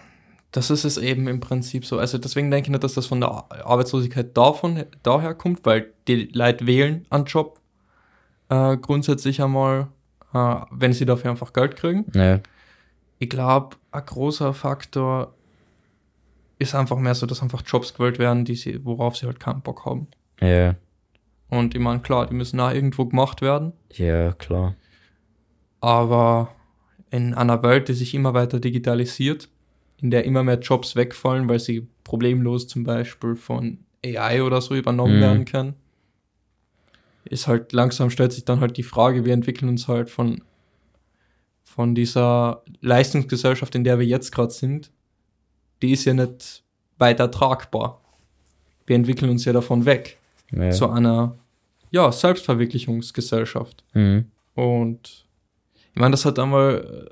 das 0.52 0.70
ist 0.70 0.84
es 0.84 0.98
eben 0.98 1.28
im 1.28 1.40
Prinzip 1.40 1.86
so. 1.86 2.00
Also 2.00 2.18
deswegen 2.18 2.52
denke 2.52 2.68
ich 2.68 2.72
nicht, 2.72 2.84
dass 2.84 2.96
das 2.96 3.06
von 3.06 3.22
der 3.22 3.30
Ar- 3.32 3.48
Arbeitslosigkeit 3.66 4.36
davon, 4.36 4.84
daher 5.04 5.34
kommt, 5.34 5.66
weil 5.66 5.94
die 6.08 6.30
Leute 6.34 6.66
wählen 6.68 7.06
einen 7.10 7.26
Job 7.26 7.60
äh, 8.50 8.76
grundsätzlich 8.78 9.42
einmal, 9.42 9.88
äh, 10.34 10.56
wenn 10.72 10.94
sie 10.94 11.06
dafür 11.06 11.32
einfach 11.32 11.54
Geld 11.54 11.76
kriegen. 11.76 12.06
Ja, 12.14 12.40
Ich 13.20 13.30
glaube, 13.30 13.76
ein 13.92 14.06
großer 14.06 14.54
Faktor 14.54 15.34
ist 16.58 16.76
einfach 16.76 16.98
mehr 16.98 17.16
so, 17.16 17.26
dass 17.26 17.42
einfach 17.42 17.62
Jobs 17.66 17.94
gewählt 17.94 18.20
werden, 18.20 18.44
die 18.44 18.56
sie, 18.56 18.84
worauf 18.84 19.16
sie 19.16 19.28
halt 19.28 19.40
keinen 19.40 19.62
Bock 19.62 19.86
haben. 19.86 20.08
ja, 20.42 20.76
Und 21.50 21.74
ich 21.76 21.80
meine, 21.80 22.00
klar, 22.02 22.28
die 22.28 22.34
müssen 22.34 22.60
auch 22.60 22.72
irgendwo 22.72 23.06
gemacht 23.06 23.42
werden, 23.42 23.72
ja, 23.94 24.34
klar. 24.34 24.76
Aber 25.82 26.54
in 27.12 27.34
einer 27.34 27.62
Welt, 27.64 27.88
die 27.88 27.94
sich 27.94 28.14
immer 28.14 28.34
weiter 28.34 28.60
digitalisiert, 28.60 29.50
in 30.02 30.12
der 30.12 30.26
immer 30.26 30.44
mehr 30.44 30.60
Jobs 30.60 30.96
wegfallen, 30.96 31.50
weil 31.50 31.60
sie 31.60 31.88
problemlos 32.04 32.68
zum 32.68 32.84
Beispiel 32.84 33.36
von 33.36 33.80
AI 34.06 34.44
oder 34.44 34.62
so 34.62 34.76
übernommen 34.76 35.18
Mhm. 35.18 35.22
werden 35.22 35.46
können, 35.46 35.74
ist 37.26 37.48
halt 37.48 37.74
langsam 37.74 38.10
stellt 38.10 38.32
sich 38.34 38.46
dann 38.46 38.60
halt 38.62 38.78
die 38.78 38.84
Frage, 38.84 39.26
wir 39.26 39.34
entwickeln 39.34 39.70
uns 39.70 39.88
halt 39.88 40.10
von, 40.10 40.42
von 41.64 41.96
dieser 41.96 42.64
Leistungsgesellschaft, 42.82 43.76
in 43.76 43.84
der 43.84 44.00
wir 44.00 44.06
jetzt 44.06 44.32
gerade 44.32 44.52
sind, 44.52 44.92
die 45.82 45.92
ist 45.92 46.06
ja 46.06 46.14
nicht 46.14 46.64
weiter 46.98 47.30
tragbar. 47.32 48.02
Wir 48.86 48.96
entwickeln 48.96 49.30
uns 49.32 49.46
ja 49.46 49.54
davon 49.54 49.86
weg 49.86 50.18
Ja. 50.52 50.72
zu 50.72 50.90
einer 50.90 51.38
ja, 51.92 52.12
Selbstverwirklichungsgesellschaft. 52.12 53.84
Mhm. 53.94 54.26
Und 54.56 55.26
ich 56.00 56.02
meine, 56.02 56.12
das 56.12 56.24
hat 56.24 56.40
einmal, 56.40 57.10
äh, 57.10 57.12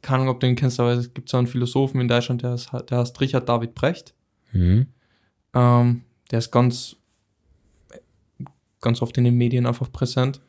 keine 0.00 0.22
Ahnung, 0.22 0.34
ob 0.34 0.40
du 0.40 0.46
ihn 0.46 0.56
kennst, 0.56 0.80
aber 0.80 0.92
es 0.92 1.12
gibt 1.12 1.28
so 1.28 1.36
einen 1.36 1.46
Philosophen 1.46 2.00
in 2.00 2.08
Deutschland, 2.08 2.42
der, 2.42 2.54
ist, 2.54 2.70
der 2.88 2.96
heißt 2.96 3.20
Richard 3.20 3.46
David 3.46 3.74
Brecht. 3.74 4.14
Mhm. 4.52 4.86
Ähm, 5.52 6.04
der 6.30 6.38
ist 6.38 6.50
ganz, 6.50 6.96
ganz 8.80 9.02
oft 9.02 9.18
in 9.18 9.24
den 9.24 9.36
Medien 9.36 9.66
einfach 9.66 9.92
präsent. 9.92 10.40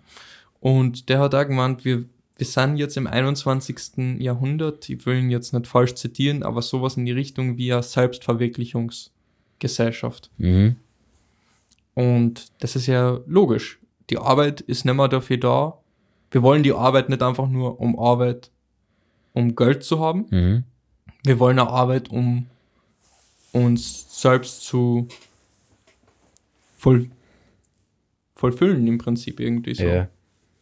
Und 0.62 1.10
der 1.10 1.20
hat 1.20 1.36
auch 1.36 1.46
gemeint, 1.46 1.84
wir, 1.84 2.06
wir 2.38 2.46
sind 2.46 2.78
jetzt 2.78 2.96
im 2.96 3.06
21. 3.06 4.22
Jahrhundert, 4.22 4.88
ich 4.88 5.06
will 5.06 5.18
ihn 5.18 5.30
jetzt 5.30 5.52
nicht 5.52 5.68
falsch 5.68 5.96
zitieren, 5.96 6.44
aber 6.44 6.62
sowas 6.62 6.96
in 6.96 7.04
die 7.04 7.12
Richtung 7.12 7.58
wie 7.58 7.74
eine 7.74 7.84
Selbstverwirklichungsgesellschaft. 7.84 10.32
Mhm. 10.38 10.78
Und 11.96 12.64
das 12.64 12.78
ist 12.78 12.88
ja 12.88 13.20
logisch. 13.26 13.82
Die 14.10 14.20
Arbeit 14.20 14.62
ist 14.62 14.86
nicht 14.86 14.96
mehr 14.96 15.10
dafür 15.10 15.36
da. 15.36 15.83
Wir 16.34 16.42
wollen 16.42 16.64
die 16.64 16.74
Arbeit 16.74 17.10
nicht 17.10 17.22
einfach 17.22 17.48
nur 17.48 17.80
um 17.80 17.98
Arbeit, 17.98 18.50
um 19.34 19.56
Geld 19.56 19.84
zu 19.84 20.00
haben. 20.00 20.26
Mhm. 20.32 20.64
Wir 21.24 21.40
wollen 21.40 21.60
eine 21.60 21.70
Arbeit, 21.70 22.10
um 22.10 22.48
uns 23.52 24.20
selbst 24.22 24.62
zu 24.64 25.08
voll, 26.76 27.08
vollfüllen 28.36 28.86
im 28.88 28.98
Prinzip 28.98 29.40
irgendwie 29.40 29.76
so. 29.76 29.84
Ja. 29.84 30.10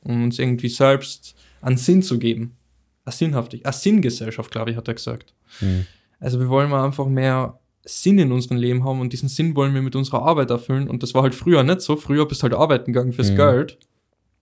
Um 0.04 0.26
uns 0.26 0.40
irgendwie 0.40 0.70
selbst 0.70 1.36
einen 1.62 1.78
Sinn 1.78 2.04
zu 2.04 2.20
geben. 2.20 2.58
Eine 3.06 3.14
Sinnhaftig, 3.14 3.66
eine 3.66 3.74
Sinngesellschaft, 3.74 4.52
glaube 4.52 4.72
ich, 4.72 4.78
hat 4.78 4.90
er 4.90 4.94
gesagt. 4.96 5.34
Mhm. 5.62 5.86
Also 6.20 6.40
wir 6.40 6.50
wollen 6.50 6.70
mal 6.70 6.84
einfach 6.86 7.08
mehr 7.08 7.60
Sinn 7.86 8.20
in 8.20 8.32
unserem 8.32 8.58
Leben 8.58 8.84
haben 8.84 9.00
und 9.00 9.14
diesen 9.14 9.30
Sinn 9.30 9.56
wollen 9.56 9.74
wir 9.74 9.82
mit 9.82 9.96
unserer 9.96 10.22
Arbeit 10.24 10.50
erfüllen. 10.50 10.90
Und 10.90 11.02
das 11.02 11.14
war 11.14 11.24
halt 11.24 11.34
früher 11.34 11.64
nicht 11.64 11.80
so. 11.82 11.96
Früher 11.96 12.28
bist 12.28 12.42
du 12.42 12.44
halt 12.44 12.54
arbeiten 12.54 12.92
gegangen 12.92 13.14
fürs 13.14 13.32
Mhm. 13.32 13.38
Geld, 13.38 13.78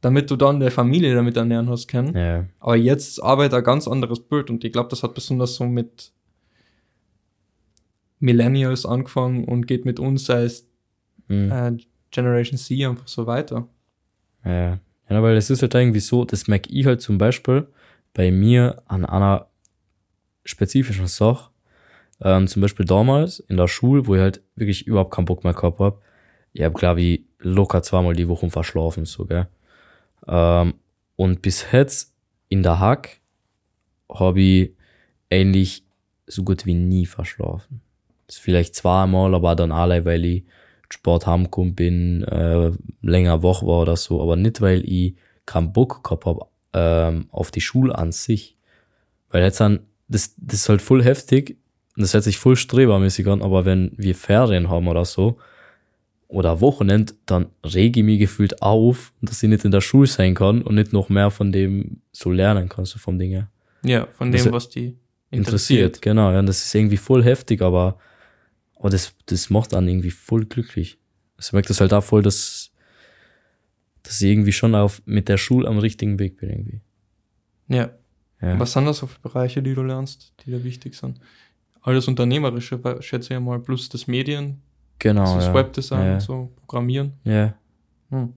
damit 0.02 0.32
du 0.32 0.36
dann 0.36 0.60
der 0.60 0.72
Familie 0.72 1.14
damit 1.16 1.36
ernähren 1.38 1.70
hast 1.70 1.88
können. 1.88 2.16
Ja. 2.16 2.46
Aber 2.60 2.76
jetzt 2.76 3.10
ist 3.10 3.20
Arbeit 3.20 3.54
ein 3.54 3.64
ganz 3.64 3.88
anderes 3.88 4.20
Bild 4.22 4.50
und 4.50 4.64
ich 4.64 4.72
glaube, 4.72 4.90
das 4.90 5.04
hat 5.04 5.14
besonders 5.14 5.56
so 5.56 5.66
mit 5.66 6.12
Millennials 8.20 8.86
angefangen 8.86 9.46
und 9.46 9.66
geht 9.68 9.86
mit 9.86 10.00
uns 10.00 10.30
als 10.30 10.66
Mhm. 11.28 11.52
äh, 11.52 11.78
Generation 12.12 12.58
C 12.58 12.86
einfach 12.86 13.08
so 13.08 13.28
weiter. 13.28 13.68
Ja. 14.44 14.80
ja, 15.10 15.22
weil 15.22 15.38
es 15.38 15.50
ist 15.52 15.62
halt 15.62 15.76
irgendwie 15.76 16.00
so, 16.00 16.26
das 16.26 16.48
merke 16.48 16.72
ich 16.72 16.86
halt 16.86 17.02
zum 17.02 17.18
Beispiel 17.20 17.68
bei 18.14 18.32
mir 18.32 18.82
an 18.88 19.06
einer 19.06 19.48
spezifischen 20.44 21.08
Sache. 21.08 21.52
Ähm, 22.22 22.48
zum 22.48 22.62
Beispiel 22.64 22.86
damals 22.86 23.40
in 23.40 23.58
der 23.58 23.68
Schule, 23.68 24.08
wo 24.08 24.16
ich 24.16 24.22
halt 24.22 24.42
wirklich 24.56 24.88
überhaupt 24.88 25.14
keinen 25.14 25.26
Bock 25.26 25.44
mehr 25.44 25.54
gehabt 25.54 25.80
hab. 25.80 26.02
Ich 26.52 26.64
hab, 26.64 26.74
glaube 26.74 27.02
ich, 27.02 27.22
locker 27.38 27.84
zweimal 27.84 28.16
die 28.16 28.28
Woche 28.28 28.50
verschlafen, 28.50 29.06
so, 29.06 29.26
gell. 29.26 29.48
Ähm, 30.28 30.76
und 31.16 31.42
bis 31.42 31.66
jetzt 31.72 32.14
in 32.50 32.64
der 32.64 32.80
Hack 32.80 33.20
habe 34.12 34.42
ich 34.42 34.72
eigentlich 35.30 35.84
so 36.28 36.44
gut 36.44 36.66
wie 36.66 36.74
nie 36.74 37.06
verschlafen. 37.06 37.82
Vielleicht 38.30 38.76
zweimal, 38.76 39.34
aber 39.34 39.56
dann 39.56 39.72
alle, 39.72 40.06
weil 40.06 40.24
ich 40.26 40.44
Sport 40.90 41.28
heimgekommen 41.28 41.76
bin, 41.76 42.24
äh, 42.24 42.72
länger 43.02 43.44
wach 43.44 43.62
war 43.62 43.82
oder 43.82 43.96
so, 43.96 44.22
aber 44.22 44.36
nicht, 44.36 44.62
weil 44.62 44.88
ich 44.88 45.16
keinen 45.46 45.74
Bock 45.74 46.04
gehabt 46.04 46.26
hab 46.26 46.50
ähm, 46.74 47.28
auf 47.32 47.52
die 47.52 47.62
Schule 47.62 47.96
an 47.98 48.12
sich. 48.12 48.56
Weil 49.30 49.44
jetzt 49.44 49.60
dann, 49.60 49.82
das, 50.08 50.36
das 50.38 50.62
ist 50.62 50.70
halt 50.70 50.82
voll 50.82 51.04
heftig 51.04 51.58
und 51.96 52.02
das 52.02 52.14
hört 52.14 52.24
sich 52.24 52.38
voll 52.38 52.56
strebermäßig 52.56 53.28
an, 53.28 53.42
aber 53.42 53.66
wenn 53.66 53.92
wir 53.98 54.16
Ferien 54.16 54.70
haben 54.70 54.88
oder 54.88 55.06
so, 55.06 55.38
oder 56.30 56.62
Wochenend, 56.62 57.16
dann 57.26 57.48
rege 57.66 58.00
ich 58.00 58.06
mich 58.06 58.20
gefühlt 58.20 58.62
auf, 58.62 59.12
dass 59.22 59.44
ich 59.44 59.50
nicht 59.50 59.66
in 59.66 59.72
der 59.72 59.82
Schule 59.82 60.08
sein 60.08 60.36
kann 60.36 60.62
und 60.62 60.76
nicht 60.76 60.94
noch 60.94 61.10
mehr 61.10 61.32
von 61.32 61.52
dem 61.52 62.02
so 62.12 62.32
lernen 62.32 62.70
kann, 62.70 62.86
so 62.86 63.00
vom 63.00 63.18
Ding 63.20 63.32
her 63.32 63.50
Ja, 63.84 64.08
von 64.12 64.32
Das 64.32 64.44
dem, 64.44 64.54
was 64.54 64.70
die 64.70 64.96
interessiert. 65.32 65.40
interessiert. 65.98 66.02
Genau, 66.04 66.32
ja, 66.32 66.40
und 66.40 66.46
das 66.46 66.64
ist 66.64 66.74
irgendwie 66.76 66.98
voll 66.98 67.24
heftig, 67.24 67.62
aber, 67.62 67.98
aber 68.78 68.90
das, 68.92 69.14
das 69.26 69.50
macht 69.50 69.74
dann 69.74 69.88
irgendwie 69.88 70.12
voll 70.12 70.46
glücklich. 70.46 70.98
Also 71.36 71.50
ich 71.50 71.54
merke 71.54 71.68
das 71.70 71.82
halt 71.82 71.94
auch 71.94 72.04
voll, 72.04 72.22
dass, 72.22 72.72
dass 74.04 74.22
ich 74.22 74.30
irgendwie 74.30 74.52
schon 74.54 74.76
auf, 74.76 75.02
mit 75.06 75.30
der 75.30 75.38
Schule 75.38 75.68
am 75.68 75.80
richtigen 75.80 76.20
Weg 76.20 76.38
bin 76.38 76.50
irgendwie. 76.52 76.82
Ja. 77.70 77.90
Ja. 78.42 78.58
Was 78.58 78.72
sind 78.74 78.86
das 78.86 79.00
so 79.00 79.08
für 79.08 79.20
Bereiche, 79.20 79.62
die 79.62 79.74
du 79.74 79.82
lernst, 79.84 80.34
die 80.46 80.52
da 80.52 80.64
wichtig 80.64 80.96
sind? 80.96 81.20
Alles 81.82 82.08
Unternehmerische, 82.08 82.80
schätze 83.02 83.34
ich 83.34 83.40
mal, 83.40 83.60
plus 83.60 83.90
das 83.90 84.08
Medien, 84.08 84.62
Genau, 85.00 85.36
das 85.36 85.48
ja. 85.48 85.54
Webdesign, 85.54 86.06
Ja. 86.06 86.20
so 86.20 86.52
Programmieren. 86.58 87.14
Ja. 87.24 87.54
Hm. 88.10 88.34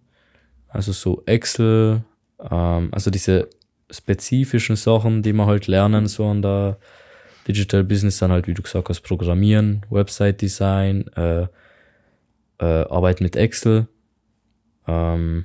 Also 0.68 0.92
so 0.92 1.22
Excel, 1.26 2.02
ähm, 2.50 2.88
also 2.92 3.10
diese 3.10 3.48
spezifischen 3.90 4.76
Sachen, 4.76 5.22
die 5.22 5.32
man 5.32 5.46
halt 5.46 5.66
lernen, 5.66 6.06
so 6.06 6.26
an 6.26 6.40
der 6.40 6.78
Digital 7.46 7.84
Business, 7.84 8.18
dann 8.18 8.30
halt, 8.30 8.46
wie 8.46 8.54
du 8.54 8.62
gesagt 8.62 8.88
hast, 8.88 9.00
Programmieren, 9.00 9.84
Website 9.90 10.40
Design, 10.40 11.08
äh, 11.16 11.46
äh, 12.58 12.64
Arbeit 12.88 13.20
mit 13.20 13.36
Excel, 13.36 13.88
ähm, 14.86 15.44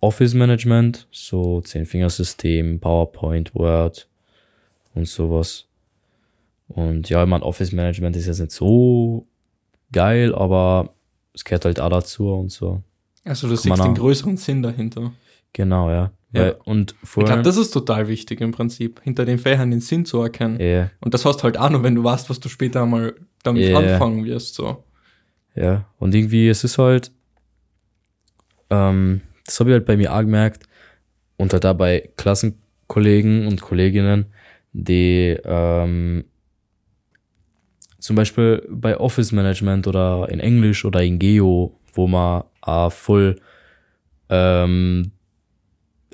Office 0.00 0.34
Management, 0.34 1.06
so 1.10 1.60
Zehn-Fingersystem, 1.60 2.80
PowerPoint, 2.80 3.54
Word 3.54 4.08
und 4.94 5.06
sowas. 5.06 5.65
Und 6.68 7.08
ja, 7.08 7.22
ich 7.22 7.28
mein, 7.28 7.42
Office 7.42 7.72
Management 7.72 8.16
ist 8.16 8.26
jetzt 8.26 8.40
nicht 8.40 8.52
so 8.52 9.24
geil, 9.92 10.34
aber 10.34 10.94
es 11.32 11.44
gehört 11.44 11.64
halt 11.64 11.80
auch 11.80 11.90
dazu 11.90 12.32
und 12.32 12.50
so. 12.50 12.82
Also 13.24 13.46
du 13.48 13.54
Kann 13.54 13.62
siehst 13.62 13.84
den 13.84 13.90
auch- 13.92 13.94
größeren 13.94 14.36
Sinn 14.36 14.62
dahinter. 14.62 15.12
Genau, 15.52 15.90
ja. 15.90 16.10
Ja. 16.32 16.42
Weil, 16.42 16.56
und 16.64 16.94
Ich 17.02 17.08
vor 17.08 17.22
glaube, 17.24 17.34
allem, 17.36 17.44
das 17.44 17.56
ist 17.56 17.70
total 17.70 18.08
wichtig 18.08 18.40
im 18.40 18.50
Prinzip, 18.52 19.00
hinter 19.02 19.24
den 19.24 19.38
Fächern 19.38 19.70
den 19.70 19.80
Sinn 19.80 20.04
zu 20.04 20.20
erkennen. 20.20 20.60
ja, 20.60 20.90
Und 21.00 21.14
das 21.14 21.24
hast 21.24 21.38
du 21.38 21.44
halt 21.44 21.56
auch 21.56 21.70
nur, 21.70 21.82
wenn 21.82 21.94
du 21.94 22.02
weißt, 22.04 22.28
was 22.28 22.40
du 22.40 22.48
später 22.48 22.84
mal 22.84 23.14
damit 23.42 23.68
Ja. 23.68 23.78
anfangen 23.78 24.24
wirst. 24.24 24.54
So. 24.54 24.82
ja. 25.54 25.86
Und 25.98 26.14
irgendwie, 26.14 26.48
es 26.48 26.64
ist 26.64 26.78
halt, 26.78 27.10
ähm, 28.70 29.20
das 29.44 29.60
habe 29.60 29.70
ich 29.70 29.74
halt 29.74 29.86
bei 29.86 29.96
mir 29.96 30.12
auch 30.14 30.20
gemerkt, 30.20 30.64
und 31.38 31.52
halt 31.52 31.78
bei 31.78 32.10
Klassenkollegen 32.16 33.46
und 33.46 33.60
Kolleginnen, 33.60 34.26
die 34.72 35.36
ähm, 35.44 36.24
zum 38.06 38.14
Beispiel 38.14 38.64
bei 38.70 38.96
Office 38.98 39.32
Management 39.32 39.88
oder 39.88 40.28
in 40.30 40.38
Englisch 40.38 40.84
oder 40.84 41.02
in 41.02 41.18
Geo, 41.18 41.72
wo 41.92 42.06
man 42.06 42.44
auch 42.60 42.92
voll 42.92 43.34
ähm, 44.28 45.10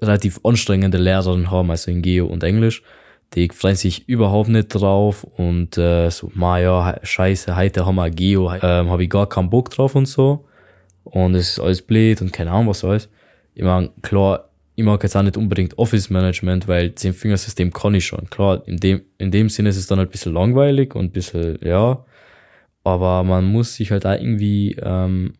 relativ 0.00 0.40
anstrengende 0.42 0.96
Lehrerinnen 0.96 1.50
haben, 1.50 1.70
also 1.70 1.90
in 1.90 2.00
Geo 2.00 2.26
und 2.26 2.42
Englisch, 2.44 2.82
die 3.34 3.48
freuen 3.50 3.76
sich 3.76 4.08
überhaupt 4.08 4.48
nicht 4.48 4.68
drauf 4.68 5.24
und 5.24 5.76
äh, 5.76 6.08
so, 6.10 6.32
ma 6.34 6.58
ja, 6.58 6.94
he- 6.94 7.00
scheiße, 7.06 7.54
heute 7.56 7.84
haben 7.84 7.96
wir 7.96 8.08
Geo, 8.08 8.50
ähm, 8.54 8.88
habe 8.90 9.04
ich 9.04 9.10
gar 9.10 9.28
keinen 9.28 9.50
Bock 9.50 9.68
drauf 9.68 9.94
und 9.94 10.06
so 10.06 10.46
und 11.04 11.34
es 11.34 11.50
ist 11.50 11.60
alles 11.60 11.82
blöd 11.82 12.22
und 12.22 12.32
keine 12.32 12.52
Ahnung 12.52 12.68
was 12.68 12.84
alles. 12.84 13.10
Ich 13.54 13.62
meine, 13.62 13.90
klar, 14.00 14.48
ich 14.82 14.86
mag 14.86 15.02
jetzt 15.04 15.16
auch 15.16 15.22
nicht 15.22 15.36
unbedingt 15.36 15.78
Office 15.78 16.10
Management, 16.10 16.66
weil 16.66 16.92
Zehn-Fingersystem 16.94 17.72
kann 17.72 17.94
ich 17.94 18.04
schon. 18.04 18.28
Klar, 18.30 18.66
in 18.66 18.78
dem, 18.78 19.02
in 19.16 19.30
dem 19.30 19.48
Sinne 19.48 19.68
ist 19.68 19.76
es 19.76 19.86
dann 19.86 19.98
halt 19.98 20.08
ein 20.08 20.12
bisschen 20.12 20.34
langweilig 20.34 20.96
und 20.96 21.06
ein 21.06 21.10
bisschen, 21.12 21.58
ja, 21.62 22.04
aber 22.82 23.22
man 23.22 23.44
muss 23.44 23.76
sich 23.76 23.92
halt 23.92 24.04
auch 24.04 24.18
irgendwie 24.18 24.76
ähm, 24.82 25.34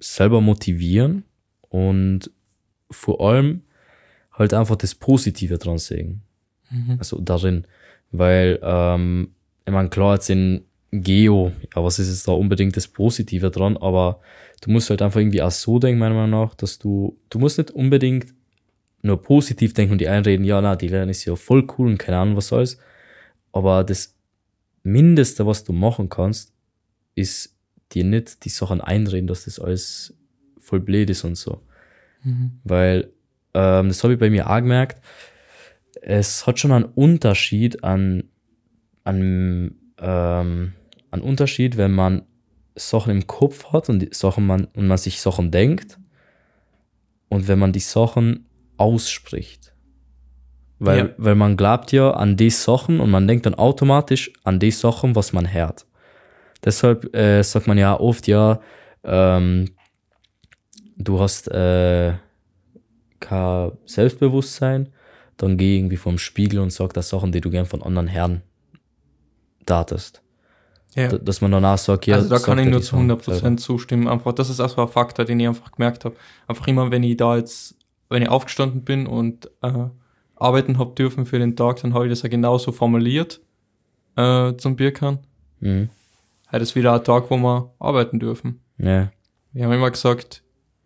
selber 0.00 0.40
motivieren 0.40 1.22
und 1.68 2.28
vor 2.90 3.20
allem 3.20 3.62
halt 4.32 4.52
einfach 4.52 4.74
das 4.74 4.96
Positive 4.96 5.58
dran 5.58 5.78
sehen. 5.78 6.22
Mhm. 6.70 6.96
Also 6.98 7.20
darin. 7.20 7.66
Weil, 8.10 8.58
ähm, 8.62 9.28
ich 9.64 9.72
meine, 9.72 9.90
klar, 9.90 10.14
jetzt 10.14 10.28
in 10.28 10.64
Geo, 10.90 11.52
ja, 11.74 11.84
was 11.84 12.00
ist 12.00 12.08
jetzt 12.08 12.26
da 12.26 12.32
unbedingt 12.32 12.76
das 12.76 12.88
Positive 12.88 13.50
dran, 13.50 13.76
aber 13.76 14.20
du 14.62 14.70
musst 14.70 14.88
halt 14.88 15.02
einfach 15.02 15.20
irgendwie 15.20 15.42
auch 15.42 15.50
so 15.50 15.78
denken, 15.78 15.98
meiner 15.98 16.14
Meinung 16.14 16.40
nach, 16.40 16.54
dass 16.54 16.78
du, 16.78 17.18
du 17.28 17.38
musst 17.38 17.58
nicht 17.58 17.70
unbedingt 17.70 18.32
nur 19.02 19.20
positiv 19.20 19.74
denken 19.74 19.92
und 19.92 20.00
die 20.00 20.08
einreden, 20.08 20.46
ja, 20.46 20.60
na, 20.60 20.76
die 20.76 20.88
Lernen 20.88 21.10
ist 21.10 21.24
ja 21.24 21.36
voll 21.36 21.66
cool 21.76 21.88
und 21.88 21.98
keine 21.98 22.18
Ahnung 22.18 22.36
was 22.36 22.52
alles. 22.52 22.78
Aber 23.52 23.84
das 23.84 24.16
Mindeste, 24.84 25.46
was 25.46 25.64
du 25.64 25.72
machen 25.72 26.08
kannst, 26.08 26.52
ist 27.16 27.56
dir 27.90 28.04
nicht 28.04 28.44
die 28.44 28.48
Sachen 28.48 28.80
einreden, 28.80 29.26
dass 29.26 29.44
das 29.44 29.58
alles 29.58 30.14
voll 30.58 30.80
blöd 30.80 31.10
ist 31.10 31.24
und 31.24 31.34
so. 31.34 31.60
Mhm. 32.22 32.52
Weil, 32.62 33.10
ähm, 33.54 33.88
das 33.88 34.02
habe 34.04 34.14
ich 34.14 34.20
bei 34.20 34.30
mir 34.30 34.48
auch 34.48 34.58
gemerkt, 34.58 35.02
es 36.00 36.46
hat 36.46 36.60
schon 36.60 36.72
einen 36.72 36.84
Unterschied 36.84 37.82
an, 37.82 38.24
an, 39.02 39.74
ähm, 39.98 40.72
einen 41.10 41.22
Unterschied, 41.22 41.76
wenn 41.76 41.92
man 41.92 42.22
Sachen 42.74 43.10
im 43.10 43.26
Kopf 43.26 43.72
hat 43.72 43.88
und 43.88 44.14
Sachen 44.14 44.46
man, 44.46 44.66
und 44.74 44.86
man 44.86 44.98
sich 44.98 45.20
Sachen 45.20 45.50
denkt 45.50 45.98
und 47.28 47.48
wenn 47.48 47.58
man 47.58 47.72
die 47.72 47.80
Sachen 47.80 48.46
ausspricht. 48.76 49.72
Weil, 50.78 50.98
Ja. 50.98 51.08
weil 51.16 51.34
man 51.34 51.56
glaubt 51.56 51.92
ja 51.92 52.10
an 52.12 52.36
die 52.36 52.50
Sachen 52.50 53.00
und 53.00 53.10
man 53.10 53.28
denkt 53.28 53.46
dann 53.46 53.54
automatisch 53.54 54.32
an 54.42 54.58
die 54.58 54.70
Sachen, 54.70 55.14
was 55.14 55.32
man 55.32 55.52
hört. 55.52 55.86
Deshalb 56.64 57.14
äh, 57.14 57.42
sagt 57.42 57.66
man 57.66 57.78
ja 57.78 57.98
oft, 57.98 58.26
ja, 58.26 58.60
ähm, 59.04 59.70
du 60.96 61.20
hast 61.20 61.48
äh, 61.48 62.14
kein 63.20 63.72
Selbstbewusstsein, 63.86 64.88
dann 65.36 65.56
geh 65.56 65.76
irgendwie 65.76 65.96
vorm 65.96 66.18
Spiegel 66.18 66.60
und 66.60 66.72
sag 66.72 66.92
das 66.94 67.08
Sachen, 67.08 67.32
die 67.32 67.40
du 67.40 67.50
gern 67.50 67.66
von 67.66 67.82
anderen 67.82 68.08
Herren 68.08 68.42
datest. 69.66 70.22
Ja. 70.94 71.08
Dass 71.08 71.40
man 71.40 71.50
danach 71.50 71.78
sagt, 71.78 72.06
ja, 72.06 72.16
also 72.16 72.28
da 72.28 72.38
kann 72.38 72.58
ich 72.58 72.68
nur 72.68 72.82
zu 72.82 72.96
Sachen 72.96 73.10
100% 73.10 73.40
selber. 73.40 73.56
zustimmen. 73.56 74.08
Einfach, 74.08 74.32
das 74.32 74.50
ist 74.50 74.60
auch 74.60 74.68
so 74.68 74.82
ein 74.82 74.88
Faktor, 74.88 75.24
den 75.24 75.40
ich 75.40 75.48
einfach 75.48 75.72
gemerkt 75.72 76.04
habe. 76.04 76.16
Einfach 76.46 76.66
immer, 76.66 76.90
wenn 76.90 77.02
ich 77.02 77.16
da 77.16 77.36
jetzt, 77.36 77.76
wenn 78.10 78.22
ich 78.22 78.28
aufgestanden 78.28 78.82
bin 78.82 79.06
und 79.06 79.46
äh, 79.62 79.86
arbeiten 80.36 80.78
hab 80.78 80.96
dürfen 80.96 81.24
für 81.24 81.38
den 81.38 81.56
Tag, 81.56 81.80
dann 81.80 81.94
habe 81.94 82.06
ich 82.06 82.10
das 82.10 82.22
ja 82.22 82.28
genauso 82.28 82.72
formuliert 82.72 83.40
äh, 84.16 84.54
zum 84.56 84.76
Bierkern. 84.76 85.18
Mhm. 85.60 85.88
Heute 86.50 86.62
ist 86.62 86.74
wieder 86.74 86.92
ein 86.92 87.04
Tag, 87.04 87.30
wo 87.30 87.38
wir 87.38 87.70
arbeiten 87.78 88.18
dürfen. 88.18 88.60
Ja. 88.76 89.10
Wir 89.52 89.64
haben 89.64 89.72
immer 89.72 89.90
gesagt, 89.90 90.42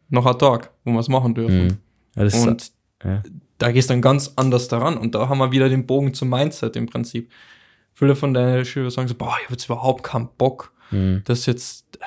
noch 0.09 0.26
ein 0.26 0.38
Tag, 0.38 0.70
wo 0.84 0.92
wir 0.92 1.00
es 1.00 1.09
machen 1.09 1.34
dürfen. 1.34 1.64
Mhm. 1.64 1.78
ja 2.14 2.24
das 2.24 2.34
ist, 2.34 2.46
Und 2.46 2.72
ja. 3.02 3.22
da 3.59 3.72
gehst 3.72 3.90
du 3.90 3.94
dann 3.94 4.02
ganz 4.02 4.32
anders 4.36 4.68
daran. 4.68 4.96
Und 4.96 5.16
da 5.16 5.28
haben 5.28 5.38
wir 5.38 5.50
wieder 5.50 5.68
den 5.68 5.86
Bogen 5.86 6.14
zum 6.14 6.30
Mindset 6.30 6.76
im 6.76 6.86
Prinzip. 6.86 7.30
Viele 7.99 8.14
von 8.14 8.34
deinen 8.34 8.66
Schülern 8.66 8.90
sagen 8.90 9.09
so, 9.09 9.14
boah, 9.14 9.34
ich 9.38 9.44
habe 9.44 9.55
jetzt 9.55 9.64
überhaupt 9.64 10.03
keinen 10.05 10.28
Bock, 10.36 10.72
Mhm. 10.90 11.22
das 11.24 11.47
jetzt, 11.47 11.99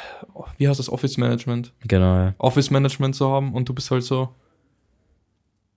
wie 0.58 0.68
heißt 0.70 0.80
das, 0.80 0.88
Office 0.88 1.18
Management? 1.18 1.74
Genau, 1.82 2.16
ja. 2.16 2.36
Office 2.38 2.70
Management 2.70 3.16
zu 3.16 3.28
haben 3.28 3.54
und 3.56 3.68
du 3.68 3.74
bist 3.74 3.90
halt 3.90 4.04
so, 4.04 4.30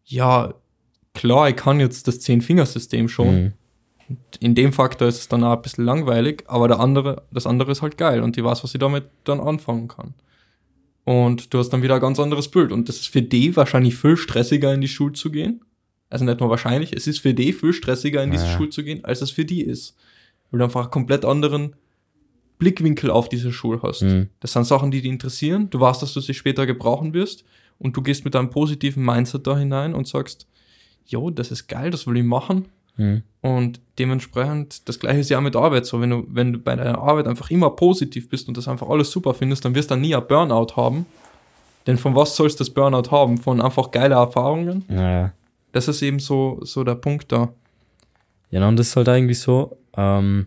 ja, 0.04 0.52
klar, 1.14 1.48
ich 1.48 1.56
kann 1.56 1.80
jetzt 1.80 2.06
das 2.06 2.20
Zehn-Fingersystem 2.20 3.08
schon. 3.08 3.34
Mhm. 3.44 3.52
In 4.40 4.54
dem 4.54 4.74
Faktor 4.74 5.08
ist 5.08 5.18
es 5.18 5.28
dann 5.28 5.42
auch 5.44 5.56
ein 5.56 5.62
bisschen 5.62 5.86
langweilig, 5.86 6.44
aber 6.46 6.68
der 6.68 6.78
andere, 6.78 7.22
das 7.32 7.46
andere 7.46 7.72
ist 7.72 7.80
halt 7.80 7.96
geil 7.96 8.20
und 8.22 8.36
die 8.36 8.44
weiß, 8.44 8.62
was 8.62 8.72
sie 8.72 8.78
damit 8.78 9.04
dann 9.24 9.40
anfangen 9.40 9.88
kann. 9.88 10.12
Und 11.04 11.52
du 11.54 11.58
hast 11.58 11.70
dann 11.70 11.82
wieder 11.82 11.94
ein 11.94 12.00
ganz 12.02 12.20
anderes 12.20 12.48
Bild. 12.50 12.70
Und 12.70 12.88
das 12.88 12.96
ist 12.96 13.08
für 13.08 13.22
die 13.22 13.56
wahrscheinlich 13.56 13.96
viel 13.96 14.16
stressiger, 14.18 14.72
in 14.74 14.82
die 14.82 14.88
Schule 14.88 15.14
zu 15.14 15.32
gehen. 15.32 15.64
Also 16.12 16.24
nicht 16.24 16.40
nur 16.40 16.50
wahrscheinlich, 16.50 16.92
es 16.94 17.06
ist 17.06 17.20
für 17.20 17.32
die 17.32 17.52
viel 17.52 17.72
stressiger, 17.72 18.22
in 18.22 18.30
diese 18.30 18.44
Ja. 18.44 18.52
Schule 18.52 18.68
zu 18.68 18.84
gehen, 18.84 19.04
als 19.04 19.22
es 19.22 19.30
für 19.30 19.44
die 19.44 19.62
ist. 19.62 19.96
Weil 20.50 20.58
du 20.58 20.64
einfach 20.64 20.82
einen 20.82 20.90
komplett 20.90 21.24
anderen 21.24 21.74
Blickwinkel 22.58 23.10
auf 23.10 23.28
diese 23.28 23.50
Schule 23.50 23.80
hast. 23.82 24.02
Mhm. 24.02 24.28
Das 24.40 24.52
sind 24.52 24.64
Sachen, 24.64 24.90
die 24.90 25.00
dich 25.00 25.10
interessieren. 25.10 25.70
Du 25.70 25.80
weißt, 25.80 26.02
dass 26.02 26.12
du 26.12 26.20
sie 26.20 26.34
später 26.34 26.66
gebrauchen 26.66 27.14
wirst. 27.14 27.44
Und 27.78 27.96
du 27.96 28.02
gehst 28.02 28.24
mit 28.24 28.36
einem 28.36 28.50
positiven 28.50 29.04
Mindset 29.04 29.46
da 29.46 29.56
hinein 29.58 29.94
und 29.94 30.06
sagst, 30.06 30.46
jo, 31.06 31.30
das 31.30 31.50
ist 31.50 31.66
geil, 31.66 31.90
das 31.90 32.06
will 32.06 32.18
ich 32.18 32.24
machen. 32.24 32.66
Mhm. 32.96 33.22
Und 33.40 33.80
dementsprechend, 33.98 34.88
das 34.88 35.00
gleiche 35.00 35.20
ist 35.20 35.30
ja 35.30 35.38
auch 35.38 35.42
mit 35.42 35.56
Arbeit 35.56 35.86
so. 35.86 36.00
Wenn 36.00 36.10
du, 36.10 36.24
wenn 36.28 36.52
du 36.52 36.58
bei 36.58 36.76
deiner 36.76 36.98
Arbeit 36.98 37.26
einfach 37.26 37.50
immer 37.50 37.70
positiv 37.70 38.28
bist 38.28 38.46
und 38.48 38.56
das 38.56 38.68
einfach 38.68 38.88
alles 38.88 39.10
super 39.10 39.34
findest, 39.34 39.64
dann 39.64 39.74
wirst 39.74 39.90
du 39.90 39.94
dann 39.94 40.02
nie 40.02 40.14
ein 40.14 40.26
Burnout 40.28 40.76
haben. 40.76 41.06
Denn 41.86 41.96
von 41.98 42.14
was 42.14 42.36
sollst 42.36 42.60
du 42.60 42.64
das 42.64 42.70
Burnout 42.70 43.10
haben? 43.10 43.38
Von 43.38 43.60
einfach 43.60 43.90
geile 43.90 44.14
Erfahrungen? 44.14 44.84
Ja, 44.88 45.10
ja. 45.10 45.32
Das 45.72 45.88
ist 45.88 46.02
eben 46.02 46.18
so, 46.18 46.60
so 46.62 46.84
der 46.84 46.94
Punkt 46.94 47.32
da. 47.32 47.52
Ja, 48.50 48.66
und 48.68 48.78
das 48.78 48.88
ist 48.88 48.96
halt 48.96 49.08
eigentlich 49.08 49.40
so, 49.40 49.78
ähm, 49.96 50.46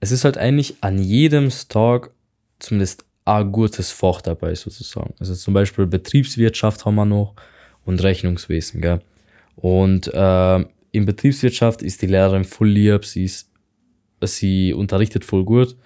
es 0.00 0.12
ist 0.12 0.24
halt 0.24 0.36
eigentlich 0.36 0.76
an 0.82 0.98
jedem 0.98 1.48
Tag 1.68 2.10
zumindest 2.58 3.04
ein 3.24 3.50
gutes 3.50 3.90
Fach 3.90 4.20
dabei 4.20 4.54
sozusagen. 4.54 5.14
Also 5.18 5.34
zum 5.34 5.54
Beispiel 5.54 5.86
Betriebswirtschaft 5.86 6.84
haben 6.84 6.94
wir 6.94 7.04
noch 7.04 7.34
und 7.84 8.02
Rechnungswesen, 8.02 8.80
gell. 8.80 9.00
Und 9.56 10.10
ähm, 10.14 10.68
in 10.92 11.06
Betriebswirtschaft 11.06 11.82
ist 11.82 12.02
die 12.02 12.06
Lehrerin 12.06 12.44
voll 12.44 12.68
lieb, 12.68 13.04
sie 13.04 13.24
ist, 13.24 13.50
sie 14.22 14.74
unterrichtet 14.74 15.24
voll 15.24 15.44
gut. 15.44 15.76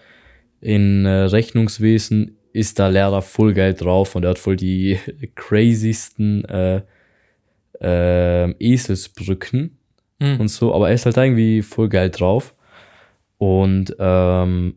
In 0.61 1.07
äh, 1.07 1.23
Rechnungswesen 1.23 2.37
ist 2.53 2.79
der 2.79 2.91
Lehrer 2.91 3.23
voll 3.23 3.55
geil 3.55 3.75
drauf 3.75 4.17
und 4.17 4.25
er 4.25 4.31
hat 4.31 4.39
voll 4.39 4.57
die 4.57 4.99
crazysten 5.35 6.45
äh, 6.45 6.83
äh, 7.81 8.51
Eselsbrücken 8.59 9.79
Hm. 10.21 10.39
und 10.39 10.49
so, 10.49 10.75
aber 10.75 10.89
er 10.89 10.95
ist 10.95 11.07
halt 11.07 11.17
irgendwie 11.17 11.63
voll 11.63 11.89
geil 11.89 12.11
drauf. 12.11 12.55
Und, 13.39 13.97
ähm, 13.99 14.77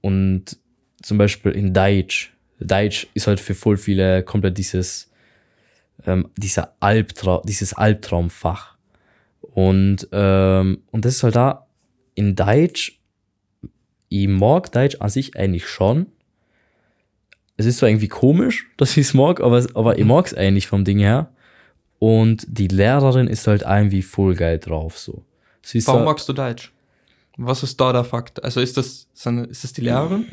und 0.00 0.56
zum 1.02 1.18
Beispiel 1.18 1.52
in 1.52 1.74
Deutsch, 1.74 2.32
Deutsch 2.60 3.08
ist 3.14 3.26
halt 3.26 3.40
für 3.40 3.54
voll 3.54 3.76
viele 3.76 4.22
komplett 4.22 4.56
dieses, 4.56 5.10
ähm, 6.06 6.30
dieser 6.36 6.74
Albtraum, 6.78 7.42
dieses 7.44 7.74
Albtraumfach. 7.74 8.76
Und, 9.40 10.08
ähm, 10.12 10.82
und 10.92 11.04
das 11.04 11.16
ist 11.16 11.22
halt 11.24 11.36
da 11.36 11.66
in 12.14 12.36
Deutsch, 12.36 13.00
ich 14.08 14.28
mag 14.28 14.70
Deutsch 14.70 14.96
an 15.00 15.08
sich 15.10 15.36
eigentlich 15.36 15.66
schon. 15.66 16.06
Es 17.56 17.66
ist 17.66 17.78
zwar 17.78 17.88
irgendwie 17.88 18.08
komisch, 18.08 18.66
dass 18.76 18.96
ich 18.96 19.08
es 19.08 19.14
mag, 19.14 19.40
aber, 19.40 19.66
aber 19.74 19.98
ich 19.98 20.04
mag 20.04 20.26
es 20.26 20.34
eigentlich 20.34 20.68
vom 20.68 20.84
Ding 20.84 21.00
her. 21.00 21.32
Und 21.98 22.46
die 22.48 22.68
Lehrerin 22.68 23.26
ist 23.26 23.46
halt 23.46 23.62
irgendwie 23.62 24.02
voll 24.02 24.34
geil 24.34 24.58
drauf, 24.58 24.98
so. 24.98 25.22
Sie 25.62 25.78
ist 25.78 25.86
Warum 25.88 26.00
da- 26.02 26.04
magst 26.06 26.28
du 26.28 26.32
Deutsch? 26.32 26.72
Was 27.38 27.62
ist 27.62 27.80
da 27.80 27.92
der 27.92 28.04
Fakt? 28.04 28.42
Also 28.42 28.60
ist 28.60 28.76
das, 28.76 29.08
ist 29.14 29.64
das 29.64 29.72
die 29.72 29.80
Lehrerin? 29.82 30.26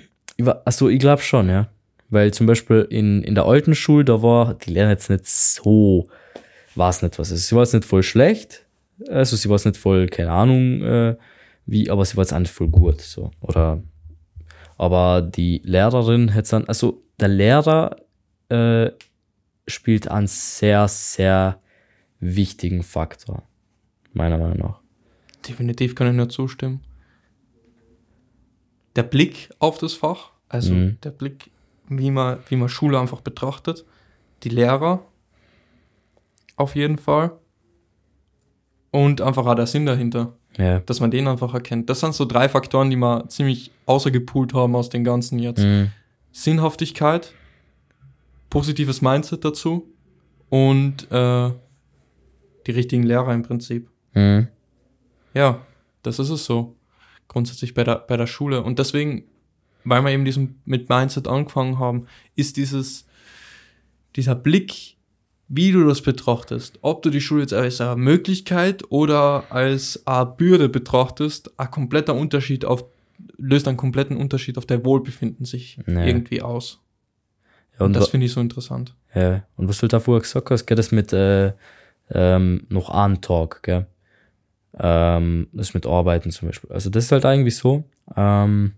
Also 0.66 0.88
ich 0.89 0.99
glaube 0.99 1.22
schon, 1.22 1.49
ja. 1.49 1.68
Weil 2.09 2.32
zum 2.34 2.45
Beispiel 2.47 2.88
in, 2.89 3.24
in 3.24 3.36
der 3.36 3.45
alten 3.45 3.76
Schule, 3.76 4.05
da 4.05 4.22
war 4.22 4.53
die 4.53 4.72
Lehrerin 4.72 4.91
jetzt 4.91 5.09
nicht 5.09 5.26
so, 5.28 6.07
war 6.76 6.89
es 6.89 7.01
nicht 7.01 7.18
was. 7.20 7.32
Also 7.32 7.41
sie 7.41 7.55
war 7.55 7.64
jetzt 7.64 7.74
nicht 7.74 7.86
voll 7.86 8.03
schlecht, 8.03 8.66
also 9.09 9.36
sie 9.36 9.49
war 9.49 9.55
jetzt 9.57 9.66
nicht 9.66 9.78
voll, 9.78 10.07
keine 10.07 10.32
Ahnung, 10.32 10.82
äh, 10.82 11.16
wie, 11.66 11.89
aber 11.89 12.05
sie 12.05 12.16
war 12.18 12.24
jetzt 12.24 12.34
auch 12.34 12.39
nicht 12.39 12.53
voll 12.53 12.68
gut, 12.70 13.01
so. 13.01 13.32
Oder, 13.41 13.82
aber 14.78 15.22
die 15.22 15.61
Lehrerin 15.66 16.30
hätte 16.30 16.51
dann, 16.51 16.66
also 16.68 17.01
der 17.20 17.28
Lehrer 17.30 17.95
äh, 18.49 18.91
spielt 19.68 20.07
einen 20.07 20.28
sehr, 20.28 20.88
sehr 20.88 21.59
wichtigen 22.20 22.84
Faktor, 22.84 23.43
meiner 24.14 24.38
Meinung 24.38 24.57
nach. 24.59 24.80
Definitiv 25.47 25.95
kann 25.95 26.07
ich 26.07 26.14
nur 26.16 26.30
zustimmen. 26.30 26.82
Der 28.95 29.03
Blick 29.03 29.49
auf 29.59 29.78
das 29.78 29.93
Fach, 29.93 30.32
also 30.49 30.74
Mhm. 30.74 30.97
der 31.03 31.11
Blick, 31.11 31.51
wie 31.89 32.11
man, 32.11 32.39
wie 32.47 32.55
man 32.55 32.70
Schule 32.70 32.99
einfach 32.99 33.22
betrachtet, 33.22 33.86
die 34.43 34.49
Lehrer 34.49 35.05
auf 36.55 36.76
jeden 36.76 36.97
Fall 36.97 37.32
und 38.91 39.22
einfach 39.22 39.45
auch 39.45 39.55
der 39.55 39.66
Sinn 39.68 39.86
dahinter, 39.86 40.34
Ja. 40.57 40.80
dass 40.82 40.99
man 40.99 41.09
den 41.11 41.28
einfach 41.28 41.53
erkennt. 41.53 41.89
Das 41.89 41.99
sind 42.01 42.14
so 42.14 42.26
drei 42.26 42.47
Faktoren, 42.47 42.89
die 42.91 42.95
wir 42.95 43.28
ziemlich 43.30 43.72
außergepult 43.88 44.53
haben 44.53 44.76
aus 44.76 44.89
den 44.89 45.03
ganzen 45.03 45.39
jetzt. 45.39 45.64
Mhm. 45.64 45.89
Sinnhaftigkeit, 46.32 47.34
positives 48.54 49.01
Mindset 49.01 49.43
dazu 49.43 49.91
und 50.49 51.12
äh, 51.12 51.51
die 52.68 52.72
richtigen 52.72 53.01
Lehrer 53.01 53.34
im 53.34 53.41
Prinzip. 53.41 53.89
Mhm. 54.14 54.47
Ja, 55.34 55.66
das 56.04 56.20
ist 56.20 56.30
es 56.30 56.45
so. 56.45 56.76
Grundsätzlich 57.28 57.74
bei 57.74 57.84
der, 57.84 57.95
bei 57.95 58.16
der 58.16 58.28
Schule. 58.28 58.62
Und 58.62 58.78
deswegen, 58.78 59.24
weil 59.86 60.04
wir 60.04 60.12
eben 60.12 60.24
diesen 60.24 60.62
mit 60.66 60.88
Mindset 60.88 61.28
angefangen 61.28 61.80
haben, 61.80 62.06
ist 62.36 62.58
dieses, 62.58 63.08
dieser 64.16 64.36
Blick 64.36 64.97
wie 65.47 65.72
du 65.72 65.84
das 65.88 66.01
betrachtest. 66.01 66.78
Ob 66.84 67.01
du 67.01 67.10
die 67.10 67.22
Schule 67.22 67.41
jetzt 67.41 67.54
als 67.54 67.82
eine 67.82 67.95
Möglichkeit 67.95 68.84
oder 68.89 69.45
als 69.51 70.06
eine 70.06 70.28
Bürde 70.28 70.70
betrachtest, 70.70 71.60
ein 71.60 71.72
kompletter 71.72 72.14
Unterschied 72.14 72.66
auf, 72.66 72.86
löst 73.38 73.68
einen 73.68 73.78
kompletten 73.78 74.16
Unterschied 74.16 74.60
auf 74.60 74.68
dein 74.68 74.86
Wohlbefinden 74.86 75.45
sich 75.45 75.80
Ja. 75.88 76.06
irgendwie 76.06 76.43
aus. 76.43 76.83
Ja, 77.80 77.86
Und 77.86 77.96
das 77.96 78.10
finde 78.10 78.26
ich 78.26 78.34
so 78.34 78.42
interessant. 78.42 78.96
ja, 79.16 79.44
und 79.58 79.68
was 79.68 79.80
du 79.80 79.88
da 79.88 80.00
vorher 80.00 80.22
gesagt 80.22 80.50
hast, 80.52 80.66
geht 80.66 80.78
das 80.78 80.92
mit 80.92 81.14
äh, 81.14 81.54
ähm, 82.12 82.66
noch 82.70 82.90
einen 82.90 83.22
Tag, 83.22 83.64
gell? 83.64 83.88
Ähm, 84.80 85.48
das 85.54 85.74
mit 85.74 85.86
Arbeiten 85.86 86.32
zum 86.32 86.48
Beispiel. 86.48 86.72
Also 86.72 86.90
das 86.90 87.06
ist 87.06 87.12
halt 87.12 87.26
eigentlich 87.26 87.58
so. 87.58 87.84
Ähm, 88.16 88.74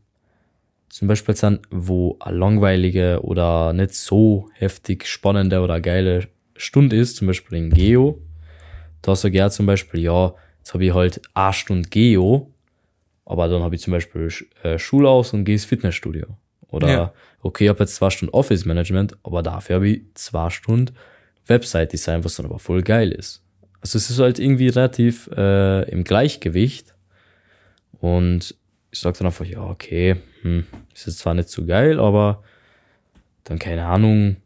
zum 0.89 1.07
Beispiel 1.07 1.33
jetzt 1.33 1.43
dann, 1.43 1.59
wo 1.71 2.17
eine 2.19 2.37
langweilige 2.37 3.19
oder 3.23 3.73
nicht 3.73 3.93
so 3.95 4.49
heftig 4.53 5.07
spannende 5.07 5.61
oder 5.61 5.81
geile 5.81 6.27
Stunde 6.55 6.95
ist, 6.95 7.17
zum 7.17 7.27
Beispiel 7.27 7.57
in 7.57 7.69
Geo, 7.69 8.21
da 9.01 9.15
sage 9.15 9.33
ich 9.35 9.39
ja 9.39 9.49
zum 9.49 9.65
Beispiel, 9.65 10.01
ja, 10.01 10.33
jetzt 10.59 10.73
habe 10.73 10.85
ich 10.85 10.93
halt 10.93 11.21
eine 11.33 11.53
Stunde 11.53 11.89
Geo, 11.89 12.53
aber 13.25 13.47
dann 13.47 13.61
habe 13.61 13.75
ich 13.75 13.81
zum 13.81 13.91
Beispiel 13.91 14.29
äh, 14.63 14.77
Schule 14.79 15.09
aus 15.09 15.33
und 15.33 15.43
gehe 15.45 15.55
ins 15.55 15.65
Fitnessstudio. 15.65 16.27
Oder, 16.71 16.89
Ja. 16.89 17.13
okay, 17.41 17.65
ich 17.65 17.69
habe 17.69 17.79
jetzt 17.79 17.95
zwei 17.95 18.09
Stunden 18.09 18.33
Office 18.33 18.65
Management, 18.65 19.17
aber 19.23 19.41
dafür 19.43 19.75
habe 19.77 19.89
ich 19.89 20.01
zwei 20.15 20.49
Stunden 20.49 20.93
Website 21.47 21.93
Design, 21.93 22.23
was 22.23 22.35
dann 22.35 22.45
aber 22.47 22.59
voll 22.59 22.81
geil 22.81 23.11
ist. 23.11 23.43
Also 23.81 23.97
es 23.97 24.09
ist 24.09 24.19
halt 24.19 24.39
irgendwie 24.39 24.69
relativ 24.69 25.27
äh, 25.35 25.83
im 25.91 26.03
Gleichgewicht. 26.03 26.95
Und 27.99 28.55
ich 28.91 28.99
sag 28.99 29.17
dann 29.17 29.27
einfach, 29.27 29.45
ja, 29.45 29.61
okay, 29.63 30.15
hm, 30.41 30.65
ist 30.93 31.05
jetzt 31.07 31.19
zwar 31.19 31.33
nicht 31.33 31.49
so 31.49 31.65
geil, 31.65 31.99
aber 31.99 32.43
dann 33.43 33.59
keine 33.59 33.85
Ahnung, 33.85 34.37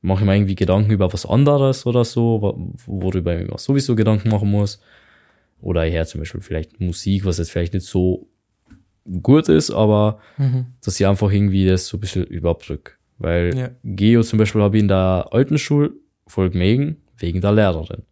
mache 0.00 0.20
ich 0.20 0.26
mir 0.26 0.36
irgendwie 0.36 0.54
Gedanken 0.54 0.90
über 0.90 1.12
was 1.12 1.26
anderes 1.26 1.84
oder 1.84 2.04
so, 2.04 2.40
wo- 2.40 2.72
worüber 2.86 3.38
ich 3.38 3.46
mir 3.48 3.58
sowieso 3.58 3.94
Gedanken 3.94 4.30
machen 4.30 4.50
muss. 4.50 4.80
Oder 5.60 5.86
ich 5.86 5.94
höre 5.94 6.06
zum 6.06 6.20
Beispiel 6.20 6.40
vielleicht 6.40 6.80
Musik, 6.80 7.24
was 7.24 7.38
jetzt 7.38 7.50
vielleicht 7.50 7.74
nicht 7.74 7.86
so 7.86 8.28
gut 9.22 9.48
ist, 9.48 9.70
aber 9.70 10.20
dass 10.84 10.98
ich 11.00 11.06
einfach 11.06 11.30
irgendwie 11.30 11.66
das 11.66 11.86
so 11.86 11.96
ein 11.96 12.00
bisschen 12.00 12.24
überbrücke. 12.24 12.92
Weil 13.18 13.56
Ja. 13.56 13.70
Geo 13.84 14.22
zum 14.22 14.38
Beispiel 14.38 14.62
habe 14.62 14.76
ich 14.76 14.82
in 14.82 14.88
der 14.88 15.26
alten 15.30 15.58
Schule 15.58 15.92
voll 16.26 16.50
gemegen, 16.50 16.98
wegen 17.16 17.40
der 17.40 17.52
Lehrerin. 17.52 18.02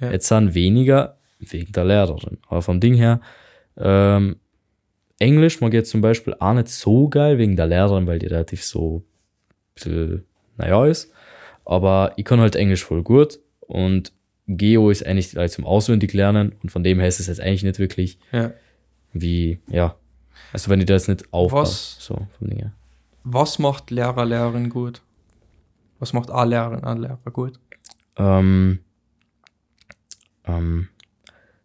Ja. 0.00 0.10
Jetzt 0.10 0.28
sind 0.28 0.54
weniger 0.54 1.16
wegen 1.38 1.72
der 1.72 1.84
Lehrerin. 1.84 2.38
Aber 2.48 2.60
vom 2.62 2.80
Ding 2.80 2.94
her, 2.94 3.20
ähm, 3.76 4.36
Englisch 5.18 5.60
mag 5.60 5.68
ich 5.72 5.78
jetzt 5.78 5.90
zum 5.90 6.00
Beispiel 6.00 6.34
auch 6.38 6.52
nicht 6.54 6.68
so 6.68 7.08
geil 7.08 7.38
wegen 7.38 7.56
der 7.56 7.66
Lehrerin, 7.68 8.06
weil 8.06 8.18
die 8.18 8.26
relativ 8.26 8.64
so 8.64 8.98
ein 8.98 9.04
bisschen, 9.74 10.24
naja, 10.58 10.84
ist. 10.86 11.12
Aber 11.64 12.12
ich 12.16 12.24
kann 12.24 12.40
halt 12.40 12.56
Englisch 12.56 12.84
voll 12.84 13.02
gut 13.02 13.38
und 13.60 14.12
Geo 14.48 14.90
ist 14.90 15.06
eigentlich 15.06 15.30
zum 15.52 15.64
Auswendig 15.64 16.12
lernen 16.12 16.52
und 16.62 16.70
von 16.70 16.82
dem 16.82 16.98
her 16.98 17.06
ist 17.08 17.20
es 17.20 17.28
jetzt 17.28 17.40
eigentlich 17.40 17.62
nicht 17.62 17.78
wirklich 17.78 18.18
Ja. 18.32 18.52
wie, 19.12 19.60
ja. 19.70 19.94
Also 20.52 20.70
wenn 20.70 20.80
ich 20.80 20.86
da 20.86 20.94
jetzt 20.94 21.08
nicht 21.08 21.32
aufpasse, 21.32 21.72
Was? 21.72 21.96
so 22.00 22.14
vom 22.38 22.48
Ding 22.48 22.58
her. 22.58 22.72
Was 23.24 23.58
macht 23.58 23.90
Lehrer, 23.90 24.24
Lehrerin 24.24 24.68
gut? 24.68 25.00
Was 25.98 26.12
macht 26.12 26.30
eine 26.30 26.50
Lehrerin, 26.50 26.84
ein 26.84 26.98
Lehrer 26.98 27.18
gut? 27.32 27.58
Ähm, 28.16 28.80
ähm, 30.44 30.88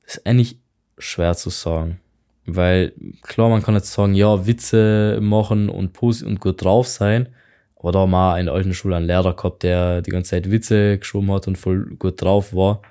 ist 0.06 0.26
eigentlich 0.26 0.60
schwer 0.98 1.36
zu 1.36 1.50
sagen. 1.50 2.00
Weil, 2.46 2.94
klar, 3.24 3.50
man 3.50 3.62
kann 3.62 3.76
jetzt 3.76 3.92
sagen, 3.92 4.14
ja, 4.14 4.48
Witze 4.48 5.20
machen 5.22 5.68
und 5.70 5.92
posi 5.92 6.26
und 6.26 6.40
gut 6.40 6.64
drauf 6.64 6.88
sein. 6.88 7.30
Aber 7.76 7.92
da 7.92 8.00
haben 8.00 8.12
wir 8.12 8.40
in 8.40 8.46
der 8.46 8.56
alten 8.56 8.74
Schule 8.74 8.96
einen 8.96 9.06
Lehrer 9.06 9.36
gehabt, 9.36 9.64
der 9.64 10.02
die 10.02 10.12
ganze 10.12 10.32
Zeit 10.32 10.50
Witze 10.50 10.98
geschoben 10.98 11.32
hat 11.32 11.48
und 11.48 11.58
voll 11.58 11.96
gut 11.98 12.22
drauf 12.22 12.54
war. 12.54 12.82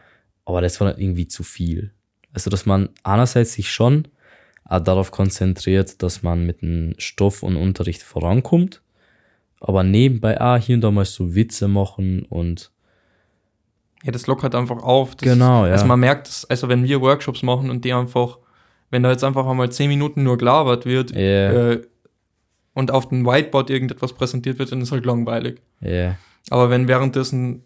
Aber 0.45 0.61
das 0.61 0.79
war 0.81 0.91
dann 0.91 1.01
irgendwie 1.01 1.27
zu 1.27 1.43
viel. 1.43 1.93
Also, 2.33 2.51
dass 2.51 2.67
man 2.67 2.91
einerseits 3.03 3.55
sich 3.55 3.71
schon 3.71 4.09
darauf 4.69 5.11
konzentriert, 5.11 6.03
dass 6.03 6.23
man 6.23 6.45
mit 6.47 6.63
dem 6.63 6.95
Stoff 6.99 7.43
und 7.43 7.57
Unterricht 7.57 8.03
vorankommt. 8.03 8.83
Aber 9.61 9.83
nebenbei 9.83 10.41
auch 10.41 10.59
hier 10.59 10.75
und 10.77 10.81
da 10.83 10.91
mal 10.91 11.05
so 11.05 11.35
Witze 11.35 11.67
machen 11.69 12.23
und 12.29 12.71
Ja, 14.05 14.13
das 14.13 14.27
lockert 14.27 14.55
einfach 14.55 14.83
auf. 14.83 15.17
Genau, 15.17 15.65
ist, 15.65 15.69
ja. 15.69 15.73
Also 15.73 15.87
man 15.87 15.99
merkt 16.01 16.29
es, 16.29 16.45
also 16.45 16.69
wenn 16.69 16.85
wir 16.85 17.01
Workshops 17.01 17.43
machen 17.43 17.71
und 17.71 17.85
die 17.85 17.93
einfach, 17.93 18.39
wenn 18.91 19.03
da 19.03 19.11
jetzt 19.11 19.25
einfach 19.25 19.47
einmal 19.47 19.71
zehn 19.73 19.89
Minuten 19.89 20.23
nur 20.23 20.37
gelabert 20.39 20.85
wird 20.87 21.11
Ja. 21.13 21.73
äh, 21.73 21.83
und 22.75 22.91
auf 22.91 23.09
dem 23.09 23.25
Whiteboard 23.25 23.71
irgendetwas 23.71 24.13
präsentiert 24.13 24.59
wird, 24.59 24.71
dann 24.71 24.83
ist 24.83 24.93
halt 24.93 25.07
langweilig. 25.07 25.63
Ja. 25.81 26.17
Aber 26.51 26.69
wenn 26.71 26.87
währenddessen, 26.89 27.63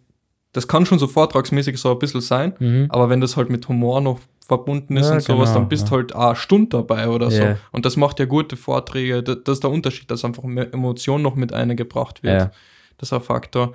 das 0.52 0.68
kann 0.68 0.86
schon 0.86 0.98
so 1.00 1.08
vortragsmäßig 1.08 1.78
so 1.78 1.90
ein 1.90 1.98
bisschen 1.98 2.20
sein, 2.20 2.54
Mhm. 2.60 2.86
aber 2.90 3.10
wenn 3.10 3.20
das 3.20 3.36
halt 3.36 3.50
mit 3.50 3.66
Humor 3.68 4.00
noch 4.00 4.20
verbunden 4.50 4.96
ist 4.96 5.06
Ja, 5.06 5.14
und 5.14 5.20
sowas, 5.22 5.50
genau, 5.50 5.60
dann 5.60 5.68
bist 5.68 5.86
ja. 5.86 5.92
halt 5.92 6.12
eine 6.12 6.34
Stunde 6.34 6.78
dabei 6.78 7.08
oder 7.08 7.30
so. 7.30 7.56
Und 7.70 7.86
das 7.86 7.96
macht 7.96 8.18
ja 8.18 8.24
gute 8.24 8.56
Vorträge. 8.56 9.22
Das, 9.22 9.36
ist 9.46 9.62
der 9.62 9.70
Unterschied, 9.70 10.10
dass 10.10 10.24
einfach 10.24 10.42
mehr 10.42 10.74
Emotion 10.74 11.22
noch 11.22 11.36
mit 11.36 11.52
eingebracht 11.52 12.24
wird. 12.24 12.50
Das 12.98 13.08
ist 13.08 13.12
ein 13.12 13.20
Faktor. 13.20 13.74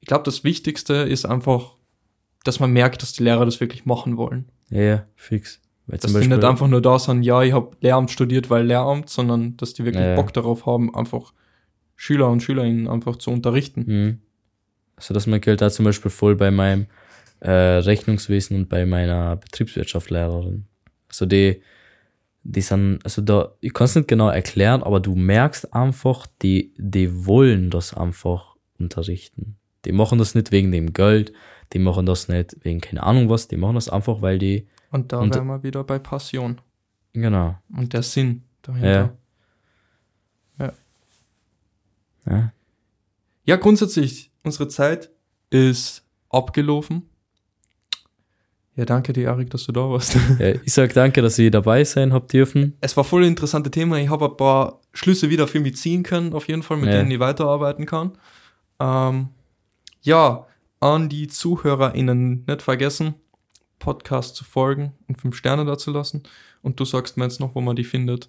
Ich 0.00 0.08
glaube, 0.08 0.24
das 0.24 0.42
Wichtigste 0.42 0.94
ist 0.94 1.24
einfach, 1.24 1.76
dass 2.42 2.58
man 2.58 2.72
merkt, 2.72 3.02
dass 3.02 3.12
die 3.12 3.22
Lehrer 3.22 3.44
das 3.44 3.60
wirklich 3.60 3.86
machen 3.86 4.16
wollen. 4.16 4.48
Ja, 4.70 4.80
ja, 4.80 5.06
fix. 5.14 5.60
Weil 5.86 5.98
Dass 5.98 6.12
die 6.12 6.26
nicht 6.26 6.44
einfach 6.44 6.66
nur 6.66 6.82
da 6.82 6.98
sind, 6.98 7.22
ja, 7.22 7.42
ich 7.42 7.52
habe 7.52 7.76
Lehramt 7.80 8.10
studiert, 8.10 8.50
weil 8.50 8.66
Lehramt, 8.66 9.08
sondern 9.08 9.56
dass 9.56 9.72
die 9.74 9.84
wirklich 9.84 10.04
Ja. 10.04 10.16
Bock 10.16 10.32
darauf 10.32 10.66
haben, 10.66 10.92
einfach 10.94 11.32
Schüler 11.94 12.28
und 12.28 12.42
Schülerinnen 12.42 12.88
einfach 12.88 13.16
zu 13.16 13.30
unterrichten. 13.30 13.84
Mhm. 13.86 14.18
Also 14.96 15.14
das 15.14 15.26
merke 15.28 15.44
ich 15.44 15.52
halt 15.52 15.60
da 15.60 15.70
zum 15.70 15.84
Beispiel 15.84 16.10
voll 16.10 16.34
bei 16.34 16.50
meinem 16.50 16.86
äh, 17.40 17.50
Rechnungswesen 17.50 18.56
und 18.56 18.68
bei 18.68 18.86
meiner 18.86 19.36
Betriebswirtschaftslehrerin. 19.36 20.66
Also 21.08 21.26
die, 21.26 21.62
die 22.42 22.60
sind, 22.60 23.00
also 23.04 23.22
da, 23.22 23.52
ich 23.60 23.72
kann 23.74 23.86
es 23.86 23.94
nicht 23.96 24.08
genau 24.08 24.28
erklären, 24.28 24.82
aber 24.82 25.00
du 25.00 25.14
merkst 25.14 25.72
einfach, 25.74 26.26
die, 26.42 26.72
die 26.78 27.26
wollen 27.26 27.70
das 27.70 27.94
einfach 27.94 28.56
unterrichten. 28.78 29.56
Die 29.84 29.92
machen 29.92 30.18
das 30.18 30.34
nicht 30.34 30.52
wegen 30.52 30.70
dem 30.72 30.92
Geld, 30.92 31.32
die 31.72 31.78
machen 31.78 32.06
das 32.06 32.28
nicht 32.28 32.56
wegen 32.64 32.80
keine 32.80 33.02
Ahnung 33.02 33.28
was, 33.28 33.48
die 33.48 33.56
machen 33.56 33.74
das 33.74 33.88
einfach, 33.88 34.20
weil 34.22 34.38
die, 34.38 34.68
Und 34.90 35.12
da 35.12 35.18
Und- 35.20 35.34
wären 35.34 35.46
wir 35.46 35.62
wieder 35.62 35.84
bei 35.84 35.98
Passion 35.98 36.60
genau, 37.12 37.56
und 37.76 37.92
der 37.92 38.02
Sinn 38.02 38.42
dahinter. 38.62 39.16
ja, 40.58 42.52
Ja, 43.44 43.56
grundsätzlich, 43.56 44.30
unsere 44.44 44.68
Zeit 44.68 45.10
ist 45.48 46.04
abgelaufen. 46.28 47.09
Ja, 48.76 48.84
danke 48.84 49.12
dir, 49.12 49.26
Erik, 49.28 49.50
dass 49.50 49.64
du 49.64 49.72
da 49.72 49.80
warst. 49.90 50.14
ja 50.38 50.54
ich 50.64 50.72
sag 50.72 50.94
danke, 50.94 51.22
dass 51.22 51.38
ihr 51.38 51.50
dabei 51.50 51.84
sein 51.84 52.12
habt 52.12 52.32
dürfen. 52.32 52.76
es 52.80 52.96
war 52.96 53.04
voll 53.04 53.22
ein 53.22 53.28
interessantes 53.28 53.72
Thema. 53.72 53.98
Ich 53.98 54.08
habe 54.08 54.26
ein 54.26 54.36
paar 54.36 54.80
Schlüsse 54.92 55.28
wieder 55.28 55.46
für 55.48 55.60
mich 55.60 55.76
ziehen 55.76 56.02
können, 56.02 56.32
auf 56.32 56.48
jeden 56.48 56.62
Fall, 56.62 56.76
mit 56.78 56.90
Ja. 56.90 56.98
denen 56.98 57.10
ich 57.10 57.18
weiterarbeiten 57.20 57.84
kann. 57.86 58.12
Ähm, 58.78 59.28
ja, 60.02 60.46
an 60.78 61.08
die 61.08 61.26
ZuhörerInnen 61.28 62.44
nicht 62.46 62.62
vergessen, 62.62 63.14
Podcast 63.78 64.36
zu 64.36 64.44
folgen 64.44 64.92
und 65.08 65.20
fünf 65.20 65.36
Sterne 65.36 65.64
dazu 65.64 65.90
lassen. 65.90 66.22
Und 66.62 66.78
du 66.80 66.84
sagst 66.84 67.16
mir 67.16 67.24
jetzt 67.24 67.40
noch, 67.40 67.54
wo 67.54 67.60
man 67.60 67.76
die 67.76 67.84
findet. 67.84 68.28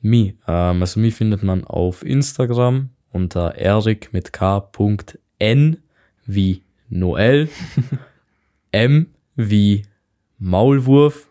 Mi. 0.00 0.36
Ähm, 0.48 0.80
also 0.80 0.98
mi 1.00 1.10
findet 1.10 1.42
man 1.42 1.64
auf 1.64 2.04
Instagram 2.04 2.90
unter 3.12 3.54
erik 3.56 4.12
mit 4.12 4.32
k.n 4.32 5.76
wie 6.26 6.62
Noel, 6.88 7.48
M 8.72 9.06
wie 9.36 9.84
Maulwurf, 10.38 11.28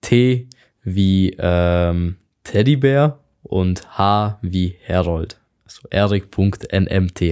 T 0.00 0.48
wie 0.82 1.36
ähm, 1.38 2.16
Teddybär 2.44 3.18
und 3.42 3.98
H 3.98 4.38
wie 4.42 4.76
Herold. 4.80 5.40
Also 5.64 5.86
erik.nmth. 5.90 7.22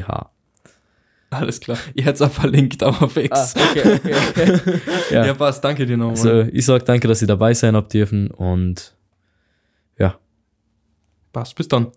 Alles 1.30 1.60
klar. 1.60 1.78
Ich 1.94 2.04
hätte 2.04 2.14
es 2.14 2.22
auch 2.22 2.32
verlinkt, 2.32 2.82
aber 2.82 3.08
fix. 3.08 3.54
okay, 3.56 3.94
okay, 3.94 4.14
okay. 4.30 4.80
ja. 5.10 5.26
ja. 5.26 5.34
passt. 5.34 5.64
Danke 5.64 5.86
dir 5.86 5.96
nochmal. 5.96 6.16
Also 6.16 6.50
ich 6.52 6.64
sag 6.64 6.84
danke, 6.84 7.08
dass 7.08 7.20
ihr 7.20 7.28
dabei 7.28 7.52
sein 7.54 7.74
habt 7.74 7.92
dürfen 7.92 8.30
und 8.30 8.94
ja. 9.98 10.18
passt. 11.32 11.56
Bis 11.56 11.68
dann. 11.68 11.90